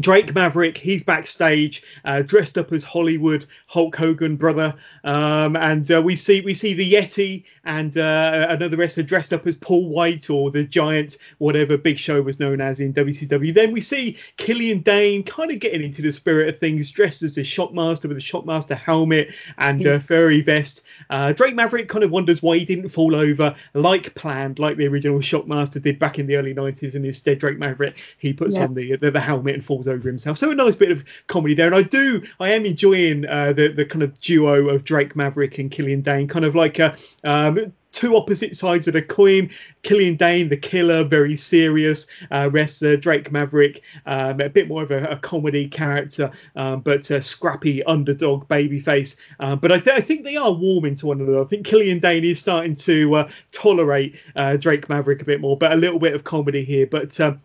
Drake 0.00 0.34
Maverick, 0.34 0.78
he's 0.78 1.02
backstage, 1.02 1.82
uh, 2.04 2.22
dressed 2.22 2.56
up 2.56 2.72
as 2.72 2.84
Hollywood 2.84 3.46
Hulk 3.66 3.96
Hogan 3.96 4.36
brother, 4.36 4.74
um, 5.04 5.56
and 5.56 5.90
uh, 5.90 6.00
we 6.00 6.16
see 6.16 6.40
we 6.40 6.54
see 6.54 6.74
the 6.74 6.92
Yeti 6.92 7.44
and 7.64 7.96
uh, 7.98 8.46
another 8.48 8.76
wrestler 8.76 9.02
dressed 9.02 9.32
up 9.32 9.46
as 9.46 9.56
Paul 9.56 9.88
White 9.88 10.30
or 10.30 10.50
the 10.50 10.64
Giant, 10.64 11.18
whatever 11.38 11.76
Big 11.76 11.98
Show 11.98 12.22
was 12.22 12.38
known 12.38 12.60
as 12.60 12.78
in 12.80 12.94
WCW. 12.94 13.52
Then 13.52 13.72
we 13.72 13.80
see 13.80 14.16
Killian 14.36 14.80
Dain 14.80 15.24
kind 15.24 15.50
of 15.50 15.58
getting 15.58 15.82
into 15.82 16.02
the 16.02 16.12
spirit 16.12 16.48
of 16.48 16.60
things, 16.60 16.90
dressed 16.90 17.22
as 17.22 17.32
the 17.32 17.42
Shockmaster 17.42 18.04
with 18.04 18.16
a 18.16 18.20
Shockmaster 18.20 18.76
helmet 18.76 19.30
and 19.58 19.80
yeah. 19.80 19.98
furry 19.98 20.42
vest. 20.42 20.82
Uh, 21.10 21.32
Drake 21.32 21.54
Maverick 21.54 21.88
kind 21.88 22.04
of 22.04 22.10
wonders 22.10 22.42
why 22.42 22.58
he 22.58 22.64
didn't 22.64 22.88
fall 22.88 23.16
over 23.16 23.54
like 23.74 24.14
planned, 24.14 24.58
like 24.58 24.76
the 24.76 24.86
original 24.86 25.18
Shockmaster 25.18 25.82
did 25.82 25.98
back 25.98 26.18
in 26.18 26.26
the 26.26 26.36
early 26.36 26.54
90s, 26.54 26.94
and 26.94 27.04
instead 27.04 27.40
Drake 27.40 27.58
Maverick 27.58 27.96
he 28.18 28.32
puts 28.32 28.56
yeah. 28.56 28.64
on 28.64 28.74
the, 28.74 28.96
the 28.96 29.10
the 29.10 29.20
helmet 29.20 29.54
and 29.54 29.64
falls 29.64 29.85
over 29.88 30.08
himself. 30.08 30.38
So 30.38 30.50
a 30.50 30.54
nice 30.54 30.76
bit 30.76 30.90
of 30.90 31.04
comedy 31.26 31.54
there, 31.54 31.66
and 31.66 31.74
I 31.74 31.82
do 31.82 32.22
I 32.40 32.50
am 32.50 32.66
enjoying 32.66 33.26
uh, 33.26 33.52
the 33.52 33.68
the 33.68 33.84
kind 33.84 34.02
of 34.02 34.18
duo 34.20 34.68
of 34.68 34.84
Drake 34.84 35.16
Maverick 35.16 35.58
and 35.58 35.70
Killian 35.70 36.02
Dain, 36.02 36.28
kind 36.28 36.44
of 36.44 36.54
like 36.54 36.78
a 36.78 36.96
um, 37.24 37.72
two 37.96 38.14
opposite 38.14 38.54
sides 38.54 38.86
of 38.86 38.92
the 38.92 39.00
coin. 39.00 39.50
Killian 39.82 40.16
Dain, 40.16 40.50
the 40.50 40.56
killer, 40.56 41.02
very 41.02 41.36
serious 41.36 42.06
uh, 42.30 42.50
wrestler. 42.52 42.96
Drake 42.96 43.32
Maverick, 43.32 43.82
um, 44.04 44.40
a 44.40 44.50
bit 44.50 44.68
more 44.68 44.82
of 44.82 44.90
a, 44.90 45.06
a 45.06 45.16
comedy 45.16 45.66
character, 45.66 46.30
um, 46.56 46.80
but 46.80 47.10
a 47.10 47.22
scrappy 47.22 47.82
underdog 47.84 48.46
babyface. 48.48 49.16
Uh, 49.40 49.56
but 49.56 49.72
I, 49.72 49.78
th- 49.78 49.96
I, 49.96 50.00
think 50.02 50.24
they 50.24 50.36
are 50.36 50.52
warming 50.52 50.94
to 50.96 51.06
one 51.06 51.20
another. 51.22 51.40
I 51.40 51.44
think 51.44 51.66
Killian 51.66 51.98
Dain 51.98 52.22
is 52.22 52.38
starting 52.38 52.76
to 52.76 53.14
uh, 53.14 53.30
tolerate 53.50 54.16
uh, 54.36 54.58
Drake 54.58 54.88
Maverick 54.90 55.22
a 55.22 55.24
bit 55.24 55.40
more, 55.40 55.56
but 55.56 55.72
a 55.72 55.76
little 55.76 55.98
bit 55.98 56.14
of 56.14 56.22
comedy 56.22 56.64
here. 56.64 56.86
But 56.86 57.18
um, 57.18 57.40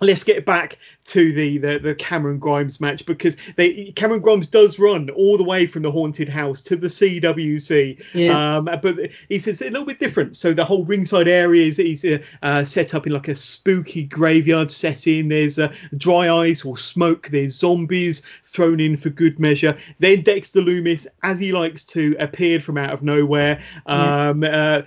let's 0.00 0.22
get 0.24 0.46
back 0.46 0.78
to 1.10 1.32
the, 1.32 1.58
the 1.58 1.78
the 1.80 1.94
Cameron 1.96 2.38
Grimes 2.38 2.80
match 2.80 3.04
because 3.04 3.36
they 3.56 3.92
Cameron 3.96 4.20
Grimes 4.20 4.46
does 4.46 4.78
run 4.78 5.10
all 5.10 5.36
the 5.36 5.44
way 5.44 5.66
from 5.66 5.82
the 5.82 5.90
haunted 5.90 6.28
house 6.28 6.60
to 6.62 6.76
the 6.76 6.86
CWC, 6.86 8.02
Yeah. 8.14 8.56
um, 8.56 8.64
but 8.64 8.96
it's, 9.28 9.46
it's 9.46 9.60
a 9.60 9.64
little 9.70 9.84
bit 9.84 9.98
different. 9.98 10.36
So 10.36 10.52
the 10.54 10.64
whole 10.64 10.84
ringside 10.84 11.26
area 11.26 11.66
is, 11.66 11.78
is 11.78 12.04
uh, 12.04 12.18
uh, 12.42 12.64
set 12.64 12.94
up 12.94 13.06
in 13.06 13.12
like 13.12 13.26
a 13.28 13.34
spooky 13.34 14.04
graveyard 14.04 14.70
setting. 14.70 15.28
There's 15.28 15.58
uh, 15.58 15.72
dry 15.96 16.30
ice 16.30 16.64
or 16.64 16.78
smoke. 16.78 17.28
There's 17.28 17.56
zombies 17.58 18.22
thrown 18.46 18.78
in 18.78 18.96
for 18.96 19.10
good 19.10 19.40
measure. 19.40 19.76
Then 19.98 20.22
Dexter 20.22 20.60
Lumis, 20.60 21.06
as 21.24 21.40
he 21.40 21.50
likes 21.50 21.82
to, 21.84 22.14
appeared 22.20 22.62
from 22.62 22.78
out 22.78 22.92
of 22.92 23.02
nowhere. 23.02 23.60
Um, 23.86 24.44
uh, 24.44 24.82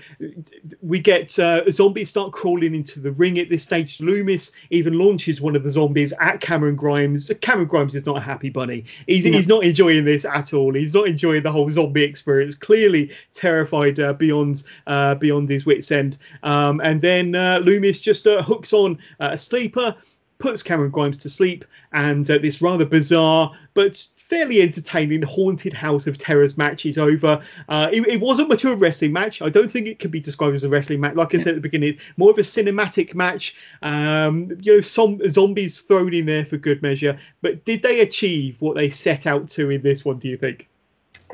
we 0.81 0.99
get 0.99 1.38
uh, 1.38 1.69
zombies 1.69 2.09
start 2.09 2.31
crawling 2.31 2.75
into 2.75 2.99
the 3.01 3.12
ring 3.12 3.39
at 3.39 3.49
this 3.49 3.63
stage. 3.63 3.97
Lumis 3.97 4.51
even 4.69 4.97
launches 4.97 5.41
one 5.41 5.55
of 5.55 5.63
the 5.63 5.71
zombies 5.71 6.12
at 6.19 6.41
Cameron 6.41 6.76
Grimes. 6.76 7.32
Cameron 7.41 7.67
Grimes 7.67 7.95
is 7.95 8.06
not 8.06 8.17
a 8.17 8.21
happy 8.21 8.49
bunny. 8.49 8.86
He's, 9.08 9.23
he's 9.23 9.47
not 9.47 9.63
enjoying 9.63 10.06
this 10.06 10.26
at 10.26 10.54
all. 10.54 10.73
He's 10.73 10.93
not 10.93 11.08
enjoying 11.08 11.43
the 11.43 11.52
whole 11.52 11.69
zombie 11.69 12.04
experience. 12.04 12.56
Clearly 12.56 13.12
terrified 13.34 13.99
uh, 13.99 14.13
beyond 14.13 14.63
uh, 14.88 15.15
beyond 15.15 15.49
his 15.49 15.65
wits 15.65 15.91
end. 15.91 16.17
Um, 16.43 16.82
and 16.82 17.02
then 17.02 17.36
uh, 17.36 17.60
Lumis 17.60 18.02
just 18.02 18.28
uh, 18.28 18.41
hooks 18.41 18.73
on 18.73 18.97
uh, 19.19 19.30
a 19.32 19.38
sleeper, 19.38 19.95
puts 20.38 20.63
Cameron 20.63 20.91
Grimes 20.91 21.18
to 21.20 21.30
sleep, 21.30 21.66
and 21.93 22.30
uh, 22.30 22.38
this 22.38 22.61
rather 22.61 22.86
bizarre 22.86 23.55
but 23.74 24.05
fairly 24.34 24.63
entertaining 24.63 25.21
haunted 25.21 25.73
house 25.73 26.07
of 26.07 26.17
terrors 26.17 26.57
match 26.57 26.88
is 26.88 26.97
over. 26.97 27.39
Uh, 27.69 27.88
it, 27.93 28.07
it 28.07 28.19
wasn't 28.19 28.49
much 28.49 28.65
of 28.65 28.71
a 28.71 28.75
wrestling 28.75 29.13
match. 29.13 29.43
I 29.43 29.49
don't 29.49 29.71
think 29.71 29.86
it 29.86 29.99
can 29.99 30.09
be 30.09 30.19
described 30.19 30.55
as 30.55 30.63
a 30.63 30.69
wrestling 30.69 31.01
match. 31.01 31.13
Like 31.13 31.36
I 31.36 31.38
said 31.38 31.49
at 31.49 31.55
the 31.55 31.61
beginning, 31.61 31.99
more 32.17 32.31
of 32.31 32.39
a 32.39 32.41
cinematic 32.41 33.13
match. 33.13 33.55
Um, 33.84 34.57
you 34.59 34.77
know, 34.77 34.81
some 34.81 35.21
zombies 35.29 35.81
thrown 35.81 36.15
in 36.15 36.25
there 36.25 36.45
for 36.45 36.57
good 36.57 36.81
measure. 36.81 37.19
But 37.43 37.63
did 37.63 37.84
they 37.84 37.99
achieve 37.99 38.55
what 38.59 38.75
they 38.75 38.89
set 38.89 39.27
out 39.27 39.49
to 39.49 39.69
in 39.69 39.84
this 39.84 40.03
one? 40.03 40.17
Do 40.17 40.27
you 40.29 40.38
think? 40.38 40.67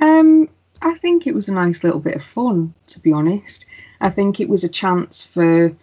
Um, 0.01 0.49
I 0.81 0.93
think 0.95 1.25
it 1.25 1.33
was 1.33 1.47
a 1.47 1.53
nice 1.53 1.85
little 1.85 2.01
bit 2.01 2.15
of 2.15 2.23
fun, 2.23 2.73
to 2.87 2.99
be 2.99 3.13
honest. 3.13 3.65
I 4.01 4.09
think 4.09 4.41
it 4.41 4.49
was 4.49 4.65
a 4.65 4.69
chance 4.69 5.25
for 5.25 5.73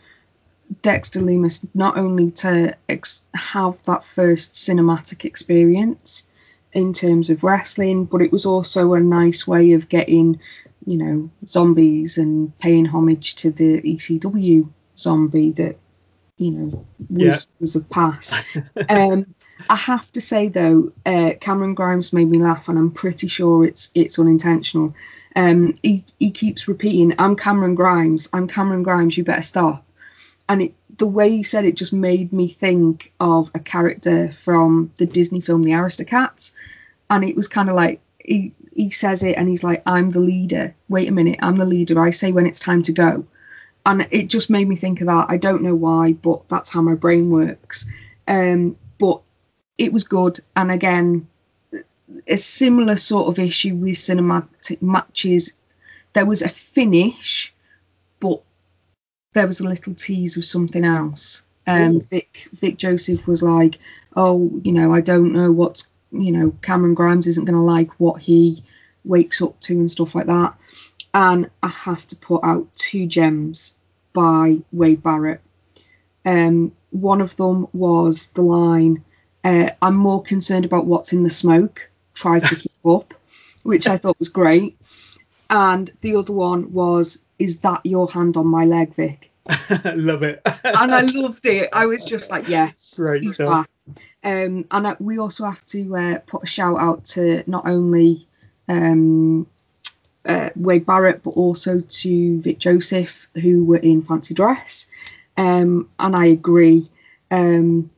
Dexter 0.82 1.20
Lumis 1.20 1.66
not 1.72 1.96
only 1.96 2.30
to 2.42 2.76
ex- 2.90 3.24
have 3.34 3.82
that 3.84 4.04
first 4.04 4.52
cinematic 4.52 5.24
experience 5.24 6.26
in 6.76 6.92
terms 6.92 7.30
of 7.30 7.42
wrestling, 7.42 8.04
but 8.04 8.20
it 8.20 8.30
was 8.30 8.44
also 8.44 8.92
a 8.92 9.00
nice 9.00 9.46
way 9.46 9.72
of 9.72 9.88
getting, 9.88 10.38
you 10.84 10.98
know, 10.98 11.30
zombies 11.46 12.18
and 12.18 12.56
paying 12.58 12.84
homage 12.84 13.36
to 13.36 13.50
the 13.50 13.80
ECW 13.80 14.68
zombie 14.94 15.52
that, 15.52 15.78
you 16.36 16.50
know, 16.50 16.86
was 17.08 17.48
was 17.58 17.76
a 17.76 17.80
pass. 17.80 18.34
um, 18.90 19.34
I 19.70 19.76
have 19.76 20.12
to 20.12 20.20
say 20.20 20.48
though, 20.48 20.92
uh, 21.06 21.30
Cameron 21.40 21.74
Grimes 21.74 22.12
made 22.12 22.28
me 22.28 22.38
laugh, 22.38 22.68
and 22.68 22.78
I'm 22.78 22.90
pretty 22.90 23.28
sure 23.28 23.64
it's 23.64 23.90
it's 23.94 24.18
unintentional. 24.18 24.94
Um, 25.34 25.78
he 25.82 26.04
he 26.18 26.30
keeps 26.30 26.68
repeating, 26.68 27.14
"I'm 27.18 27.36
Cameron 27.36 27.74
Grimes. 27.74 28.28
I'm 28.34 28.48
Cameron 28.48 28.82
Grimes. 28.82 29.16
You 29.16 29.24
better 29.24 29.40
stop." 29.40 29.82
And 30.46 30.60
it, 30.60 30.74
the 30.98 31.06
way 31.06 31.30
he 31.30 31.42
said 31.42 31.64
it 31.64 31.76
just 31.76 31.92
made 31.92 32.32
me 32.32 32.48
think 32.48 33.12
of 33.20 33.50
a 33.54 33.58
character 33.58 34.30
from 34.32 34.92
the 34.96 35.06
Disney 35.06 35.40
film 35.40 35.62
The 35.62 35.72
Aristocats, 35.72 36.52
and 37.10 37.24
it 37.24 37.36
was 37.36 37.48
kind 37.48 37.68
of 37.68 37.76
like 37.76 38.00
he 38.18 38.52
he 38.74 38.90
says 38.90 39.22
it, 39.22 39.36
and 39.36 39.48
he's 39.48 39.64
like, 39.64 39.82
"I'm 39.86 40.10
the 40.10 40.20
leader. 40.20 40.74
Wait 40.88 41.08
a 41.08 41.12
minute, 41.12 41.38
I'm 41.42 41.56
the 41.56 41.64
leader. 41.64 42.00
I 42.00 42.10
say 42.10 42.32
when 42.32 42.46
it's 42.46 42.60
time 42.60 42.82
to 42.82 42.92
go." 42.92 43.26
And 43.84 44.08
it 44.10 44.28
just 44.28 44.50
made 44.50 44.68
me 44.68 44.74
think 44.74 45.00
of 45.00 45.06
that. 45.06 45.26
I 45.28 45.36
don't 45.36 45.62
know 45.62 45.76
why, 45.76 46.12
but 46.12 46.48
that's 46.48 46.70
how 46.70 46.82
my 46.82 46.94
brain 46.94 47.30
works. 47.30 47.86
Um, 48.26 48.76
but 48.98 49.22
it 49.78 49.92
was 49.92 50.04
good. 50.04 50.40
And 50.56 50.72
again, 50.72 51.28
a 52.26 52.36
similar 52.36 52.96
sort 52.96 53.28
of 53.28 53.38
issue 53.38 53.76
with 53.76 53.96
cinematic 53.96 54.82
matches. 54.82 55.54
There 56.14 56.26
was 56.26 56.42
a 56.42 56.48
finish, 56.48 57.54
but 58.18 58.42
there 59.36 59.46
was 59.46 59.60
a 59.60 59.68
little 59.68 59.94
tease 59.94 60.38
of 60.38 60.46
something 60.46 60.82
else. 60.82 61.42
Um, 61.66 62.00
Vic 62.00 62.48
Vic 62.54 62.78
Joseph 62.78 63.26
was 63.26 63.42
like, 63.42 63.78
"Oh, 64.16 64.50
you 64.64 64.72
know, 64.72 64.94
I 64.94 65.02
don't 65.02 65.34
know 65.34 65.52
what's, 65.52 65.88
you 66.10 66.32
know, 66.32 66.54
Cameron 66.62 66.94
Grimes 66.94 67.26
isn't 67.26 67.44
going 67.44 67.54
to 67.54 67.60
like 67.60 67.90
what 68.00 68.22
he 68.22 68.64
wakes 69.04 69.42
up 69.42 69.60
to 69.60 69.74
and 69.74 69.90
stuff 69.90 70.14
like 70.14 70.26
that." 70.26 70.54
And 71.12 71.50
I 71.62 71.68
have 71.68 72.06
to 72.06 72.16
put 72.16 72.44
out 72.44 72.72
two 72.76 73.06
gems 73.06 73.76
by 74.14 74.62
Wade 74.72 75.02
Barrett. 75.02 75.42
Um, 76.24 76.72
one 76.90 77.20
of 77.20 77.36
them 77.36 77.68
was 77.74 78.28
the 78.28 78.42
line, 78.42 79.04
uh, 79.44 79.70
I'm 79.82 79.96
more 79.96 80.22
concerned 80.22 80.64
about 80.64 80.86
what's 80.86 81.12
in 81.12 81.22
the 81.22 81.30
smoke, 81.30 81.90
try 82.14 82.40
to 82.40 82.56
keep 82.62 82.86
up, 82.86 83.12
which 83.64 83.86
I 83.86 83.98
thought 83.98 84.18
was 84.18 84.30
great. 84.30 84.78
And 85.50 85.92
the 86.00 86.16
other 86.16 86.32
one 86.32 86.72
was, 86.72 87.20
Is 87.38 87.58
that 87.60 87.84
your 87.84 88.08
hand 88.08 88.36
on 88.36 88.46
my 88.46 88.64
leg, 88.64 88.94
Vic? 88.94 89.30
Love 89.84 90.22
it. 90.22 90.40
And 90.64 90.92
I 90.92 91.02
loved 91.02 91.46
it. 91.46 91.68
I 91.72 91.86
was 91.86 92.04
just 92.04 92.30
like, 92.30 92.48
Yes, 92.48 92.94
Great 92.98 93.22
he's 93.22 93.38
back. 93.38 93.68
Um, 94.24 94.66
and 94.70 94.88
I, 94.88 94.96
we 94.98 95.18
also 95.18 95.44
have 95.44 95.64
to 95.66 95.96
uh, 95.96 96.18
put 96.20 96.42
a 96.42 96.46
shout 96.46 96.78
out 96.80 97.04
to 97.06 97.44
not 97.48 97.68
only 97.68 98.26
um, 98.68 99.46
uh, 100.24 100.50
Wade 100.56 100.84
Barrett, 100.84 101.22
but 101.22 101.30
also 101.30 101.80
to 101.80 102.40
Vic 102.40 102.58
Joseph, 102.58 103.28
who 103.34 103.64
were 103.64 103.76
in 103.76 104.02
Fancy 104.02 104.34
Dress. 104.34 104.88
Um, 105.36 105.90
and 105.98 106.16
I 106.16 106.26
agree 106.26 106.90
um, 107.30 107.90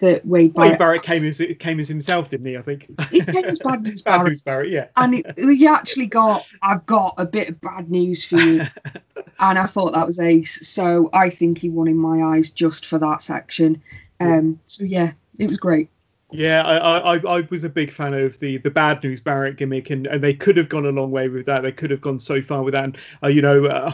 that 0.00 0.26
Wade 0.26 0.54
Barrett, 0.54 0.70
Wade 0.72 0.78
Barrett 0.78 1.02
came 1.02 1.24
as 1.24 1.42
came 1.58 1.78
as 1.78 1.88
himself, 1.88 2.28
didn't 2.30 2.46
he? 2.46 2.56
I 2.56 2.62
think. 2.62 2.86
He 3.10 3.20
came 3.20 3.44
as 3.44 3.58
Bad 3.58 3.82
News 3.82 4.02
Bad 4.02 4.18
Barrett. 4.18 4.30
News 4.30 4.42
Barrett, 4.42 4.70
yeah. 4.70 4.88
and 4.96 5.14
it, 5.14 5.38
he 5.38 5.66
actually 5.66 6.06
got, 6.06 6.46
I've 6.62 6.84
got 6.86 7.14
a 7.18 7.24
bit 7.24 7.50
of 7.50 7.60
bad 7.60 7.90
news 7.90 8.24
for 8.24 8.36
you. 8.36 8.62
and 9.38 9.58
I 9.58 9.66
thought 9.66 9.92
that 9.92 10.06
was 10.06 10.18
ace. 10.18 10.66
So 10.68 11.10
I 11.12 11.30
think 11.30 11.58
he 11.58 11.70
won 11.70 11.88
in 11.88 11.96
my 11.96 12.36
eyes 12.36 12.50
just 12.50 12.86
for 12.86 12.98
that 12.98 13.22
section. 13.22 13.82
Um, 14.20 14.60
so 14.66 14.84
yeah, 14.84 15.12
it 15.38 15.46
was 15.46 15.56
great. 15.56 15.88
Yeah, 16.32 16.62
I, 16.62 17.16
I 17.16 17.38
I 17.38 17.48
was 17.50 17.64
a 17.64 17.68
big 17.68 17.92
fan 17.92 18.14
of 18.14 18.38
the 18.38 18.58
the 18.58 18.70
bad 18.70 19.02
news 19.02 19.20
Barrett 19.20 19.56
gimmick, 19.56 19.90
and, 19.90 20.06
and 20.06 20.22
they 20.22 20.34
could 20.34 20.56
have 20.56 20.68
gone 20.68 20.86
a 20.86 20.90
long 20.90 21.10
way 21.10 21.28
with 21.28 21.46
that. 21.46 21.62
They 21.62 21.72
could 21.72 21.90
have 21.90 22.00
gone 22.00 22.20
so 22.20 22.40
far 22.40 22.62
with 22.62 22.72
that. 22.72 22.84
And, 22.84 22.98
uh, 23.22 23.28
you 23.28 23.42
know, 23.42 23.66
uh, 23.66 23.92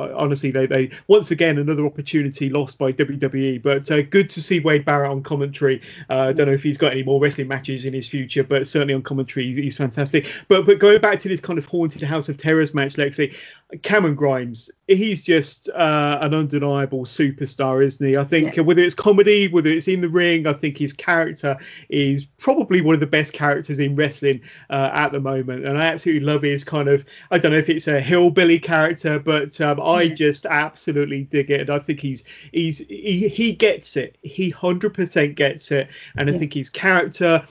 honestly, 0.00 0.50
they 0.50 0.66
they 0.66 0.90
once 1.08 1.30
again 1.30 1.58
another 1.58 1.84
opportunity 1.86 2.48
lost 2.50 2.78
by 2.78 2.92
WWE. 2.92 3.62
But 3.62 3.90
uh, 3.90 4.02
good 4.02 4.30
to 4.30 4.40
see 4.42 4.60
Wade 4.60 4.84
Barrett 4.84 5.10
on 5.10 5.22
commentary. 5.22 5.80
Uh, 6.10 6.28
I 6.28 6.32
don't 6.32 6.46
know 6.46 6.52
if 6.54 6.62
he's 6.62 6.78
got 6.78 6.92
any 6.92 7.02
more 7.02 7.20
wrestling 7.20 7.48
matches 7.48 7.84
in 7.84 7.92
his 7.94 8.08
future, 8.08 8.44
but 8.44 8.66
certainly 8.66 8.94
on 8.94 9.02
commentary 9.02 9.46
he's, 9.46 9.56
he's 9.56 9.76
fantastic. 9.76 10.26
But 10.48 10.66
but 10.66 10.78
going 10.78 11.00
back 11.00 11.18
to 11.20 11.28
this 11.28 11.40
kind 11.40 11.58
of 11.58 11.66
haunted 11.66 12.02
House 12.02 12.28
of 12.28 12.36
Terrors 12.36 12.74
match, 12.74 12.94
Lexi, 12.94 13.34
Cameron 13.82 14.14
Grimes, 14.14 14.70
he's 14.86 15.22
just 15.24 15.68
uh, 15.70 16.18
an 16.20 16.34
undeniable 16.34 17.04
superstar, 17.04 17.84
isn't 17.84 18.06
he? 18.06 18.16
I 18.16 18.24
think 18.24 18.56
Yeah. 18.56 18.62
whether 18.62 18.82
it's 18.82 18.94
comedy, 18.94 19.48
whether 19.48 19.70
it's 19.70 19.88
in 19.88 20.00
the 20.00 20.08
ring, 20.08 20.46
I 20.46 20.52
think 20.52 20.78
his 20.78 20.92
character 20.92 21.56
is 21.88 22.26
probably 22.42 22.80
one 22.82 22.94
of 22.94 23.00
the 23.00 23.06
best 23.06 23.32
characters 23.32 23.78
in 23.78 23.94
wrestling 23.96 24.40
uh, 24.70 24.90
at 24.92 25.12
the 25.12 25.20
moment, 25.20 25.64
and 25.64 25.78
I 25.78 25.86
absolutely 25.86 26.26
love 26.26 26.42
his 26.42 26.64
kind 26.64 26.88
of 26.88 27.04
I 27.30 27.38
don't 27.38 27.52
know 27.52 27.58
if 27.58 27.68
it's 27.70 27.86
a 27.88 28.00
hillbilly 28.00 28.58
character, 28.58 29.18
but 29.18 29.60
um, 29.60 29.80
I 29.80 30.02
Yeah. 30.02 30.14
just 30.14 30.46
absolutely 30.46 31.24
dig 31.24 31.50
it, 31.50 31.60
and 31.62 31.70
I 31.70 31.78
think 31.78 32.00
he's 32.00 32.24
he's 32.52 32.78
he, 32.78 33.28
he 33.28 33.52
gets 33.52 33.96
it, 33.96 34.18
he 34.22 34.50
hundred 34.50 34.94
percent 34.94 35.36
gets 35.36 35.70
it, 35.70 35.88
and 36.16 36.28
I 36.28 36.32
Yeah. 36.32 36.38
think 36.38 36.52
his 36.54 36.68
character 36.70 37.44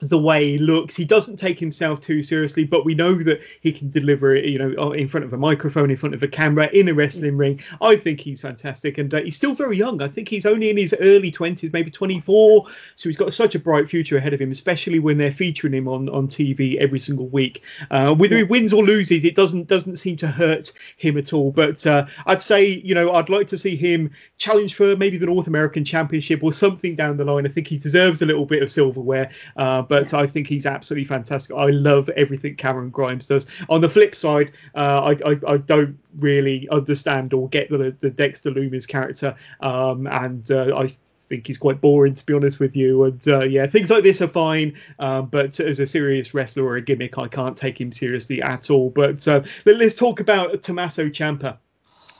the 0.00 0.18
way 0.18 0.52
he 0.52 0.58
looks. 0.58 0.96
He 0.96 1.04
doesn't 1.04 1.36
take 1.36 1.58
himself 1.58 2.00
too 2.00 2.22
seriously, 2.22 2.64
but 2.64 2.84
we 2.84 2.94
know 2.94 3.14
that 3.22 3.40
he 3.60 3.72
can 3.72 3.90
deliver 3.90 4.34
it, 4.34 4.44
you 4.46 4.58
know, 4.58 4.92
in 4.92 5.08
front 5.08 5.24
of 5.24 5.32
a 5.32 5.36
microphone, 5.36 5.90
in 5.90 5.96
front 5.96 6.14
of 6.14 6.22
a 6.22 6.28
camera, 6.28 6.68
in 6.72 6.88
a 6.88 6.94
wrestling 6.94 7.36
ring. 7.36 7.60
I 7.80 7.96
think 7.96 8.20
he's 8.20 8.40
fantastic, 8.40 8.98
and 8.98 9.12
uh, 9.12 9.22
he's 9.22 9.36
still 9.36 9.54
very 9.54 9.76
young. 9.76 10.02
I 10.02 10.08
think 10.08 10.28
he's 10.28 10.46
only 10.46 10.70
in 10.70 10.76
his 10.76 10.94
early 11.00 11.30
20s, 11.30 11.72
maybe 11.72 11.90
24. 11.90 12.66
So 12.96 13.08
he's 13.08 13.16
got 13.16 13.32
such 13.32 13.54
a 13.54 13.58
bright 13.58 13.88
future 13.88 14.16
ahead 14.16 14.34
of 14.34 14.40
him, 14.40 14.50
especially 14.50 14.98
when 14.98 15.18
they're 15.18 15.32
featuring 15.32 15.74
him 15.74 15.88
on, 15.88 16.08
on 16.08 16.28
TV 16.28 16.76
every 16.76 16.98
single 16.98 17.28
week. 17.28 17.64
Uh, 17.90 18.14
whether 18.14 18.36
he 18.36 18.42
wins 18.42 18.72
or 18.72 18.84
loses, 18.84 19.24
it 19.24 19.34
doesn't 19.34 19.68
doesn't 19.68 19.96
seem 19.96 20.16
to 20.16 20.28
hurt 20.28 20.72
him 20.96 21.16
at 21.18 21.32
all. 21.32 21.50
But 21.50 21.86
uh, 21.86 22.06
I'd 22.26 22.42
say, 22.42 22.66
you 22.66 22.94
know, 22.94 23.12
I'd 23.12 23.28
like 23.28 23.48
to 23.48 23.58
see 23.58 23.76
him 23.76 24.10
challenge 24.38 24.74
for 24.74 24.96
maybe 24.96 25.18
the 25.18 25.26
North 25.26 25.46
American 25.46 25.84
Championship 25.84 26.42
or 26.42 26.52
something 26.52 26.96
down 26.96 27.16
the 27.16 27.24
line. 27.24 27.46
I 27.46 27.50
think 27.50 27.68
he 27.68 27.78
deserves 27.78 28.22
a 28.22 28.26
little 28.26 28.46
bit 28.46 28.62
of 28.62 28.70
silverware, 28.70 29.30
uh, 29.56 29.82
but 29.84 30.12
I 30.14 30.26
think 30.26 30.46
he's 30.46 30.66
absolutely 30.66 31.06
fantastic. 31.06 31.56
I 31.56 31.66
love 31.66 32.08
everything 32.10 32.56
Cameron 32.56 32.90
Grimes 32.90 33.28
does. 33.28 33.46
On 33.68 33.80
the 33.80 33.88
flip 33.88 34.14
side, 34.14 34.52
uh, 34.74 35.14
I, 35.24 35.30
I, 35.30 35.40
I 35.46 35.56
don't 35.58 35.98
really 36.18 36.68
understand 36.70 37.32
or 37.32 37.48
get 37.48 37.70
the, 37.70 37.94
the 38.00 38.10
Dexter 38.10 38.50
Lumis 38.50 38.86
character, 38.86 39.34
um, 39.60 40.06
and 40.06 40.50
uh, 40.50 40.76
I 40.76 40.94
think 41.28 41.46
he's 41.46 41.58
quite 41.58 41.80
boring 41.80 42.14
to 42.14 42.26
be 42.26 42.34
honest 42.34 42.60
with 42.60 42.76
you. 42.76 43.04
And 43.04 43.28
uh, 43.28 43.40
yeah, 43.40 43.66
things 43.66 43.90
like 43.90 44.04
this 44.04 44.20
are 44.22 44.28
fine, 44.28 44.74
um, 44.98 45.26
but 45.26 45.58
as 45.60 45.80
a 45.80 45.86
serious 45.86 46.34
wrestler 46.34 46.64
or 46.64 46.76
a 46.76 46.82
gimmick, 46.82 47.18
I 47.18 47.28
can't 47.28 47.56
take 47.56 47.80
him 47.80 47.92
seriously 47.92 48.42
at 48.42 48.70
all. 48.70 48.90
But 48.90 49.26
uh, 49.26 49.42
let, 49.64 49.80
us 49.80 49.94
talk 49.94 50.20
about 50.20 50.62
Tommaso 50.62 51.08
Ciampa. 51.08 51.58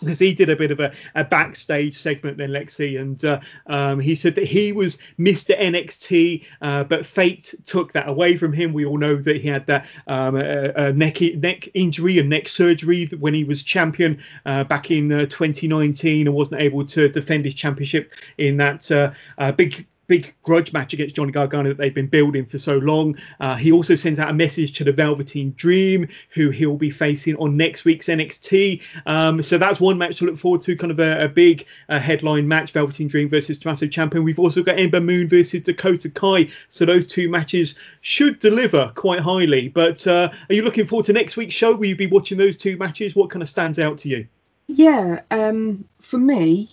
Because 0.05 0.19
he 0.19 0.35
did 0.35 0.51
a 0.51 0.57
bit 0.57 0.71
of 0.71 0.81
a, 0.81 0.93
a 1.15 1.25
backstage 1.25 1.95
segment 1.95 2.39
then 2.39 2.51
Lexi 2.51 3.01
and 3.01 3.25
uh, 3.25 3.41
um, 3.67 4.01
he 4.01 4.15
said 4.15 4.35
that 4.37 4.47
he 4.47 4.73
was 4.73 4.99
Mr 5.19 5.59
NXT 5.59 6.45
uh, 6.63 6.85
but 6.85 7.07
fate 7.07 7.55
took 7.65 7.93
that 7.93 8.09
away 8.09 8.37
from 8.37 8.53
him. 8.53 8.73
We 8.73 8.85
all 8.85 8.99
know 8.99 9.17
that 9.17 9.41
he 9.41 9.49
had 9.49 9.67
that 9.67 9.87
um, 10.07 10.37
a, 10.37 10.73
a 10.77 10.93
neck 10.93 11.21
neck 11.21 11.69
injury 11.75 12.19
and 12.19 12.29
neck 12.29 12.49
surgery 12.49 13.07
when 13.19 13.35
he 13.35 13.45
was 13.45 13.63
champion 13.63 14.23
uh, 14.47 14.65
back 14.65 14.91
in 14.91 15.13
uh, 15.13 15.27
2019 15.27 16.27
and 16.27 16.35
wasn't 16.35 16.61
able 16.61 16.85
to 16.87 17.09
defend 17.09 17.45
his 17.45 17.55
championship 17.55 18.13
in 18.39 18.57
that 18.57 18.91
uh, 18.91 19.13
uh, 19.39 19.53
big 19.53 19.87
big 20.07 20.35
grudge 20.43 20.73
match 20.73 20.93
against 20.93 21.15
Johnny 21.15 21.33
Gargano 21.33 21.71
that 21.71 21.79
they've 21.79 21.95
been 21.95 22.07
building 22.07 22.47
for 22.47 22.59
so 22.59 22.79
long. 22.79 23.17
Uh, 23.41 23.55
he 23.55 23.73
also 23.73 23.95
sends 23.95 24.19
out 24.19 24.31
a 24.31 24.35
message 24.35 24.73
to 24.75 24.85
the 24.85 24.93
Velveteen 24.93 25.55
Dream, 25.57 26.09
who 26.31 26.51
he'll 26.51 26.77
be 26.77 26.91
facing 26.91 27.37
on 27.37 27.57
next 27.57 27.85
week's 27.85 28.07
NXT. 28.07 28.83
Um, 29.07 29.43
so 29.43 29.59
that's 29.59 29.81
one 29.81 29.99
match 29.99 30.17
to 30.19 30.27
look 30.27 30.39
forward 30.39 30.63
to, 30.63 30.77
kind 30.77 30.91
of 30.91 31.01
a, 31.01 31.25
a 31.25 31.29
big 31.29 31.67
uh, 31.89 31.99
headline 31.99 32.47
match, 32.47 32.73
Velveteen 32.73 33.09
Dream 33.09 33.29
versus 33.29 33.59
Tommaso 33.59 33.87
Ciampa. 33.87 34.23
We've 34.23 34.39
also 34.39 34.63
got 34.63 34.79
Ember 34.79 35.01
Moon 35.01 35.29
versus 35.29 35.63
Dakota 35.63 36.11
Kai. 36.11 36.49
So 36.69 36.85
those 36.85 37.07
two 37.07 37.29
matches 37.29 37.75
should 38.01 38.39
deliver 38.39 38.93
quite 38.95 39.21
highly. 39.21 39.69
But 39.69 40.07
uh, 40.07 40.31
are 40.49 40.55
you 40.55 40.63
looking 40.63 40.87
forward 40.87 41.07
to 41.07 41.13
next 41.13 41.37
week's 41.37 41.55
show? 41.55 41.75
Will 41.75 41.87
you 41.87 41.97
be 41.97 42.07
watching 42.07 42.39
those 42.39 42.57
two 42.57 42.77
matches? 42.77 43.15
What 43.15 43.31
kind 43.31 43.43
of 43.43 43.49
stands 43.49 43.79
out 43.79 43.99
to 43.99 44.09
you? 44.09 44.27
Yeah, 44.67 45.21
um, 45.31 45.85
for 46.01 46.19
me, 46.19 46.71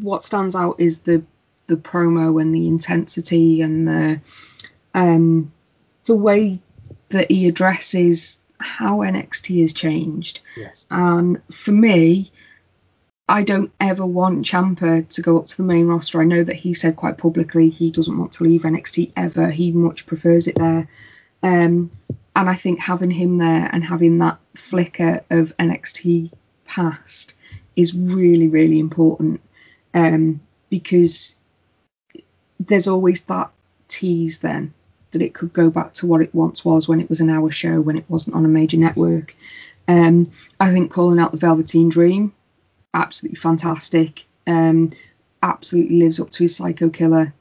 what 0.00 0.22
stands 0.22 0.56
out 0.56 0.76
is 0.78 1.00
the 1.00 1.22
the 1.66 1.76
promo 1.76 2.40
and 2.40 2.54
the 2.54 2.66
intensity 2.66 3.62
and 3.62 3.88
the 3.88 4.20
um, 4.94 5.52
the 6.04 6.16
way 6.16 6.60
that 7.10 7.30
he 7.30 7.48
addresses 7.48 8.40
how 8.58 8.98
NXT 8.98 9.60
has 9.62 9.72
changed. 9.72 10.40
Yes. 10.56 10.86
And 10.90 11.40
for 11.50 11.72
me, 11.72 12.32
I 13.28 13.42
don't 13.42 13.72
ever 13.80 14.04
want 14.04 14.44
Ciampa 14.44 15.08
to 15.08 15.22
go 15.22 15.38
up 15.38 15.46
to 15.46 15.56
the 15.56 15.62
main 15.62 15.86
roster. 15.86 16.20
I 16.20 16.24
know 16.24 16.42
that 16.42 16.56
he 16.56 16.74
said 16.74 16.96
quite 16.96 17.18
publicly 17.18 17.70
he 17.70 17.90
doesn't 17.90 18.18
want 18.18 18.32
to 18.32 18.44
leave 18.44 18.62
NXT 18.62 19.12
ever. 19.16 19.50
He 19.50 19.70
much 19.72 20.06
prefers 20.06 20.48
it 20.48 20.56
there. 20.56 20.88
Um, 21.42 21.90
and 22.34 22.48
I 22.48 22.54
think 22.54 22.80
having 22.80 23.10
him 23.10 23.38
there 23.38 23.68
and 23.72 23.84
having 23.84 24.18
that 24.18 24.38
flicker 24.54 25.24
of 25.30 25.56
NXT 25.56 26.32
past 26.64 27.34
is 27.76 27.94
really, 27.94 28.48
really 28.48 28.78
important 28.78 29.40
um, 29.94 30.40
because 30.70 31.36
there's 32.66 32.88
always 32.88 33.22
that 33.24 33.50
tease 33.88 34.38
then 34.40 34.72
that 35.12 35.22
it 35.22 35.34
could 35.34 35.52
go 35.52 35.70
back 35.70 35.92
to 35.92 36.06
what 36.06 36.22
it 36.22 36.34
once 36.34 36.64
was 36.64 36.88
when 36.88 37.00
it 37.00 37.08
was 37.08 37.20
an 37.20 37.30
hour 37.30 37.50
show, 37.50 37.80
when 37.80 37.98
it 37.98 38.04
wasn't 38.08 38.34
on 38.34 38.44
a 38.44 38.48
major 38.48 38.78
network. 38.78 39.36
Um, 39.88 40.30
I 40.58 40.72
think 40.72 40.90
calling 40.90 41.18
out 41.18 41.32
the 41.32 41.38
Velveteen 41.38 41.88
Dream, 41.88 42.32
absolutely 42.94 43.36
fantastic. 43.36 44.24
Um, 44.46 44.90
absolutely 45.42 45.98
lives 45.98 46.20
up 46.20 46.30
to 46.30 46.44
his 46.44 46.56
Psycho 46.56 46.88
Killer 46.88 47.34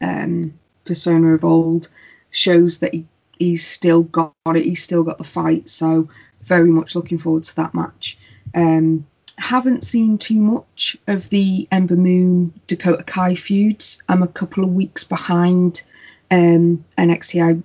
um, 0.00 0.54
persona 0.84 1.34
of 1.34 1.44
old. 1.44 1.88
Shows 2.30 2.78
that 2.78 2.92
he, 2.92 3.06
he's 3.38 3.66
still 3.66 4.02
got 4.02 4.34
it. 4.46 4.64
He's 4.64 4.82
still 4.82 5.04
got 5.04 5.18
the 5.18 5.24
fight. 5.24 5.68
So 5.68 6.08
very 6.42 6.70
much 6.70 6.96
looking 6.96 7.18
forward 7.18 7.44
to 7.44 7.56
that 7.56 7.74
match. 7.74 8.18
Um, 8.54 9.06
haven't 9.36 9.84
seen 9.84 10.18
too 10.18 10.36
much 10.36 10.96
of 11.06 11.28
the 11.30 11.68
Ember 11.70 11.96
Moon 11.96 12.52
Dakota 12.66 13.02
Kai 13.02 13.34
feuds. 13.34 14.02
I'm 14.08 14.22
a 14.22 14.28
couple 14.28 14.64
of 14.64 14.72
weeks 14.72 15.04
behind 15.04 15.82
um, 16.30 16.84
NXT. 16.96 17.42
I 17.42 17.62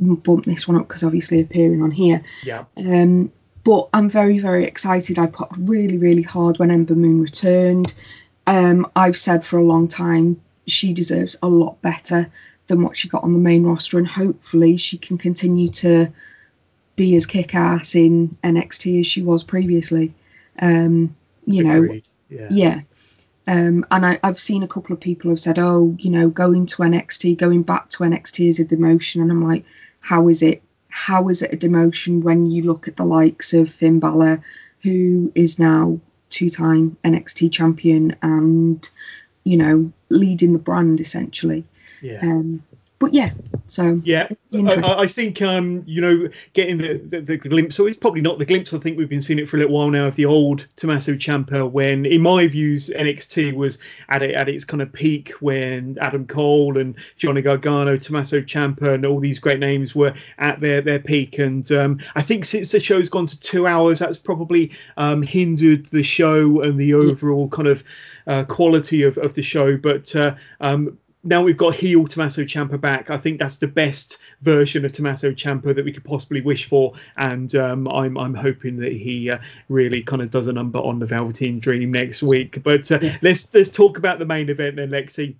bumped 0.00 0.46
this 0.46 0.68
one 0.68 0.76
up 0.76 0.86
because 0.86 1.04
obviously 1.04 1.40
appearing 1.40 1.82
on 1.82 1.90
here. 1.90 2.22
Yeah. 2.44 2.64
Um, 2.76 3.32
but 3.64 3.88
I'm 3.92 4.08
very, 4.08 4.38
very 4.38 4.64
excited. 4.64 5.18
I 5.18 5.26
popped 5.26 5.56
really, 5.58 5.98
really 5.98 6.22
hard 6.22 6.58
when 6.58 6.70
Ember 6.70 6.94
Moon 6.94 7.20
returned. 7.20 7.94
Um, 8.46 8.90
I've 8.94 9.16
said 9.16 9.44
for 9.44 9.58
a 9.58 9.64
long 9.64 9.88
time 9.88 10.40
she 10.66 10.92
deserves 10.92 11.36
a 11.42 11.48
lot 11.48 11.82
better 11.82 12.30
than 12.66 12.82
what 12.82 12.96
she 12.96 13.08
got 13.08 13.24
on 13.24 13.32
the 13.32 13.38
main 13.38 13.64
roster, 13.64 13.98
and 13.98 14.06
hopefully 14.06 14.76
she 14.76 14.98
can 14.98 15.18
continue 15.18 15.68
to 15.68 16.12
be 16.94 17.14
as 17.16 17.26
kick 17.26 17.54
ass 17.54 17.94
in 17.94 18.36
NXT 18.42 19.00
as 19.00 19.06
she 19.06 19.22
was 19.22 19.44
previously. 19.44 20.14
Um, 20.60 21.16
you 21.46 21.68
Agreed. 21.68 22.04
know, 22.30 22.38
Yeah. 22.38 22.48
yeah. 22.50 22.80
Um, 23.48 23.86
and 23.90 24.04
I, 24.04 24.18
I've 24.22 24.40
seen 24.40 24.64
a 24.64 24.68
couple 24.68 24.92
of 24.92 25.00
people 25.00 25.30
have 25.30 25.40
said, 25.40 25.58
oh, 25.58 25.94
you 25.98 26.10
know, 26.10 26.28
going 26.28 26.66
to 26.66 26.82
NXT, 26.82 27.38
going 27.38 27.62
back 27.62 27.88
to 27.90 27.98
NXT 27.98 28.48
is 28.48 28.58
a 28.58 28.64
demotion. 28.64 29.22
And 29.22 29.30
I'm 29.30 29.46
like, 29.46 29.64
how 30.00 30.28
is 30.28 30.42
it? 30.42 30.62
How 30.88 31.28
is 31.28 31.42
it 31.42 31.52
a 31.52 31.56
demotion 31.56 32.22
when 32.22 32.46
you 32.46 32.62
look 32.62 32.88
at 32.88 32.96
the 32.96 33.04
likes 33.04 33.52
of 33.54 33.70
Finn 33.70 34.00
Balor, 34.00 34.42
who 34.82 35.30
is 35.34 35.58
now 35.58 36.00
two 36.30 36.48
time 36.48 36.96
NXT 37.04 37.52
champion 37.52 38.16
and, 38.22 38.88
you 39.44 39.58
know, 39.58 39.92
leading 40.08 40.52
the 40.52 40.58
brand 40.58 41.00
essentially? 41.00 41.64
Yeah. 42.00 42.20
Um, 42.22 42.62
but 42.98 43.12
yeah, 43.12 43.30
so 43.66 44.00
Yeah. 44.50 44.86
I, 44.86 45.02
I 45.02 45.06
think 45.06 45.42
um, 45.42 45.82
you 45.86 46.00
know 46.00 46.28
getting 46.54 46.78
the, 46.78 46.94
the, 46.94 47.20
the 47.20 47.36
glimpse, 47.36 47.74
so 47.74 47.86
it's 47.86 47.96
probably 47.96 48.22
not 48.22 48.38
the 48.38 48.46
glimpse. 48.46 48.72
I 48.72 48.78
think 48.78 48.96
we've 48.96 49.08
been 49.08 49.20
seeing 49.20 49.38
it 49.38 49.48
for 49.48 49.56
a 49.56 49.60
little 49.60 49.74
while 49.74 49.90
now 49.90 50.06
of 50.06 50.16
the 50.16 50.24
old 50.24 50.66
Tommaso 50.76 51.12
Ciampa. 51.12 51.70
When, 51.70 52.06
in 52.06 52.22
my 52.22 52.46
views, 52.46 52.88
NXT 52.88 53.54
was 53.54 53.78
at 54.08 54.22
it, 54.22 54.34
at 54.34 54.48
its 54.48 54.64
kind 54.64 54.80
of 54.80 54.92
peak 54.92 55.32
when 55.40 55.98
Adam 56.00 56.26
Cole 56.26 56.78
and 56.78 56.94
Johnny 57.18 57.42
Gargano, 57.42 57.98
Tommaso 57.98 58.40
Ciampa, 58.40 58.94
and 58.94 59.04
all 59.04 59.20
these 59.20 59.38
great 59.38 59.58
names 59.58 59.94
were 59.94 60.14
at 60.38 60.60
their 60.60 60.80
their 60.80 61.00
peak. 61.00 61.38
And 61.38 61.70
um, 61.72 61.98
I 62.14 62.22
think 62.22 62.46
since 62.46 62.72
the 62.72 62.80
show's 62.80 63.10
gone 63.10 63.26
to 63.26 63.38
two 63.38 63.66
hours, 63.66 63.98
that's 63.98 64.16
probably 64.16 64.72
um, 64.96 65.22
hindered 65.22 65.86
the 65.86 66.02
show 66.02 66.62
and 66.62 66.80
the 66.80 66.94
overall 66.94 67.48
kind 67.48 67.68
of 67.68 67.84
uh, 68.26 68.44
quality 68.44 69.02
of, 69.02 69.18
of 69.18 69.34
the 69.34 69.42
show. 69.42 69.76
But 69.76 70.14
uh, 70.16 70.36
um, 70.60 70.98
now 71.26 71.42
we've 71.42 71.56
got 71.56 71.74
heel 71.74 72.06
Tommaso 72.06 72.42
Ciampa 72.42 72.80
back. 72.80 73.10
I 73.10 73.18
think 73.18 73.38
that's 73.38 73.58
the 73.58 73.66
best 73.66 74.18
version 74.40 74.84
of 74.84 74.92
Tommaso 74.92 75.32
Ciampa 75.32 75.74
that 75.74 75.84
we 75.84 75.92
could 75.92 76.04
possibly 76.04 76.40
wish 76.40 76.68
for, 76.68 76.94
and 77.16 77.54
um, 77.54 77.88
I'm 77.88 78.16
I'm 78.16 78.34
hoping 78.34 78.76
that 78.78 78.92
he 78.92 79.30
uh, 79.30 79.38
really 79.68 80.02
kind 80.02 80.22
of 80.22 80.30
does 80.30 80.46
a 80.46 80.52
number 80.52 80.78
on 80.78 80.98
the 80.98 81.06
Velveteen 81.06 81.58
Dream 81.60 81.90
next 81.92 82.22
week. 82.22 82.62
But 82.62 82.90
uh, 82.90 82.98
Yeah. 83.02 83.18
let's 83.22 83.52
let's 83.52 83.70
talk 83.70 83.98
about 83.98 84.18
the 84.18 84.26
main 84.26 84.48
event 84.48 84.76
then, 84.76 84.90
Lexi. 84.90 85.36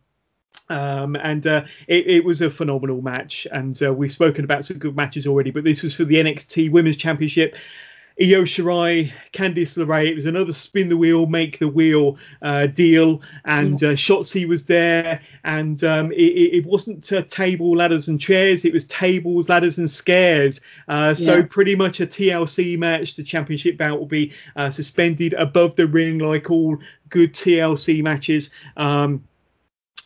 Um, 0.69 1.15
and 1.17 1.47
uh, 1.47 1.65
it, 1.87 2.07
it 2.09 2.25
was 2.25 2.41
a 2.41 2.51
phenomenal 2.51 3.01
match, 3.01 3.47
and 3.53 3.81
uh, 3.83 3.95
we've 3.95 4.11
spoken 4.11 4.45
about 4.45 4.65
some 4.65 4.79
good 4.79 4.97
matches 4.97 5.27
already, 5.27 5.53
but 5.53 5.63
this 5.63 5.83
was 5.83 5.95
for 5.95 6.05
the 6.05 6.17
NXT 6.17 6.71
Women's 6.73 6.97
Championship. 6.97 7.55
Io 8.19 8.45
Shirai, 8.45 9.13
Candice 9.35 9.77
LeRae. 9.77 10.07
It 10.07 10.15
was 10.15 10.25
another 10.25 10.55
spin 10.55 10.89
the 10.89 10.97
wheel, 10.97 11.27
make 11.27 11.59
the 11.59 11.69
wheel 11.69 12.17
uh, 12.41 12.67
deal, 12.67 13.21
and 13.45 13.75
uh, 13.83 13.89
Shotzi 13.93 14.49
was 14.49 14.65
there, 14.65 15.21
and 15.45 15.85
um, 15.85 16.13
it, 16.13 16.17
it 16.17 16.57
it 16.59 16.67
wasn't 16.67 17.13
uh, 17.13 17.23
table, 17.29 17.77
ladders, 17.77 18.09
and 18.09 18.19
chairs. 18.19 18.65
It 18.65 18.73
was 18.73 18.85
tables, 18.87 19.51
ladders, 19.51 19.77
and 19.77 19.91
scares. 19.91 20.63
Uh, 20.89 21.15
so 21.15 21.37
Yeah. 21.37 21.47
pretty 21.51 21.77
much 21.77 22.01
a 22.01 22.07
TLC 22.07 22.79
match. 22.79 23.17
The 23.17 23.23
championship 23.23 23.77
bout 23.77 23.99
will 23.99 24.07
be 24.07 24.33
uh, 24.57 24.71
suspended 24.71 25.35
above 25.35 25.77
the 25.77 25.87
ring, 25.87 26.19
like 26.19 26.51
all 26.51 26.79
good 27.11 27.35
TLC 27.35 28.03
matches. 28.03 28.49
Um, 28.79 29.25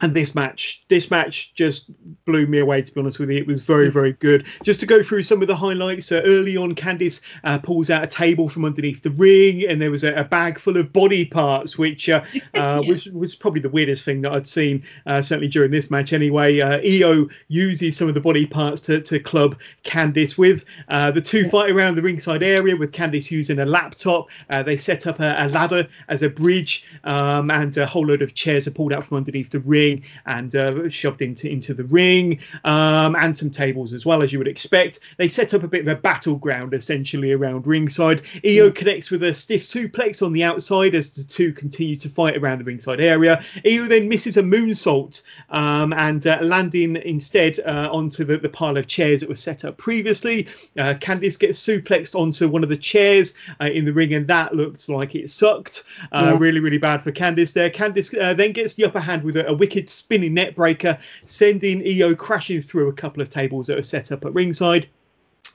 and 0.02 0.14
this 0.14 0.34
match, 0.34 0.82
this 0.88 1.10
match 1.10 1.52
just 1.54 1.90
blew 2.24 2.46
me 2.46 2.58
away. 2.58 2.82
To 2.82 2.92
be 2.94 3.00
honest 3.00 3.18
with 3.18 3.30
you, 3.30 3.38
it 3.38 3.46
was 3.46 3.62
very, 3.62 3.90
very 3.90 4.14
good. 4.14 4.46
Just 4.62 4.80
to 4.80 4.86
go 4.86 5.02
through 5.02 5.22
some 5.24 5.42
of 5.42 5.48
the 5.48 5.56
highlights. 5.56 6.10
Uh, 6.10 6.22
early 6.24 6.56
on, 6.56 6.74
Candice 6.74 7.20
uh, 7.44 7.58
pulls 7.58 7.90
out 7.90 8.02
a 8.02 8.06
table 8.06 8.48
from 8.48 8.64
underneath 8.64 9.02
the 9.02 9.10
ring, 9.10 9.64
and 9.68 9.80
there 9.80 9.90
was 9.90 10.04
a, 10.04 10.14
a 10.14 10.24
bag 10.24 10.58
full 10.58 10.76
of 10.76 10.92
body 10.92 11.24
parts, 11.24 11.76
which 11.76 12.08
uh, 12.08 12.22
uh, 12.54 12.80
Yeah. 12.82 12.92
was 12.92 13.06
was 13.06 13.34
probably 13.36 13.60
the 13.60 13.68
weirdest 13.68 14.04
thing 14.04 14.22
that 14.22 14.32
I'd 14.32 14.48
seen, 14.48 14.82
uh, 15.06 15.20
certainly 15.20 15.48
during 15.48 15.70
this 15.70 15.90
match. 15.90 16.12
Anyway, 16.12 16.60
uh, 16.60 16.78
Io 16.78 17.28
uses 17.48 17.96
some 17.96 18.08
of 18.08 18.14
the 18.14 18.20
body 18.20 18.46
parts 18.46 18.80
to, 18.82 19.00
to 19.02 19.18
club 19.20 19.58
Candice 19.84 20.38
with. 20.38 20.64
Uh, 20.88 21.10
the 21.10 21.20
two 21.20 21.48
fight 21.50 21.70
around 21.70 21.96
the 21.96 22.02
ringside 22.02 22.42
area 22.42 22.74
with 22.76 22.92
Candice 22.92 23.30
using 23.30 23.58
a 23.58 23.66
laptop. 23.66 24.28
Uh, 24.48 24.62
they 24.62 24.76
set 24.76 25.06
up 25.06 25.20
a, 25.20 25.34
a 25.38 25.48
ladder 25.48 25.86
as 26.08 26.22
a 26.22 26.28
bridge, 26.30 26.84
um, 27.04 27.50
and 27.50 27.76
a 27.76 27.86
whole 27.86 28.06
load 28.06 28.22
of 28.22 28.34
chairs 28.34 28.66
are 28.66 28.70
pulled 28.72 28.92
out 28.92 29.04
from 29.04 29.18
underneath 29.18 29.50
the 29.50 29.60
ring 29.60 29.89
and 30.26 30.54
uh, 30.54 30.88
shoved 30.90 31.22
into 31.22 31.48
into 31.48 31.74
the 31.74 31.84
ring, 31.84 32.38
um, 32.64 33.16
and 33.16 33.36
some 33.36 33.50
tables 33.50 33.92
as 33.92 34.04
well 34.04 34.22
as 34.22 34.32
you 34.32 34.38
would 34.38 34.48
expect. 34.48 34.98
They 35.16 35.28
set 35.28 35.54
up 35.54 35.62
a 35.62 35.68
bit 35.68 35.82
of 35.82 35.88
a 35.88 36.00
battleground 36.00 36.74
essentially 36.74 37.32
around 37.32 37.66
ringside. 37.66 38.22
Io 38.44 38.70
connects 38.70 39.10
with 39.10 39.22
a 39.22 39.32
stiff 39.34 39.62
suplex 39.62 40.22
on 40.22 40.32
the 40.32 40.44
outside 40.44 40.94
as 40.94 41.12
the 41.12 41.24
two 41.24 41.52
continue 41.52 41.96
to 41.96 42.08
fight 42.08 42.36
around 42.36 42.58
the 42.58 42.64
ringside 42.64 43.00
area. 43.00 43.42
Io 43.66 43.86
then 43.86 44.08
misses 44.08 44.36
a 44.36 44.42
moonsault 44.42 45.22
um, 45.50 45.92
and 45.92 46.26
uh, 46.26 46.38
landing 46.42 46.96
instead 46.96 47.60
uh, 47.60 47.88
onto 47.92 48.24
the, 48.24 48.38
the 48.38 48.48
pile 48.48 48.76
of 48.76 48.86
chairs 48.86 49.20
that 49.20 49.28
were 49.28 49.36
set 49.36 49.64
up 49.64 49.76
previously. 49.76 50.46
Uh, 50.78 50.94
Candice 51.00 51.38
gets 51.38 51.60
suplexed 51.64 52.14
onto 52.14 52.48
one 52.48 52.62
of 52.62 52.68
the 52.68 52.76
chairs 52.76 53.34
uh, 53.60 53.66
in 53.66 53.84
the 53.84 53.92
ring, 53.92 54.14
and 54.14 54.26
that 54.26 54.54
looked 54.54 54.88
like 54.88 55.14
it 55.14 55.30
sucked. 55.30 55.84
Uh, 56.12 56.28
Yeah. 56.30 56.38
Really, 56.38 56.60
really 56.60 56.78
bad 56.78 57.02
for 57.02 57.12
Candice 57.12 57.52
there. 57.52 57.70
Candice 57.70 58.14
uh, 58.18 58.34
then 58.34 58.52
gets 58.52 58.74
the 58.74 58.84
upper 58.84 59.00
hand 59.00 59.22
with 59.24 59.36
a, 59.36 59.46
a 59.48 59.54
wicked 59.54 59.79
spinning 59.88 60.34
neckbreaker, 60.34 61.00
sending 61.26 61.82
Io 61.86 62.14
crashing 62.14 62.60
through 62.60 62.88
a 62.88 62.92
couple 62.92 63.22
of 63.22 63.30
tables 63.30 63.66
that 63.66 63.76
were 63.76 63.82
set 63.82 64.12
up 64.12 64.24
at 64.24 64.34
ringside. 64.34 64.88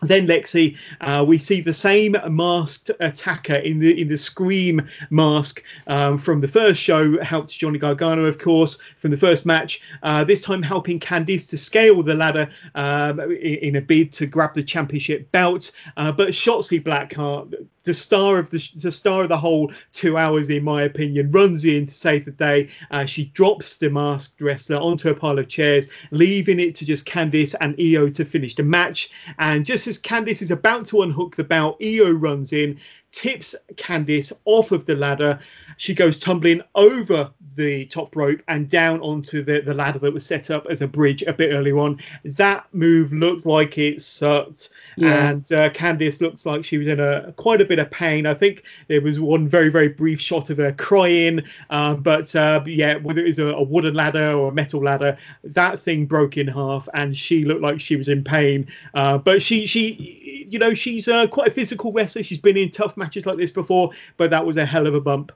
Then 0.02 0.28
Lexi, 0.28 0.78
uh, 1.02 1.24
we 1.28 1.38
see 1.38 1.62
the 1.62 1.74
same 1.74 2.16
masked 2.30 2.92
attacker 3.00 3.56
in 3.56 3.80
the 3.80 4.02
in 4.02 4.08
the 4.08 4.18
scream 4.18 4.82
mask 5.10 5.64
um, 5.88 6.18
from 6.18 6.42
the 6.42 6.48
first 6.48 6.82
show. 6.82 7.22
Helped 7.22 7.58
Johnny 7.58 7.80
Gargano, 7.80 8.26
of 8.26 8.38
course, 8.38 8.78
from 9.00 9.12
the 9.12 9.18
first 9.18 9.46
match. 9.46 9.82
Uh, 10.04 10.24
this 10.24 10.42
time 10.42 10.62
helping 10.62 11.00
Candice 11.00 11.50
to 11.50 11.58
scale 11.58 12.04
the 12.04 12.14
ladder 12.14 12.50
um, 12.76 13.20
in, 13.20 13.30
in, 13.30 13.76
a 13.78 13.82
bid 13.82 14.12
to 14.14 14.26
grab 14.26 14.54
the 14.54 14.64
championship 14.64 15.32
belt. 15.32 15.72
Uh, 15.98 16.12
but 16.12 16.30
Shotzi 16.30 16.84
Blackheart, 16.84 17.54
the 17.84 17.94
star 17.94 18.38
of 18.38 18.50
the 18.50 18.70
the 18.76 18.92
star 18.92 19.24
of 19.24 19.30
the 19.30 19.38
whole 19.38 19.72
two 19.94 20.18
hours, 20.18 20.50
in 20.50 20.64
my 20.64 20.84
opinion, 20.84 21.32
runs 21.32 21.64
in 21.64 21.86
to 21.86 21.94
save 21.94 22.26
the 22.26 22.32
day. 22.32 22.70
Uh, 22.92 23.06
she 23.06 23.26
drops 23.26 23.78
the 23.78 23.90
masked 23.90 24.42
wrestler 24.42 24.78
onto 24.78 25.10
a 25.10 25.16
pile 25.16 25.40
of 25.40 25.48
chairs, 25.48 25.88
leaving 26.12 26.60
it 26.60 26.76
to 26.76 26.86
just 26.86 27.06
Candice 27.06 27.56
and 27.62 27.76
Io 27.80 28.10
to 28.10 28.26
finish 28.26 28.56
the 28.56 28.64
match. 28.64 29.10
And 29.40 29.66
just 29.66 29.85
as 29.88 30.00
Candice 30.00 30.42
is 30.42 30.52
about 30.52 30.86
to 30.88 31.02
unhook 31.02 31.36
the 31.36 31.44
belt, 31.44 31.78
Io 31.84 32.12
runs 32.12 32.54
in, 32.54 32.80
tips 33.16 33.56
Candice 33.76 34.34
off 34.44 34.72
of 34.72 34.86
the 34.86 34.96
ladder. 34.96 35.40
She 35.78 35.96
goes 35.96 36.20
tumbling 36.20 36.62
over 36.76 37.32
the 37.56 37.86
top 37.86 38.14
rope 38.16 38.42
and 38.50 38.70
down 38.70 39.00
onto 39.00 39.42
the, 39.42 39.62
the 39.62 39.74
ladder 39.74 40.00
that 40.00 40.14
was 40.14 40.26
set 40.26 40.52
up 40.52 40.68
as 40.70 40.82
a 40.82 40.88
bridge 40.88 41.24
a 41.24 41.32
bit 41.32 41.54
earlier 41.54 41.80
on. 41.80 42.02
That 42.26 42.68
move 42.74 43.14
looked 43.14 43.46
like 43.46 43.78
it 43.78 44.02
sucked. 44.02 44.70
Yeah. 44.98 45.30
And 45.30 45.52
uh, 45.54 45.70
Candice 45.70 46.20
looks 46.20 46.46
like 46.46 46.66
she 46.66 46.78
was 46.78 46.88
in 46.88 47.00
a 47.00 47.32
quite 47.38 47.62
a 47.62 47.66
bit 47.66 47.80
of 47.80 47.90
pain. 47.90 48.26
I 48.26 48.34
think 48.34 48.64
there 48.90 49.02
was 49.02 49.18
one 49.18 49.48
very, 49.48 49.70
very 49.70 49.88
brief 49.88 50.20
shot 50.20 50.50
of 50.50 50.58
her 50.58 50.74
crying. 50.74 51.42
Uh, 51.70 51.96
but 51.96 52.36
uh, 52.36 52.62
yeah, 52.66 52.98
whether 52.98 53.22
it 53.22 53.28
was 53.28 53.40
a, 53.40 53.48
a, 53.48 53.64
wooden 53.64 53.94
ladder 53.94 54.34
or 54.34 54.50
a 54.50 54.54
metal 54.54 54.84
ladder, 54.84 55.18
that 55.44 55.80
thing 55.80 56.06
broke 56.06 56.36
in 56.36 56.48
half 56.48 56.88
and 56.94 57.16
she 57.16 57.46
looked 57.46 57.62
like 57.62 57.80
she 57.80 57.96
was 57.96 58.10
in 58.10 58.26
pain. 58.26 58.68
Uh, 58.94 59.18
but 59.18 59.42
she, 59.42 59.66
she, 59.66 60.25
you 60.36 60.60
know, 60.60 60.74
she's 60.74 61.08
uh, 61.08 61.28
quite 61.28 61.48
a 61.48 61.52
physical 61.52 61.92
wrestler. 61.92 62.24
She's 62.24 62.40
been 62.40 62.58
in 62.58 62.70
tough 62.72 62.98
matches 62.98 63.16
matches 63.16 63.26
like 63.26 63.38
this 63.38 63.52
before, 63.52 63.92
but 64.18 64.30
that 64.32 64.46
was 64.46 64.58
a 64.58 64.66
hell 64.66 64.88
of 64.88 64.94
a 64.94 65.02
bump. 65.02 65.32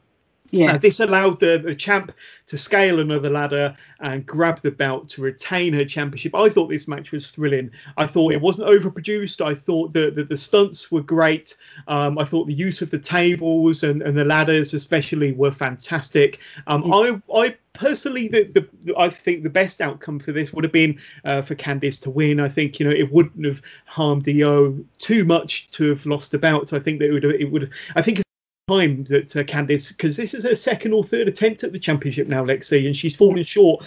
Yeah. 0.52 0.74
Uh, 0.74 0.78
this 0.78 1.00
allowed 1.00 1.40
the, 1.40 1.62
the 1.64 1.76
champ 1.76 2.12
to 2.48 2.58
scale 2.58 3.00
another 3.00 3.30
ladder 3.30 3.76
and 4.00 4.26
grab 4.26 4.62
the 4.62 4.72
belt 4.72 5.10
to 5.10 5.22
retain 5.22 5.74
her 5.74 5.86
championship. 5.86 6.34
I 6.34 6.50
thought 6.50 6.68
this 6.68 6.88
match 6.88 7.12
was 7.12 7.30
thrilling. 7.30 7.72
I 7.98 8.08
thought 8.08 8.34
it 8.34 8.42
wasn't 8.42 8.70
overproduced. 8.70 9.46
I 9.46 9.54
thought 9.54 9.94
that 9.94 10.16
the, 10.16 10.24
the, 10.24 10.38
stunts 10.38 10.92
were 10.92 11.04
great. 11.04 11.56
Um, 11.88 12.18
I 12.18 12.26
thought 12.26 12.48
the 12.48 12.54
use 12.54 12.82
of 12.82 12.90
the 12.90 12.98
tables 12.98 13.84
and, 13.84 14.02
and 14.02 14.18
the 14.18 14.26
ladders, 14.26 14.74
especially, 14.74 15.34
were 15.34 15.52
fantastic. 15.52 16.40
Um, 16.66 16.84
yeah. 16.86 16.96
I, 16.96 17.42
I 17.42 17.58
personally, 17.74 18.28
the, 18.28 18.44
the, 18.44 18.98
I 18.98 19.10
think 19.10 19.44
the 19.44 19.50
best 19.50 19.82
outcome 19.82 20.20
for 20.20 20.32
this 20.32 20.52
would 20.52 20.64
have 20.64 20.74
been 20.74 21.00
uh, 21.26 21.42
for 21.42 21.56
Candice 21.56 22.00
to 22.02 22.10
win. 22.10 22.40
I 22.40 22.50
think 22.50 22.80
you 22.80 22.86
know 22.86 22.96
it 22.96 23.12
wouldn't 23.12 23.46
have 23.46 23.62
harmed 23.86 24.28
Io 24.28 24.78
too 24.98 25.26
much 25.26 25.70
to 25.72 25.90
have 25.90 26.06
lost 26.06 26.32
the 26.32 26.40
belt. 26.40 26.74
I 26.74 26.80
think 26.80 27.00
that 27.00 27.10
it 27.10 27.14
would. 27.14 27.24
Have, 27.24 27.34
it 27.34 27.52
would. 27.52 27.62
Have, 27.64 27.72
I 27.96 28.02
think 28.02 28.22
time 28.70 29.04
that 29.06 29.36
uh, 29.36 29.44
Candice, 29.44 29.90
because 29.90 30.16
this 30.16 30.34
is 30.34 30.44
her 30.44 30.56
second 30.56 30.94
or 30.94 31.04
third 31.04 31.28
attempt 31.28 31.64
at 31.64 31.72
the 31.72 31.80
championship 31.80 32.28
now, 32.28 32.46
Lexi, 32.46 32.86
and 32.86 32.96
she's 32.96 33.16
fallen 33.16 33.44
short 33.44 33.84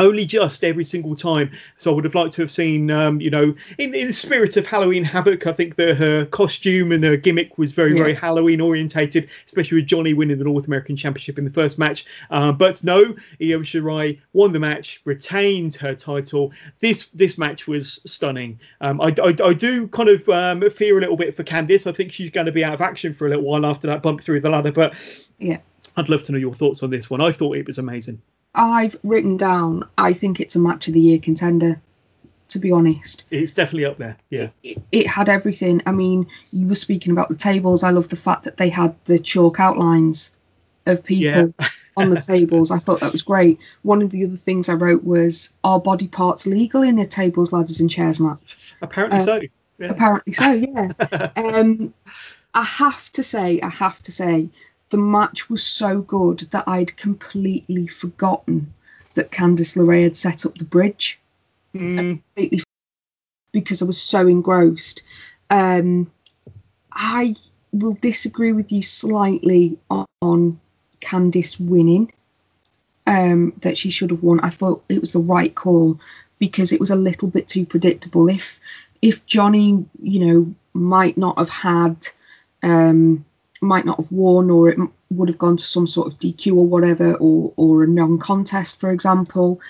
only 0.00 0.24
just 0.24 0.64
every 0.64 0.84
single 0.84 1.16
time. 1.16 1.50
So 1.76 1.90
I 1.90 1.94
would 1.94 2.04
have 2.04 2.14
liked 2.14 2.34
to 2.34 2.42
have 2.42 2.50
seen, 2.50 2.90
um, 2.90 3.20
you 3.20 3.30
know, 3.30 3.54
in, 3.78 3.94
in 3.94 4.08
the 4.08 4.12
spirit 4.12 4.56
of 4.56 4.66
Halloween 4.66 5.04
Havoc, 5.04 5.46
I 5.46 5.52
think 5.52 5.76
that 5.76 5.96
her 5.96 6.26
costume 6.26 6.92
and 6.92 7.02
her 7.04 7.16
gimmick 7.16 7.58
was 7.58 7.72
very, 7.72 7.92
yeah. 7.92 7.98
very 7.98 8.14
Halloween 8.14 8.60
orientated, 8.60 9.28
especially 9.46 9.78
with 9.78 9.86
Johnny 9.86 10.14
winning 10.14 10.38
the 10.38 10.44
North 10.44 10.66
American 10.66 10.96
Championship 10.96 11.38
in 11.38 11.44
the 11.44 11.50
first 11.50 11.78
match. 11.78 12.04
Uh, 12.30 12.52
but 12.52 12.82
no, 12.84 13.14
Io 13.40 13.60
Shirai 13.60 14.20
won 14.32 14.52
the 14.52 14.60
match, 14.60 15.00
retained 15.04 15.74
her 15.76 15.94
title. 15.94 16.52
This 16.80 17.08
this 17.14 17.38
match 17.38 17.66
was 17.66 18.00
stunning. 18.06 18.60
Um, 18.80 19.00
I, 19.00 19.14
I, 19.22 19.34
I, 19.44 19.54
do 19.54 19.88
kind 19.88 20.08
of 20.08 20.28
um, 20.28 20.68
fear 20.70 20.96
a 20.96 21.00
little 21.00 21.16
bit 21.16 21.36
for 21.36 21.44
Candice. 21.44 21.86
I 21.86 21.92
think 21.92 22.12
she's 22.12 22.30
going 22.30 22.46
to 22.46 22.52
be 22.52 22.64
out 22.64 22.74
of 22.74 22.80
action 22.80 23.14
for 23.14 23.26
a 23.26 23.30
little 23.30 23.44
while 23.44 23.66
after 23.66 23.86
that 23.88 24.02
bump 24.02 24.20
through 24.20 24.40
the 24.40 24.50
ladder. 24.50 24.72
But 24.72 24.94
yeah, 25.38 25.58
I'd 25.96 26.08
love 26.08 26.22
to 26.24 26.32
know 26.32 26.38
your 26.38 26.54
thoughts 26.54 26.82
on 26.82 26.90
this 26.90 27.10
one. 27.10 27.20
I 27.20 27.32
thought 27.32 27.56
it 27.56 27.66
was 27.66 27.78
amazing. 27.78 28.20
I've 28.58 28.96
written 29.04 29.36
down. 29.36 29.88
I 29.96 30.12
think 30.12 30.40
it's 30.40 30.56
a 30.56 30.58
match 30.58 30.88
of 30.88 30.94
the 30.94 31.00
year 31.00 31.18
contender. 31.18 31.80
To 32.48 32.58
be 32.58 32.72
honest, 32.72 33.26
it's 33.30 33.52
definitely 33.52 33.84
up 33.84 33.98
there. 33.98 34.16
Yeah, 34.30 34.48
it, 34.62 34.80
it, 34.90 35.06
had 35.06 35.28
everything. 35.28 35.82
I 35.84 35.92
mean, 35.92 36.28
you 36.50 36.66
were 36.66 36.74
speaking 36.74 37.12
about 37.12 37.28
the 37.28 37.36
tables. 37.36 37.82
I 37.82 37.90
love 37.90 38.08
the 38.08 38.16
fact 38.16 38.44
that 38.44 38.56
they 38.56 38.70
had 38.70 38.96
the 39.04 39.18
chalk 39.18 39.60
outlines 39.60 40.34
of 40.86 41.04
people 41.04 41.52
yeah. 41.60 41.68
on 41.94 42.08
the 42.08 42.20
tables. 42.26 42.70
I 42.70 42.78
thought 42.78 43.00
that 43.00 43.12
was 43.12 43.20
great. 43.20 43.58
One 43.82 44.00
of 44.00 44.10
the 44.10 44.24
other 44.24 44.38
things 44.38 44.70
I 44.70 44.74
wrote 44.74 45.04
was, 45.04 45.52
"Are 45.62 45.78
body 45.78 46.08
parts 46.08 46.46
legal 46.46 46.80
in 46.80 46.98
a 46.98 47.04
tables, 47.06 47.52
ladders, 47.52 47.80
and 47.80 47.90
chairs 47.90 48.18
match?" 48.18 48.74
Apparently 48.80 49.18
uh, 49.18 49.22
so. 49.22 49.40
Yeah. 49.78 49.90
Apparently 49.90 50.32
so. 50.32 50.50
Yeah. 50.50 51.30
um, 51.36 51.92
I 52.54 52.62
have 52.62 53.12
to 53.12 53.22
say, 53.22 53.60
I 53.60 53.68
have 53.68 54.02
to 54.04 54.12
say, 54.12 54.48
the 54.90 54.98
match 54.98 55.48
was 55.50 55.64
so 55.64 56.00
good 56.00 56.40
that 56.50 56.64
I'd 56.66 56.96
completely 56.96 57.86
forgotten 57.86 58.74
that 59.14 59.30
Candice 59.30 59.76
LeRae 59.76 60.04
had 60.04 60.16
set 60.16 60.46
up 60.46 60.56
the 60.56 60.64
bridge. 60.64 61.20
Mm. 61.74 62.22
because 63.52 63.82
I 63.82 63.84
was 63.84 64.00
so 64.00 64.26
engrossed. 64.26 65.02
Um, 65.50 66.10
I 66.92 67.36
will 67.72 67.94
disagree 67.94 68.52
with 68.52 68.72
you 68.72 68.82
slightly 68.82 69.78
on, 69.90 70.06
on 70.22 70.60
Candice 71.00 71.60
winning. 71.60 72.12
Um, 73.06 73.54
that 73.62 73.78
she 73.78 73.88
should 73.88 74.10
have 74.10 74.22
won. 74.22 74.40
I 74.40 74.50
thought 74.50 74.84
it 74.90 75.00
was 75.00 75.12
the 75.12 75.18
right 75.18 75.54
call 75.54 75.98
because 76.38 76.72
it 76.72 76.80
was 76.80 76.90
a 76.90 76.96
little 76.96 77.28
bit 77.28 77.48
too 77.48 77.64
predictable. 77.64 78.28
If 78.28 78.60
if 79.00 79.24
Johnny, 79.24 79.86
you 80.02 80.26
know, 80.26 80.54
might 80.74 81.16
not 81.16 81.38
have 81.38 81.48
had 81.48 82.06
um, 82.62 83.24
might 83.60 83.84
not 83.84 83.98
have 83.98 84.12
won, 84.12 84.50
or 84.50 84.68
it 84.68 84.78
would 85.10 85.28
have 85.28 85.38
gone 85.38 85.56
to 85.56 85.64
some 85.64 85.86
sort 85.86 86.08
of 86.08 86.18
DQ 86.18 86.56
or 86.56 86.66
whatever, 86.66 87.14
or 87.14 87.52
or 87.56 87.84
a 87.84 87.86
non-contest, 87.86 88.80
for 88.80 88.90
example, 88.90 89.60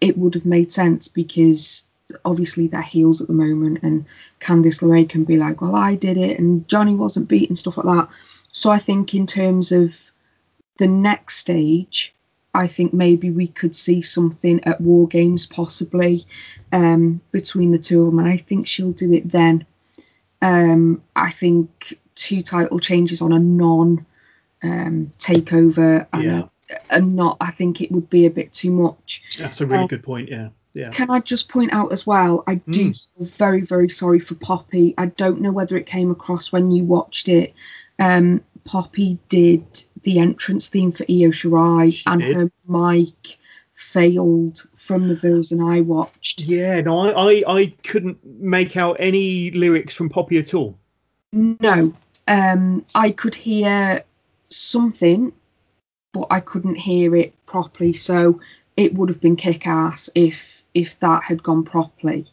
it 0.00 0.16
would 0.16 0.34
have 0.34 0.46
made 0.46 0.72
sense 0.72 1.08
because 1.08 1.86
obviously 2.24 2.66
they're 2.66 2.82
heels 2.82 3.20
at 3.20 3.28
the 3.28 3.34
moment, 3.34 3.82
and 3.82 4.06
Candice 4.40 4.82
LeRae 4.82 5.08
can 5.08 5.24
be 5.24 5.36
like, 5.36 5.60
well, 5.60 5.74
I 5.74 5.94
did 5.94 6.16
it, 6.16 6.38
and 6.38 6.68
Johnny 6.68 6.94
wasn't 6.94 7.28
beaten, 7.28 7.56
stuff 7.56 7.76
like 7.76 7.86
that. 7.86 8.08
So 8.52 8.70
I 8.70 8.78
think 8.78 9.14
in 9.14 9.26
terms 9.26 9.72
of 9.72 9.98
the 10.78 10.86
next 10.86 11.36
stage, 11.36 12.14
I 12.54 12.68
think 12.68 12.92
maybe 12.94 13.30
we 13.30 13.48
could 13.48 13.74
see 13.74 14.00
something 14.00 14.62
at 14.64 14.80
War 14.80 15.08
Games 15.08 15.44
possibly 15.44 16.26
um, 16.72 17.20
between 17.32 17.72
the 17.72 17.78
two 17.78 18.00
of 18.02 18.06
them, 18.06 18.20
and 18.20 18.28
I 18.28 18.36
think 18.36 18.66
she'll 18.66 18.92
do 18.92 19.12
it 19.12 19.30
then. 19.30 19.66
Um, 20.40 21.02
I 21.16 21.30
think 21.30 21.98
two 22.14 22.42
title 22.42 22.78
changes 22.78 23.22
on 23.22 23.32
a 23.32 23.38
non 23.38 24.06
um, 24.62 25.10
takeover 25.18 26.06
and, 26.12 26.24
yeah. 26.24 26.42
and 26.90 27.16
not 27.16 27.36
I 27.40 27.50
think 27.50 27.80
it 27.80 27.92
would 27.92 28.08
be 28.08 28.26
a 28.26 28.30
bit 28.30 28.52
too 28.52 28.70
much. 28.70 29.22
That's 29.38 29.60
a 29.60 29.66
really 29.66 29.82
um, 29.82 29.88
good 29.88 30.02
point, 30.02 30.28
yeah. 30.30 30.48
Yeah. 30.74 30.90
Can 30.90 31.08
I 31.08 31.20
just 31.20 31.48
point 31.48 31.72
out 31.72 31.92
as 31.92 32.04
well? 32.04 32.42
I 32.48 32.56
do 32.56 32.90
mm. 32.90 33.08
feel 33.16 33.26
very, 33.26 33.60
very 33.60 33.88
sorry 33.88 34.18
for 34.18 34.34
Poppy. 34.34 34.92
I 34.98 35.06
don't 35.06 35.40
know 35.40 35.52
whether 35.52 35.76
it 35.76 35.86
came 35.86 36.10
across 36.10 36.50
when 36.50 36.72
you 36.72 36.82
watched 36.82 37.28
it. 37.28 37.54
Um, 38.00 38.42
Poppy 38.64 39.18
did 39.28 39.64
the 40.02 40.18
entrance 40.18 40.68
theme 40.68 40.90
for 40.90 41.04
Io 41.04 41.30
Shirai, 41.30 41.92
she 41.92 42.02
and 42.06 42.20
did. 42.20 42.36
her 42.36 42.50
mic 42.66 43.38
failed 43.72 44.66
from 44.74 45.08
the 45.08 45.14
version 45.14 45.62
I 45.62 45.80
watched. 45.80 46.42
Yeah, 46.42 46.80
no, 46.80 46.98
I, 46.98 47.12
I, 47.12 47.58
I 47.58 47.74
couldn't 47.84 48.24
make 48.24 48.76
out 48.76 48.96
any 48.98 49.52
lyrics 49.52 49.94
from 49.94 50.08
Poppy 50.08 50.38
at 50.38 50.54
all. 50.54 50.78
No, 51.32 51.92
um, 52.26 52.84
I 52.94 53.10
could 53.10 53.34
hear 53.34 54.04
something, 54.48 55.32
but 56.12 56.28
I 56.30 56.40
couldn't 56.40 56.76
hear 56.76 57.14
it 57.16 57.34
properly. 57.46 57.92
So 57.92 58.40
it 58.76 58.94
would 58.94 59.08
have 59.08 59.20
been 59.20 59.36
kick 59.36 59.66
ass 59.66 60.10
if 60.14 60.62
if 60.74 60.98
that 61.00 61.22
had 61.22 61.42
gone 61.42 61.64
properly. 61.64 62.26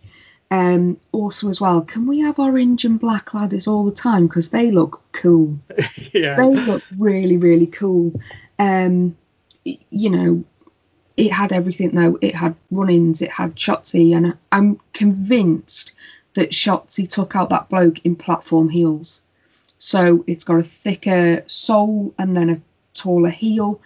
Um, 0.50 0.98
also, 1.14 1.48
as 1.48 1.62
well, 1.62 1.82
can 1.82 2.08
we 2.08 2.20
have 2.20 2.38
orange 2.40 2.84
and 2.84 3.00
black 3.00 3.34
ladders 3.34 3.68
all 3.68 3.86
the 3.86 3.94
time 3.94 4.28
because 4.28 4.50
they 4.50 4.70
look 4.70 5.02
cool? 5.14 5.60
yeah, 6.12 6.36
they 6.36 6.56
look 6.56 6.84
really 6.98 7.38
really 7.38 7.68
cool. 7.68 8.20
Um, 8.60 9.16
you 9.64 10.10
know, 10.10 10.44
it 11.16 11.32
had 11.32 11.54
everything 11.54 11.92
though. 11.92 12.18
It 12.22 12.36
had 12.36 12.56
run-ins, 12.70 13.22
it 13.22 13.32
had 13.32 13.56
Shotzi, 13.56 14.16
and 14.16 14.38
I'm 14.52 14.80
convinced 14.94 15.94
that 16.34 16.52
Shotzi 16.52 17.08
took 17.08 17.36
out 17.36 17.50
that 17.50 17.70
bloke 17.70 18.06
in 18.06 18.16
platform 18.16 18.70
heels. 18.70 19.22
So 19.84 20.24
it's 20.28 20.44
got 20.44 20.60
a 20.60 20.64
thicker 20.64 21.44
sole 21.48 22.14
and 22.20 22.38
then 22.38 22.52
a 22.52 22.62
taller 22.94 23.32
heel. 23.32 23.82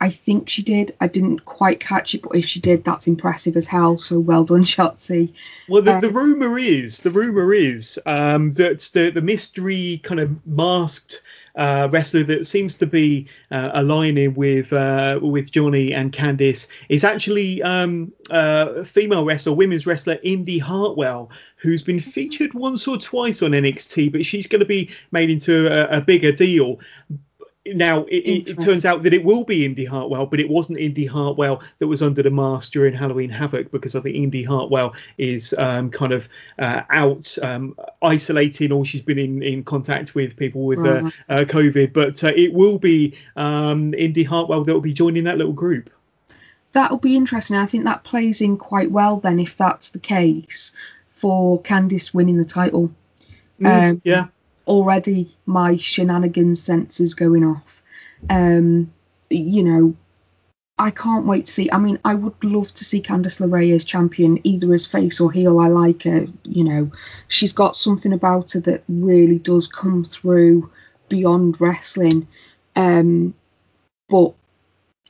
I 0.00 0.10
think 0.10 0.48
she 0.48 0.62
did. 0.62 0.94
I 1.00 1.08
didn't 1.08 1.44
quite 1.44 1.80
catch 1.80 2.14
it, 2.14 2.22
but 2.22 2.36
if 2.36 2.44
she 2.44 2.60
did, 2.60 2.84
that's 2.84 3.06
impressive 3.06 3.56
as 3.56 3.66
hell. 3.66 3.96
So 3.96 4.18
well 4.18 4.44
done, 4.44 4.64
Shotzi. 4.64 5.32
Well, 5.68 5.82
the, 5.82 5.94
um, 5.94 6.00
the 6.00 6.10
rumor 6.10 6.58
is 6.58 7.00
the 7.00 7.10
rumor 7.10 7.54
is 7.54 7.98
um, 8.04 8.52
that 8.52 8.80
the 8.92 9.10
the 9.10 9.22
mystery 9.22 10.00
kind 10.02 10.20
of 10.20 10.46
masked 10.46 11.22
uh, 11.56 11.88
wrestler 11.90 12.24
that 12.24 12.46
seems 12.46 12.76
to 12.78 12.86
be 12.86 13.28
uh, 13.50 13.70
aligning 13.74 14.34
with 14.34 14.72
uh, 14.72 15.20
with 15.22 15.52
Johnny 15.52 15.94
and 15.94 16.12
Candice 16.12 16.66
is 16.88 17.04
actually 17.04 17.62
um, 17.62 18.12
uh, 18.30 18.82
female 18.84 19.24
wrestler, 19.24 19.52
women's 19.52 19.86
wrestler 19.86 20.18
Indi 20.22 20.58
Hartwell, 20.58 21.30
who's 21.56 21.82
been 21.82 22.00
featured 22.00 22.52
once 22.52 22.86
or 22.88 22.98
twice 22.98 23.42
on 23.42 23.52
NXT, 23.52 24.10
but 24.10 24.26
she's 24.26 24.48
going 24.48 24.60
to 24.60 24.66
be 24.66 24.90
made 25.12 25.30
into 25.30 25.66
a, 25.66 25.98
a 25.98 26.00
bigger 26.00 26.32
deal 26.32 26.80
now 27.66 28.04
it, 28.04 28.48
it, 28.48 28.60
turns 28.60 28.84
out 28.84 29.02
that 29.02 29.14
it 29.14 29.24
will 29.24 29.44
be 29.44 29.64
Indi 29.64 29.84
Hartwell, 29.84 30.26
but 30.26 30.38
it 30.38 30.48
wasn't 30.48 30.78
Indi 30.78 31.06
Hartwell 31.06 31.62
that 31.78 31.86
was 31.86 32.02
under 32.02 32.22
the 32.22 32.30
mask 32.30 32.72
during 32.72 32.92
Halloween 32.92 33.30
Havoc 33.30 33.70
because 33.70 33.96
I 33.96 34.00
think 34.00 34.16
Indi 34.16 34.42
Hartwell 34.42 34.94
is 35.16 35.54
um, 35.56 35.90
kind 35.90 36.12
of 36.12 36.28
uh, 36.58 36.82
out, 36.90 37.36
um, 37.42 37.76
isolating, 38.02 38.70
or 38.70 38.84
she's 38.84 39.00
been 39.00 39.18
in, 39.18 39.42
in 39.42 39.64
contact 39.64 40.14
with 40.14 40.36
people 40.36 40.66
with 40.66 40.80
uh, 40.80 41.10
uh, 41.28 41.44
COVID. 41.46 41.92
But 41.94 42.22
uh, 42.22 42.32
it 42.36 42.52
will 42.52 42.78
be 42.78 43.16
um, 43.36 43.94
Indi 43.94 44.24
Hartwell 44.24 44.64
that 44.64 44.74
will 44.74 44.80
be 44.80 44.92
joining 44.92 45.24
that 45.24 45.38
little 45.38 45.54
group. 45.54 45.88
That'll 46.72 46.98
be 46.98 47.16
interesting. 47.16 47.56
I 47.56 47.66
think 47.66 47.84
that 47.84 48.04
plays 48.04 48.42
in 48.42 48.58
quite 48.58 48.90
well 48.90 49.20
then, 49.20 49.38
if 49.38 49.56
that's 49.56 49.90
the 49.90 50.00
case, 50.00 50.72
for 51.08 51.62
Candice 51.62 52.12
winning 52.12 52.36
the 52.36 52.44
title. 52.44 52.90
Mm, 53.60 53.90
um, 53.90 54.02
yeah 54.04 54.26
already 54.66 55.36
my 55.46 55.76
shenanigans 55.76 56.64
sensors 56.64 57.16
going 57.16 57.44
off. 57.44 57.82
Um, 58.28 58.92
you 59.30 59.62
know, 59.62 59.96
I 60.78 60.90
can't 60.90 61.26
wait 61.26 61.46
to 61.46 61.52
see. 61.52 61.70
I 61.70 61.78
mean, 61.78 61.98
I 62.04 62.14
would 62.14 62.42
love 62.42 62.72
to 62.74 62.84
see 62.84 63.00
Candice 63.00 63.40
LeRae 63.40 63.74
as 63.74 63.84
champion, 63.84 64.40
either 64.44 64.72
as 64.74 64.86
face 64.86 65.20
or 65.20 65.30
heel. 65.30 65.60
I 65.60 65.68
like 65.68 66.02
her. 66.02 66.26
You 66.42 66.64
know, 66.64 66.92
she's 67.28 67.52
got 67.52 67.76
something 67.76 68.12
about 68.12 68.52
her 68.52 68.60
that 68.60 68.82
really 68.88 69.38
does 69.38 69.68
come 69.68 70.04
through 70.04 70.70
beyond 71.08 71.60
wrestling. 71.60 72.26
Um, 72.74 73.34
but 74.08 74.34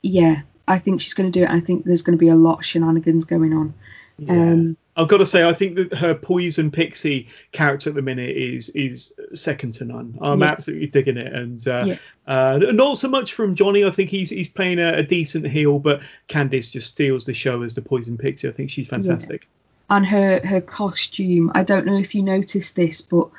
yeah, 0.03 0.43
I 0.69 0.79
think 0.79 1.01
she's 1.01 1.15
going 1.15 1.31
to 1.31 1.39
do 1.39 1.45
it. 1.45 1.51
I 1.51 1.61
think 1.61 1.85
there's 1.85 2.03
going 2.03 2.19
to 2.19 2.23
be 2.25 2.31
a 2.31 2.37
lot 2.37 2.59
of 2.59 2.67
shenanigans 2.67 3.25
going 3.25 3.55
on. 3.55 3.75
Yeah. 4.19 4.33
Um, 4.33 4.77
I've 4.97 5.09
got 5.09 5.19
to 5.19 5.27
say, 5.27 5.47
I 5.49 5.53
think 5.53 5.75
that 5.77 5.95
her 5.95 6.15
poison 6.15 6.71
pixie 6.71 7.29
character 7.53 7.91
at 7.91 7.97
the 7.97 8.03
minute 8.03 8.37
is 8.37 8.69
is 8.71 9.13
second 9.33 9.75
to 9.75 9.85
none. 9.85 10.17
I'm 10.21 10.41
yeah. 10.41 10.47
absolutely 10.47 10.87
digging 10.87 11.17
it, 11.17 11.33
and 11.33 11.67
uh, 11.67 11.85
yeah. 11.87 11.97
uh, 12.27 12.59
not 12.73 12.99
so 12.99 13.09
much 13.09 13.33
from 13.33 13.57
Johnny. 13.57 13.85
I 13.85 13.91
think 13.91 14.11
he's 14.11 14.31
he's 14.31 14.49
playing 14.49 14.79
a, 14.79 14.95
a, 14.95 15.03
decent 15.03 15.49
heel, 15.49 15.81
but 15.81 16.01
Candice 16.29 16.71
just 16.71 16.93
steals 16.93 17.25
the 17.25 17.35
show 17.35 17.63
as 17.63 17.75
the 17.75 17.83
poison 17.83 18.17
pixie. 18.17 18.49
I 18.49 18.53
think 18.53 18.71
she's 18.71 18.89
fantastic. 18.89 19.43
Yeah. 19.43 19.97
And 19.97 20.07
her 20.07 20.41
her 20.45 20.61
costume, 20.61 21.51
I 21.55 21.65
don't 21.65 21.87
know 21.87 21.99
if 21.99 22.15
you 22.15 22.23
noticed 22.23 22.77
this, 22.77 23.01
but 23.01 23.31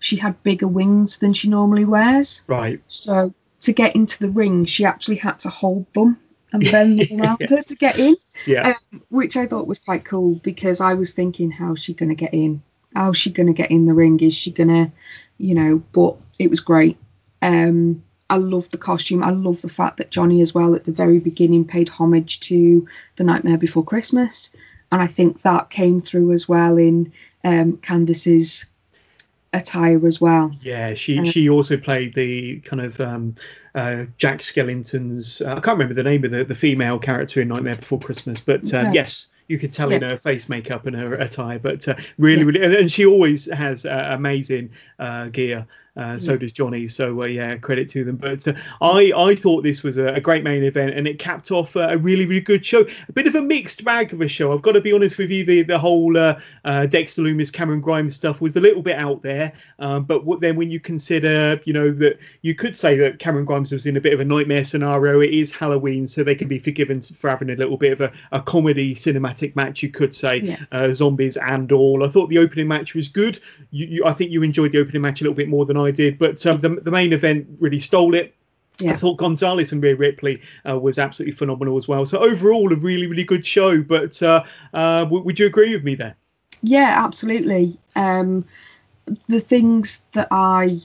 she 0.00 0.16
had 0.16 0.42
bigger 0.42 0.68
wings 0.68 1.18
than 1.18 1.32
she 1.32 1.48
normally 1.48 1.86
wears. 1.86 2.42
Right. 2.46 2.80
So 2.88 3.32
to 3.60 3.72
get 3.72 3.96
into 3.96 4.18
the 4.18 4.30
ring, 4.30 4.66
she 4.66 4.84
actually 4.84 5.16
had 5.16 5.38
to 5.40 5.48
hold 5.48 5.92
them 5.94 6.18
and 6.52 6.62
bend 6.62 7.00
them 7.00 7.20
around 7.22 7.48
her 7.48 7.62
to 7.62 7.74
get 7.76 7.98
in. 7.98 8.16
Yeah. 8.46 8.74
Um, 8.92 9.02
which 9.08 9.36
I 9.36 9.46
thought 9.46 9.66
was 9.66 9.78
quite 9.78 10.04
cool 10.04 10.34
because 10.36 10.80
I 10.80 10.94
was 10.94 11.12
thinking, 11.12 11.50
how's 11.50 11.82
she 11.82 11.94
going 11.94 12.08
to 12.08 12.14
get 12.14 12.34
in? 12.34 12.62
How's 12.94 13.16
she 13.16 13.30
going 13.30 13.46
to 13.46 13.52
get 13.52 13.70
in 13.70 13.86
the 13.86 13.94
ring? 13.94 14.20
Is 14.20 14.34
she 14.34 14.50
going 14.50 14.68
to, 14.68 14.92
you 15.38 15.54
know, 15.54 15.82
but 15.92 16.16
it 16.38 16.50
was 16.50 16.60
great. 16.60 16.98
Um, 17.42 18.02
I 18.28 18.36
love 18.36 18.68
the 18.70 18.78
costume. 18.78 19.22
I 19.22 19.30
love 19.30 19.60
the 19.60 19.68
fact 19.68 19.96
that 19.98 20.10
Johnny, 20.10 20.40
as 20.40 20.54
well, 20.54 20.74
at 20.74 20.84
the 20.84 20.92
very 20.92 21.18
beginning, 21.18 21.64
paid 21.64 21.88
homage 21.88 22.40
to 22.40 22.86
The 23.16 23.24
Nightmare 23.24 23.58
Before 23.58 23.84
Christmas. 23.84 24.54
And 24.92 25.02
I 25.02 25.06
think 25.06 25.42
that 25.42 25.70
came 25.70 26.00
through 26.00 26.32
as 26.32 26.48
well 26.48 26.76
in 26.76 27.12
um, 27.44 27.76
Candice's 27.78 28.66
attire 29.52 30.06
as 30.06 30.20
well. 30.20 30.52
Yeah, 30.60 30.94
she 30.94 31.18
uh, 31.18 31.24
she 31.24 31.48
also 31.48 31.76
played 31.76 32.14
the 32.14 32.60
kind 32.60 32.82
of 32.82 33.00
um, 33.00 33.36
uh, 33.74 34.04
Jack 34.18 34.40
Skellington's. 34.40 35.40
Uh, 35.40 35.52
I 35.52 35.60
can't 35.60 35.78
remember 35.78 35.94
the 35.94 36.08
name 36.08 36.24
of 36.24 36.30
the, 36.30 36.44
the 36.44 36.54
female 36.54 36.98
character 36.98 37.40
in 37.40 37.48
Nightmare 37.48 37.76
Before 37.76 37.98
Christmas, 37.98 38.40
but 38.40 38.72
uh, 38.72 38.90
yes, 38.92 39.26
you 39.50 39.58
could 39.58 39.72
tell 39.72 39.90
yeah. 39.90 39.96
in 39.96 40.02
her 40.02 40.16
face 40.16 40.48
makeup 40.48 40.86
and 40.86 40.94
her 40.94 41.14
attire. 41.14 41.58
But 41.58 41.86
uh, 41.88 41.96
really, 42.18 42.40
yeah. 42.40 42.60
really, 42.60 42.80
and 42.80 42.90
she 42.90 43.04
always 43.04 43.50
has 43.50 43.84
uh, 43.84 44.06
amazing 44.10 44.70
uh, 45.00 45.26
gear. 45.28 45.66
Uh, 45.96 46.18
so 46.18 46.36
does 46.36 46.52
Johnny. 46.52 46.86
So 46.86 47.22
uh, 47.22 47.26
yeah, 47.26 47.56
credit 47.56 47.88
to 47.90 48.04
them. 48.04 48.14
But 48.14 48.46
uh, 48.46 48.54
I 48.80 49.12
I 49.14 49.34
thought 49.34 49.64
this 49.64 49.82
was 49.82 49.96
a, 49.96 50.14
a, 50.14 50.20
great 50.20 50.44
main 50.44 50.62
event, 50.62 50.96
and 50.96 51.08
it 51.08 51.18
capped 51.18 51.50
off 51.50 51.74
a 51.74 51.98
really 51.98 52.26
really 52.26 52.40
good 52.40 52.64
show. 52.64 52.86
A 53.08 53.12
bit 53.12 53.26
of 53.26 53.34
a 53.34 53.42
mixed 53.42 53.84
bag 53.84 54.12
of 54.12 54.20
a 54.20 54.28
show. 54.28 54.54
I've 54.54 54.62
got 54.62 54.72
to 54.72 54.80
be 54.80 54.92
honest 54.92 55.18
with 55.18 55.32
you. 55.32 55.44
The 55.44 55.62
the 55.62 55.78
whole 55.78 56.12
Dexter 56.12 57.22
Lumis, 57.22 57.52
Cameron 57.52 57.80
Grimes 57.80 58.14
stuff 58.14 58.40
was 58.40 58.54
a 58.56 58.60
little 58.60 58.82
bit 58.82 58.96
out 58.96 59.20
there. 59.22 59.52
Um, 59.80 60.04
but 60.04 60.24
what, 60.24 60.40
then 60.40 60.54
when 60.54 60.70
you 60.70 60.78
consider, 60.78 61.60
you 61.64 61.72
know, 61.72 61.90
that 61.90 62.18
you 62.42 62.54
could 62.54 62.76
say 62.76 62.96
that 62.98 63.18
Cameron 63.18 63.44
Grimes 63.44 63.59
was 63.60 63.86
in 63.86 63.96
a 63.96 64.00
bit 64.00 64.12
of 64.12 64.20
a 64.20 64.24
nightmare 64.24 64.64
scenario. 64.64 65.20
It 65.20 65.30
is 65.30 65.52
Halloween, 65.52 66.06
so 66.06 66.24
they 66.24 66.34
can 66.34 66.48
be 66.48 66.58
forgiven 66.58 67.02
for 67.02 67.30
having 67.30 67.50
a 67.50 67.54
little 67.54 67.76
bit 67.76 67.92
of 67.92 68.00
a, 68.00 68.12
a 68.32 68.40
comedy 68.40 68.94
cinematic 68.94 69.54
match. 69.56 69.82
You 69.82 69.90
could 69.90 70.14
say 70.14 70.40
yeah. 70.40 70.56
Uh, 70.72 70.92
zombies 70.92 71.36
and 71.36 71.70
all. 71.72 72.04
I 72.04 72.08
thought 72.08 72.28
the 72.28 72.38
opening 72.38 72.68
match 72.68 72.94
was 72.94 73.08
good. 73.08 73.38
You, 73.70 73.86
you, 73.86 74.04
I 74.06 74.12
think 74.12 74.30
you 74.30 74.42
enjoyed 74.42 74.72
the 74.72 74.78
opening 74.78 75.02
match 75.02 75.20
a 75.20 75.24
little 75.24 75.36
bit 75.36 75.48
more 75.48 75.66
than 75.66 75.76
I 75.76 75.90
did, 75.90 76.18
but 76.18 76.44
um, 76.46 76.60
the, 76.60 76.68
the 76.70 76.90
main 76.90 77.12
event 77.12 77.46
really 77.58 77.80
stole 77.80 78.14
it. 78.14 78.34
Yeah. 78.78 78.92
I 78.92 78.96
thought 78.96 79.18
Gonzalez 79.18 79.72
and 79.72 79.82
Rhea 79.82 79.94
Ripley 79.94 80.40
uh, 80.68 80.78
was 80.78 80.98
absolutely 80.98 81.36
phenomenal 81.36 81.76
as 81.76 81.86
well. 81.86 82.06
So 82.06 82.18
overall, 82.18 82.72
a 82.72 82.76
really, 82.76 83.06
really 83.06 83.24
good 83.24 83.44
show. 83.44 83.82
But 83.82 84.22
uh, 84.22 84.44
uh, 84.72 85.06
would 85.10 85.38
you 85.38 85.46
agree 85.46 85.74
with 85.74 85.84
me 85.84 85.96
there? 85.96 86.16
Yeah, 86.62 86.94
absolutely. 87.04 87.78
Um, 87.94 88.44
the 89.28 89.40
things 89.40 90.02
that 90.12 90.28
I 90.30 90.80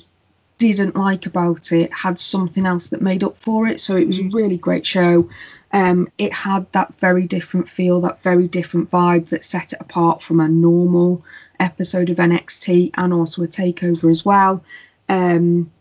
didn't 0.58 0.96
like 0.96 1.26
about 1.26 1.72
it 1.72 1.94
had 1.94 2.20
something 2.20 2.66
else 2.66 2.88
that 2.88 3.02
made 3.02 3.24
up 3.24 3.38
for 3.38 3.68
it. 3.68 3.82
So 3.82 3.96
it 3.98 4.08
was 4.08 4.20
a 4.20 4.24
mm. 4.24 4.34
really 4.34 4.58
great 4.58 4.86
show. 4.86 5.30
Um, 5.72 6.08
it 6.18 6.32
had 6.32 6.72
that 6.72 6.98
very 7.00 7.28
different 7.28 7.68
feel, 7.68 8.02
that 8.02 8.24
very 8.24 8.48
different 8.48 8.90
vibe 8.90 9.30
that 9.30 9.44
set 9.44 9.74
it 9.74 9.82
apart 9.82 10.22
from 10.22 10.40
a 10.40 10.48
normal 10.48 11.24
episode 11.60 12.10
of 12.10 12.18
NXT 12.18 12.92
and 12.96 13.14
also 13.14 13.44
a 13.44 13.48
takeover 13.48 14.10
as 14.10 14.24
well. 14.24 14.64
Um, 15.10 15.72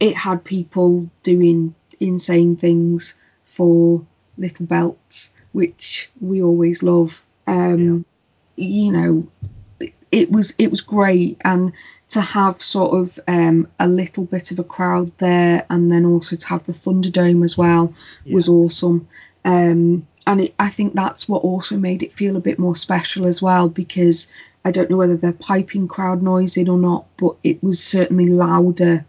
it 0.00 0.16
had 0.16 0.42
people 0.44 1.08
doing 1.22 1.74
insane 2.00 2.56
things 2.56 3.14
for 3.44 4.04
little 4.36 4.66
belts, 4.66 5.32
which 5.52 6.10
we 6.20 6.42
always 6.42 6.82
love. 6.82 7.22
Um, 7.46 8.04
yeah. 8.56 8.66
You 8.66 8.92
know, 8.92 9.28
it 10.10 10.30
was 10.30 10.54
it 10.58 10.70
was 10.70 10.80
great, 10.82 11.40
and 11.44 11.72
to 12.12 12.20
have 12.20 12.62
sort 12.62 12.92
of 12.98 13.18
um, 13.26 13.68
a 13.78 13.88
little 13.88 14.24
bit 14.24 14.50
of 14.52 14.58
a 14.58 14.64
crowd 14.64 15.10
there, 15.18 15.64
and 15.70 15.90
then 15.90 16.04
also 16.04 16.36
to 16.36 16.46
have 16.46 16.64
the 16.64 16.72
Thunderdome 16.72 17.44
as 17.44 17.56
well 17.56 17.94
yeah. 18.24 18.34
was 18.34 18.48
awesome. 18.48 19.08
Um, 19.44 20.06
and 20.26 20.40
it, 20.42 20.54
I 20.58 20.68
think 20.68 20.94
that's 20.94 21.28
what 21.28 21.42
also 21.42 21.76
made 21.76 22.02
it 22.02 22.12
feel 22.12 22.36
a 22.36 22.40
bit 22.40 22.58
more 22.58 22.76
special 22.76 23.26
as 23.26 23.40
well 23.40 23.68
because 23.68 24.30
I 24.64 24.70
don't 24.70 24.90
know 24.90 24.98
whether 24.98 25.16
they're 25.16 25.32
piping 25.32 25.88
crowd 25.88 26.22
noise 26.22 26.56
in 26.56 26.68
or 26.68 26.78
not, 26.78 27.06
but 27.16 27.36
it 27.42 27.62
was 27.62 27.82
certainly 27.82 28.28
louder 28.28 29.04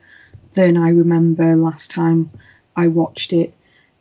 than 0.54 0.78
I 0.78 0.90
remember 0.90 1.56
last 1.56 1.92
time 1.92 2.32
I 2.76 2.88
watched 2.88 3.34
it. 3.34 3.54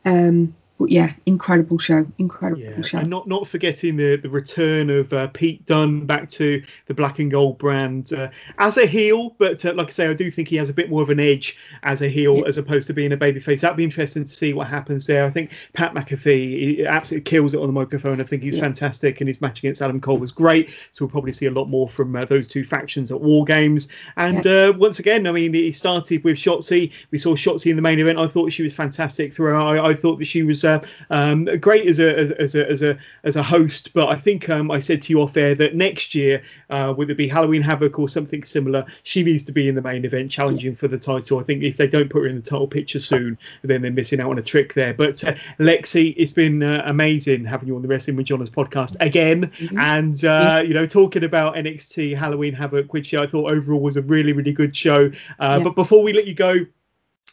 Um, 0.05 0.55
but 0.79 0.89
yeah, 0.89 1.13
incredible 1.25 1.77
show, 1.77 2.05
incredible 2.17 2.61
yeah, 2.61 2.81
show. 2.81 2.97
And 2.97 3.09
not 3.09 3.27
not 3.27 3.47
forgetting 3.47 3.95
the 3.95 4.15
the 4.15 4.29
return 4.29 4.89
of 4.89 5.13
uh, 5.13 5.27
Pete 5.27 5.65
Dunne 5.65 6.05
back 6.05 6.29
to 6.31 6.63
the 6.87 6.93
black 6.93 7.19
and 7.19 7.29
gold 7.29 7.59
brand 7.59 8.11
uh, 8.11 8.29
as 8.57 8.77
a 8.77 8.85
heel, 8.85 9.35
but 9.37 9.63
uh, 9.65 9.73
like 9.75 9.87
I 9.87 9.91
say, 9.91 10.07
I 10.07 10.13
do 10.13 10.31
think 10.31 10.47
he 10.47 10.55
has 10.55 10.69
a 10.69 10.73
bit 10.73 10.89
more 10.89 11.03
of 11.03 11.09
an 11.09 11.19
edge 11.19 11.57
as 11.83 12.01
a 12.01 12.07
heel 12.07 12.37
yeah. 12.37 12.47
as 12.47 12.57
opposed 12.57 12.87
to 12.87 12.93
being 12.93 13.11
a 13.11 13.17
babyface. 13.17 13.61
That'd 13.61 13.77
be 13.77 13.83
interesting 13.83 14.23
to 14.23 14.29
see 14.29 14.53
what 14.53 14.67
happens 14.67 15.05
there. 15.05 15.25
I 15.25 15.29
think 15.29 15.51
Pat 15.73 15.93
McAfee 15.93 16.87
absolutely 16.87 17.23
kills 17.23 17.53
it 17.53 17.59
on 17.59 17.67
the 17.67 17.73
microphone. 17.73 18.19
I 18.19 18.23
think 18.23 18.41
he's 18.41 18.55
yeah. 18.55 18.63
fantastic, 18.63 19.21
and 19.21 19.27
his 19.27 19.41
match 19.41 19.59
against 19.59 19.81
Adam 19.81 20.01
Cole 20.01 20.17
was 20.17 20.31
great. 20.31 20.71
So 20.91 21.05
we'll 21.05 21.11
probably 21.11 21.33
see 21.33 21.45
a 21.45 21.51
lot 21.51 21.69
more 21.69 21.87
from 21.87 22.15
uh, 22.15 22.25
those 22.25 22.47
two 22.47 22.63
factions 22.63 23.11
at 23.11 23.21
War 23.21 23.45
Games. 23.45 23.89
And 24.17 24.45
uh, 24.47 24.73
once 24.75 24.97
again, 24.97 25.27
I 25.27 25.31
mean, 25.31 25.53
he 25.53 25.71
started 25.71 26.23
with 26.23 26.37
Shotzi. 26.37 26.91
We 27.11 27.19
saw 27.19 27.35
Shotzi 27.35 27.69
in 27.69 27.75
the 27.75 27.81
main 27.81 27.99
event. 27.99 28.17
I 28.17 28.27
thought 28.27 28.51
she 28.51 28.63
was 28.63 28.73
fantastic 28.73 29.31
throughout. 29.31 29.77
I, 29.77 29.89
I 29.89 29.93
thought 29.93 30.17
that 30.17 30.25
she 30.25 30.41
was 30.41 30.62
uh, 30.63 30.81
um, 31.09 31.45
great 31.59 31.87
as 31.87 31.99
a 31.99 32.17
as 32.39 32.55
a 32.55 32.69
as 32.69 32.81
a 32.81 32.97
as 33.23 33.35
a 33.35 33.43
host, 33.43 33.93
but 33.93 34.09
I 34.09 34.15
think 34.15 34.49
um, 34.49 34.71
I 34.71 34.79
said 34.79 35.01
to 35.03 35.13
you 35.13 35.21
off 35.21 35.35
air 35.37 35.55
that 35.55 35.75
next 35.75 36.15
year, 36.15 36.43
uh, 36.69 36.93
would 36.97 37.09
it 37.09 37.17
be 37.17 37.27
Halloween 37.27 37.61
Havoc 37.61 37.99
or 37.99 38.09
something 38.09 38.43
similar, 38.43 38.85
she 39.03 39.23
needs 39.23 39.43
to 39.43 39.51
be 39.51 39.67
in 39.67 39.75
the 39.75 39.81
main 39.81 40.05
event 40.05 40.31
challenging 40.31 40.75
for 40.75 40.87
the 40.87 40.99
title. 40.99 41.39
I 41.39 41.43
think 41.43 41.63
if 41.63 41.77
they 41.77 41.87
don't 41.87 42.09
put 42.09 42.23
her 42.23 42.27
in 42.27 42.35
the 42.35 42.41
title 42.41 42.67
picture 42.67 42.99
soon, 42.99 43.37
then 43.61 43.81
they're 43.81 43.91
missing 43.91 44.19
out 44.19 44.31
on 44.31 44.37
a 44.37 44.43
trick 44.43 44.73
there. 44.73 44.93
But 44.93 45.23
uh, 45.23 45.33
Lexi, 45.59 46.13
it's 46.17 46.31
been 46.31 46.63
uh, 46.63 46.83
amazing 46.85 47.45
having 47.45 47.67
you 47.67 47.75
on 47.75 47.81
the 47.81 47.87
Wrestling 47.87 48.17
with 48.17 48.25
Johners 48.25 48.49
podcast 48.49 48.95
again, 48.99 49.47
mm-hmm. 49.47 49.77
and 49.77 50.23
uh, 50.23 50.27
yeah. 50.27 50.61
you 50.61 50.73
know 50.73 50.85
talking 50.85 51.23
about 51.23 51.55
NXT 51.55 52.17
Halloween 52.17 52.53
Havoc, 52.53 52.93
which 52.93 53.13
I 53.13 53.25
thought 53.25 53.51
overall 53.51 53.81
was 53.81 53.97
a 53.97 54.01
really 54.01 54.33
really 54.33 54.53
good 54.53 54.75
show. 54.75 55.11
Uh, 55.39 55.57
yeah. 55.57 55.63
But 55.63 55.75
before 55.75 56.03
we 56.03 56.13
let 56.13 56.27
you 56.27 56.33
go 56.33 56.65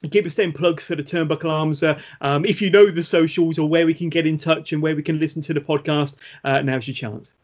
give 0.08 0.26
us 0.26 0.34
them 0.34 0.52
plugs 0.52 0.84
for 0.84 0.96
the 0.96 1.02
turnbuckle 1.02 1.50
arms 1.50 1.82
uh, 1.82 1.98
um, 2.20 2.44
if 2.44 2.62
you 2.62 2.70
know 2.70 2.86
the 2.86 3.02
socials 3.02 3.58
or 3.58 3.68
where 3.68 3.86
we 3.86 3.94
can 3.94 4.08
get 4.08 4.26
in 4.26 4.38
touch 4.38 4.72
and 4.72 4.82
where 4.82 4.96
we 4.96 5.02
can 5.02 5.18
listen 5.18 5.42
to 5.42 5.52
the 5.52 5.60
podcast 5.60 6.16
uh, 6.44 6.60
now's 6.62 6.86
your 6.86 6.94
chance 6.94 7.34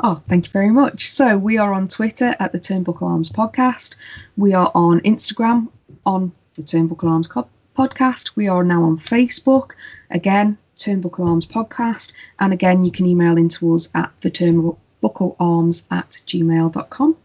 Oh, 0.00 0.20
thank 0.28 0.46
you 0.46 0.52
very 0.52 0.70
much. 0.70 1.10
So 1.10 1.38
we 1.38 1.56
are 1.56 1.72
on 1.72 1.88
Twitter 1.88 2.36
at 2.38 2.52
the 2.52 2.60
Turnbuckle 2.60 3.08
Arms 3.08 3.30
Podcast. 3.30 3.96
We 4.36 4.52
are 4.52 4.70
on 4.74 5.00
Instagram 5.00 5.68
on 6.04 6.32
the 6.54 6.62
Turnbuckle 6.62 7.10
Arms 7.10 7.28
podcast. 7.76 8.36
We 8.36 8.48
are 8.48 8.64
now 8.64 8.84
on 8.84 8.98
Facebook. 8.98 9.70
Again, 10.10 10.58
Turnbuckle 10.76 11.26
Arms 11.26 11.46
podcast. 11.46 12.12
And 12.38 12.52
again, 12.52 12.84
you 12.84 12.92
can 12.92 13.06
email 13.06 13.38
into 13.38 13.74
us 13.74 13.88
at 13.94 14.12
the 14.20 14.30
Turnbuckle 14.30 15.36
Arms 15.40 15.84
at 15.90 16.10
gmail.com. 16.26 17.16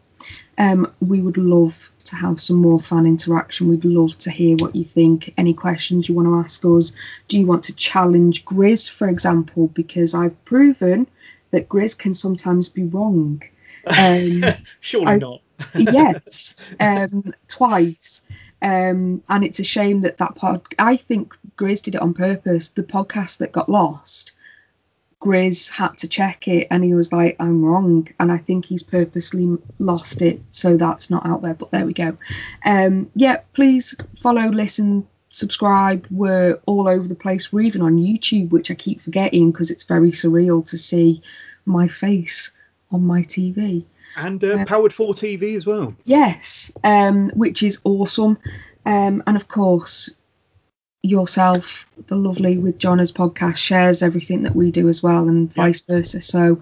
Um, 0.58 0.94
we 1.02 1.22
would 1.22 1.38
love 1.38 1.92
to 2.08 2.16
have 2.16 2.42
some 2.42 2.58
more 2.58 2.80
fan 2.80 3.06
interaction. 3.06 3.68
We'd 3.70 3.86
love 3.86 4.18
to 4.20 4.32
hear 4.32 4.56
what 4.58 4.76
you 4.76 4.84
think. 4.84 5.34
Any 5.38 5.54
questions 5.54 6.08
you 6.10 6.16
want 6.16 6.28
to 6.28 6.36
ask 6.36 6.64
us? 6.66 6.94
Do 7.28 7.40
you 7.40 7.46
want 7.46 7.66
to 7.66 7.76
challenge 7.76 8.46
Grizz, 8.46 8.90
for 8.90 9.08
example? 9.08 9.68
Because 9.68 10.14
I've 10.14 10.44
proven 10.46 11.08
that 11.52 11.70
Grizz 11.70 11.98
can 11.98 12.14
sometimes 12.14 12.70
be 12.70 12.84
wrong. 12.84 13.42
Um, 13.86 14.44
Surely 14.80 15.08
I- 15.08 15.18
not. 15.18 15.42
yes, 15.76 16.56
um, 16.80 17.34
twice. 17.48 18.22
Um, 18.62 19.24
and 19.30 19.44
it's 19.44 19.60
a 19.60 19.64
shame 19.64 20.02
that 20.02 20.18
that 20.18 20.36
pod. 20.36 20.62
I 20.78 20.98
think 20.98 21.36
Grizz 21.58 21.84
did 21.84 21.96
it 21.96 22.02
on 22.02 22.14
purpose. 22.14 22.70
The 22.70 22.84
podcast 22.84 23.38
that 23.40 23.52
got 23.52 23.70
lost, 23.70 24.34
Grizz 25.20 25.70
had 25.70 25.98
to 26.00 26.08
check 26.08 26.48
it, 26.48 26.68
and 26.70 26.84
he 26.84 26.94
was 26.94 27.12
like, 27.12 27.36
"I'm 27.40 27.64
wrong," 27.64 28.08
and 28.20 28.32
I 28.32 28.38
think 28.38 28.66
he's 28.66 28.84
purposely 28.84 29.58
lost 29.80 30.22
it, 30.22 30.42
so 30.52 30.78
that's 30.78 31.10
not 31.10 31.26
out 31.26 31.42
there. 31.42 31.56
But 31.56 31.72
there 31.72 31.86
we 31.86 31.94
go. 31.94 32.18
Um, 32.64 33.10
yeah, 33.16 33.42
please 33.54 33.96
follow, 34.18 34.50
listen, 34.50 35.08
subscribe. 35.30 36.08
We're 36.12 36.60
all 36.66 36.88
over 36.88 37.08
the 37.08 37.16
place. 37.16 37.52
We're 37.52 37.62
even 37.62 37.82
on 37.82 37.98
YouTube, 37.98 38.52
which 38.52 38.72
I 38.72 38.76
keep 38.76 39.02
forgetting 39.02 39.52
because 39.52 39.72
it's 39.72 39.84
very 39.84 40.12
surreal 40.12 40.68
to 40.70 40.78
see 40.78 41.22
my 41.66 41.88
face 41.88 42.52
on 42.92 43.04
my 43.04 43.22
TV. 43.22 43.86
And 44.16 44.44
uh, 44.44 44.66
Powered 44.66 44.94
4 44.94 45.14
TV 45.14 45.56
as 45.56 45.66
well. 45.66 45.96
Yes, 46.04 46.72
um, 46.84 47.30
which 47.36 47.62
is 47.62 47.80
awesome. 47.84 48.40
Um, 48.86 49.22
and 49.28 49.36
of 49.36 49.48
course, 49.48 50.10
yourself, 51.04 51.86
the 52.08 52.16
lovely 52.16 52.58
with 52.58 52.80
Johners 52.80 53.12
podcast, 53.12 53.58
shares 53.58 54.04
everything 54.04 54.44
that 54.44 54.56
we 54.56 54.72
do 54.72 54.88
as 54.90 55.02
well, 55.04 55.28
and 55.28 55.54
vice 55.54 55.82
versa. 55.86 56.22
So 56.22 56.62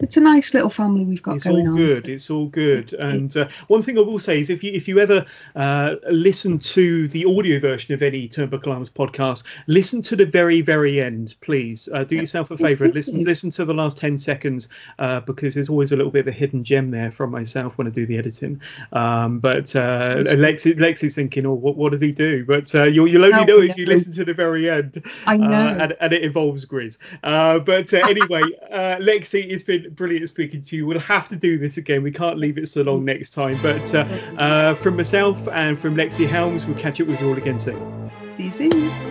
it's 0.00 0.16
a 0.16 0.20
nice 0.20 0.54
little 0.54 0.70
family 0.70 1.04
we've 1.04 1.22
got 1.22 1.30
going 1.30 1.36
on. 1.36 1.38
It's 1.38 1.46
going 1.46 1.66
all 1.66 1.72
on. 1.72 1.76
good. 1.76 2.08
It's 2.08 2.30
all 2.30 2.46
good. 2.46 2.92
And 2.92 3.36
uh, 3.36 3.48
one 3.66 3.82
thing 3.82 3.98
I 3.98 4.02
will 4.02 4.20
say 4.20 4.38
is, 4.38 4.48
if 4.48 4.62
you 4.62 4.72
if 4.72 4.86
you 4.86 5.00
ever 5.00 5.26
uh, 5.56 5.96
listen 6.08 6.58
to 6.60 7.08
the 7.08 7.24
audio 7.24 7.58
version 7.58 7.94
of 7.94 8.02
any 8.02 8.28
Turnbuckle 8.28 8.72
Arms 8.72 8.90
podcast, 8.90 9.42
listen 9.66 10.00
to 10.02 10.14
the 10.14 10.24
very 10.24 10.60
very 10.60 11.00
end, 11.00 11.34
please. 11.40 11.88
Uh, 11.92 12.04
do 12.04 12.14
yourself 12.14 12.52
a 12.52 12.56
favour 12.56 12.84
and 12.84 12.94
listen 12.94 13.24
listen 13.24 13.50
to 13.50 13.64
the 13.64 13.74
last 13.74 13.98
ten 13.98 14.18
seconds 14.18 14.68
uh, 15.00 15.18
because 15.20 15.54
there's 15.54 15.68
always 15.68 15.90
a 15.90 15.96
little 15.96 16.12
bit 16.12 16.20
of 16.20 16.28
a 16.28 16.32
hidden 16.32 16.62
gem 16.62 16.92
there 16.92 17.10
from 17.10 17.32
myself 17.32 17.76
when 17.76 17.88
I 17.88 17.90
do 17.90 18.06
the 18.06 18.18
editing. 18.18 18.60
Um, 18.92 19.40
but 19.40 19.74
uh, 19.74 20.18
Lexi 20.18 20.74
Lexi's 20.76 21.16
thinking, 21.16 21.44
oh, 21.44 21.54
what 21.54 21.76
what 21.76 21.90
does 21.90 22.00
he 22.00 22.12
do? 22.12 22.44
But 22.44 22.72
uh, 22.72 22.84
you'll 22.84 23.08
you'll 23.08 23.24
only 23.24 23.44
know 23.44 23.60
if 23.62 23.76
you 23.76 23.86
listen 23.86 24.12
to 24.12 24.24
the 24.24 24.34
very 24.34 24.70
end. 24.70 25.02
I 25.26 25.36
know. 25.36 25.50
And, 25.50 25.96
and 26.00 26.12
it 26.12 26.22
involves 26.22 26.64
Grizz. 26.64 26.98
Uh, 27.24 27.58
but 27.58 27.92
uh, 27.92 27.98
anyway, 28.08 28.42
uh, 28.70 28.96
Lexi, 29.00 29.44
it's 29.50 29.64
brilliant 29.94 30.28
speaking 30.28 30.62
to 30.62 30.76
you. 30.76 30.86
We'll 30.86 30.98
have 31.00 31.28
to 31.28 31.36
do 31.36 31.58
this 31.58 31.76
again. 31.76 32.02
We 32.02 32.12
can't 32.12 32.38
leave 32.38 32.58
it 32.58 32.68
so 32.68 32.82
long 32.82 33.04
next 33.04 33.30
time. 33.30 33.58
But 33.62 33.94
uh, 33.94 34.00
uh, 34.38 34.74
from 34.74 34.96
myself 34.96 35.48
and 35.52 35.78
from 35.78 35.94
Lexi 35.94 36.28
Helms, 36.28 36.66
we'll 36.66 36.78
catch 36.78 37.00
up 37.00 37.08
with 37.08 37.20
you 37.20 37.28
all 37.28 37.36
again 37.36 37.58
soon. 37.58 38.10
See 38.30 38.44
you 38.44 38.50
soon. 38.50 39.07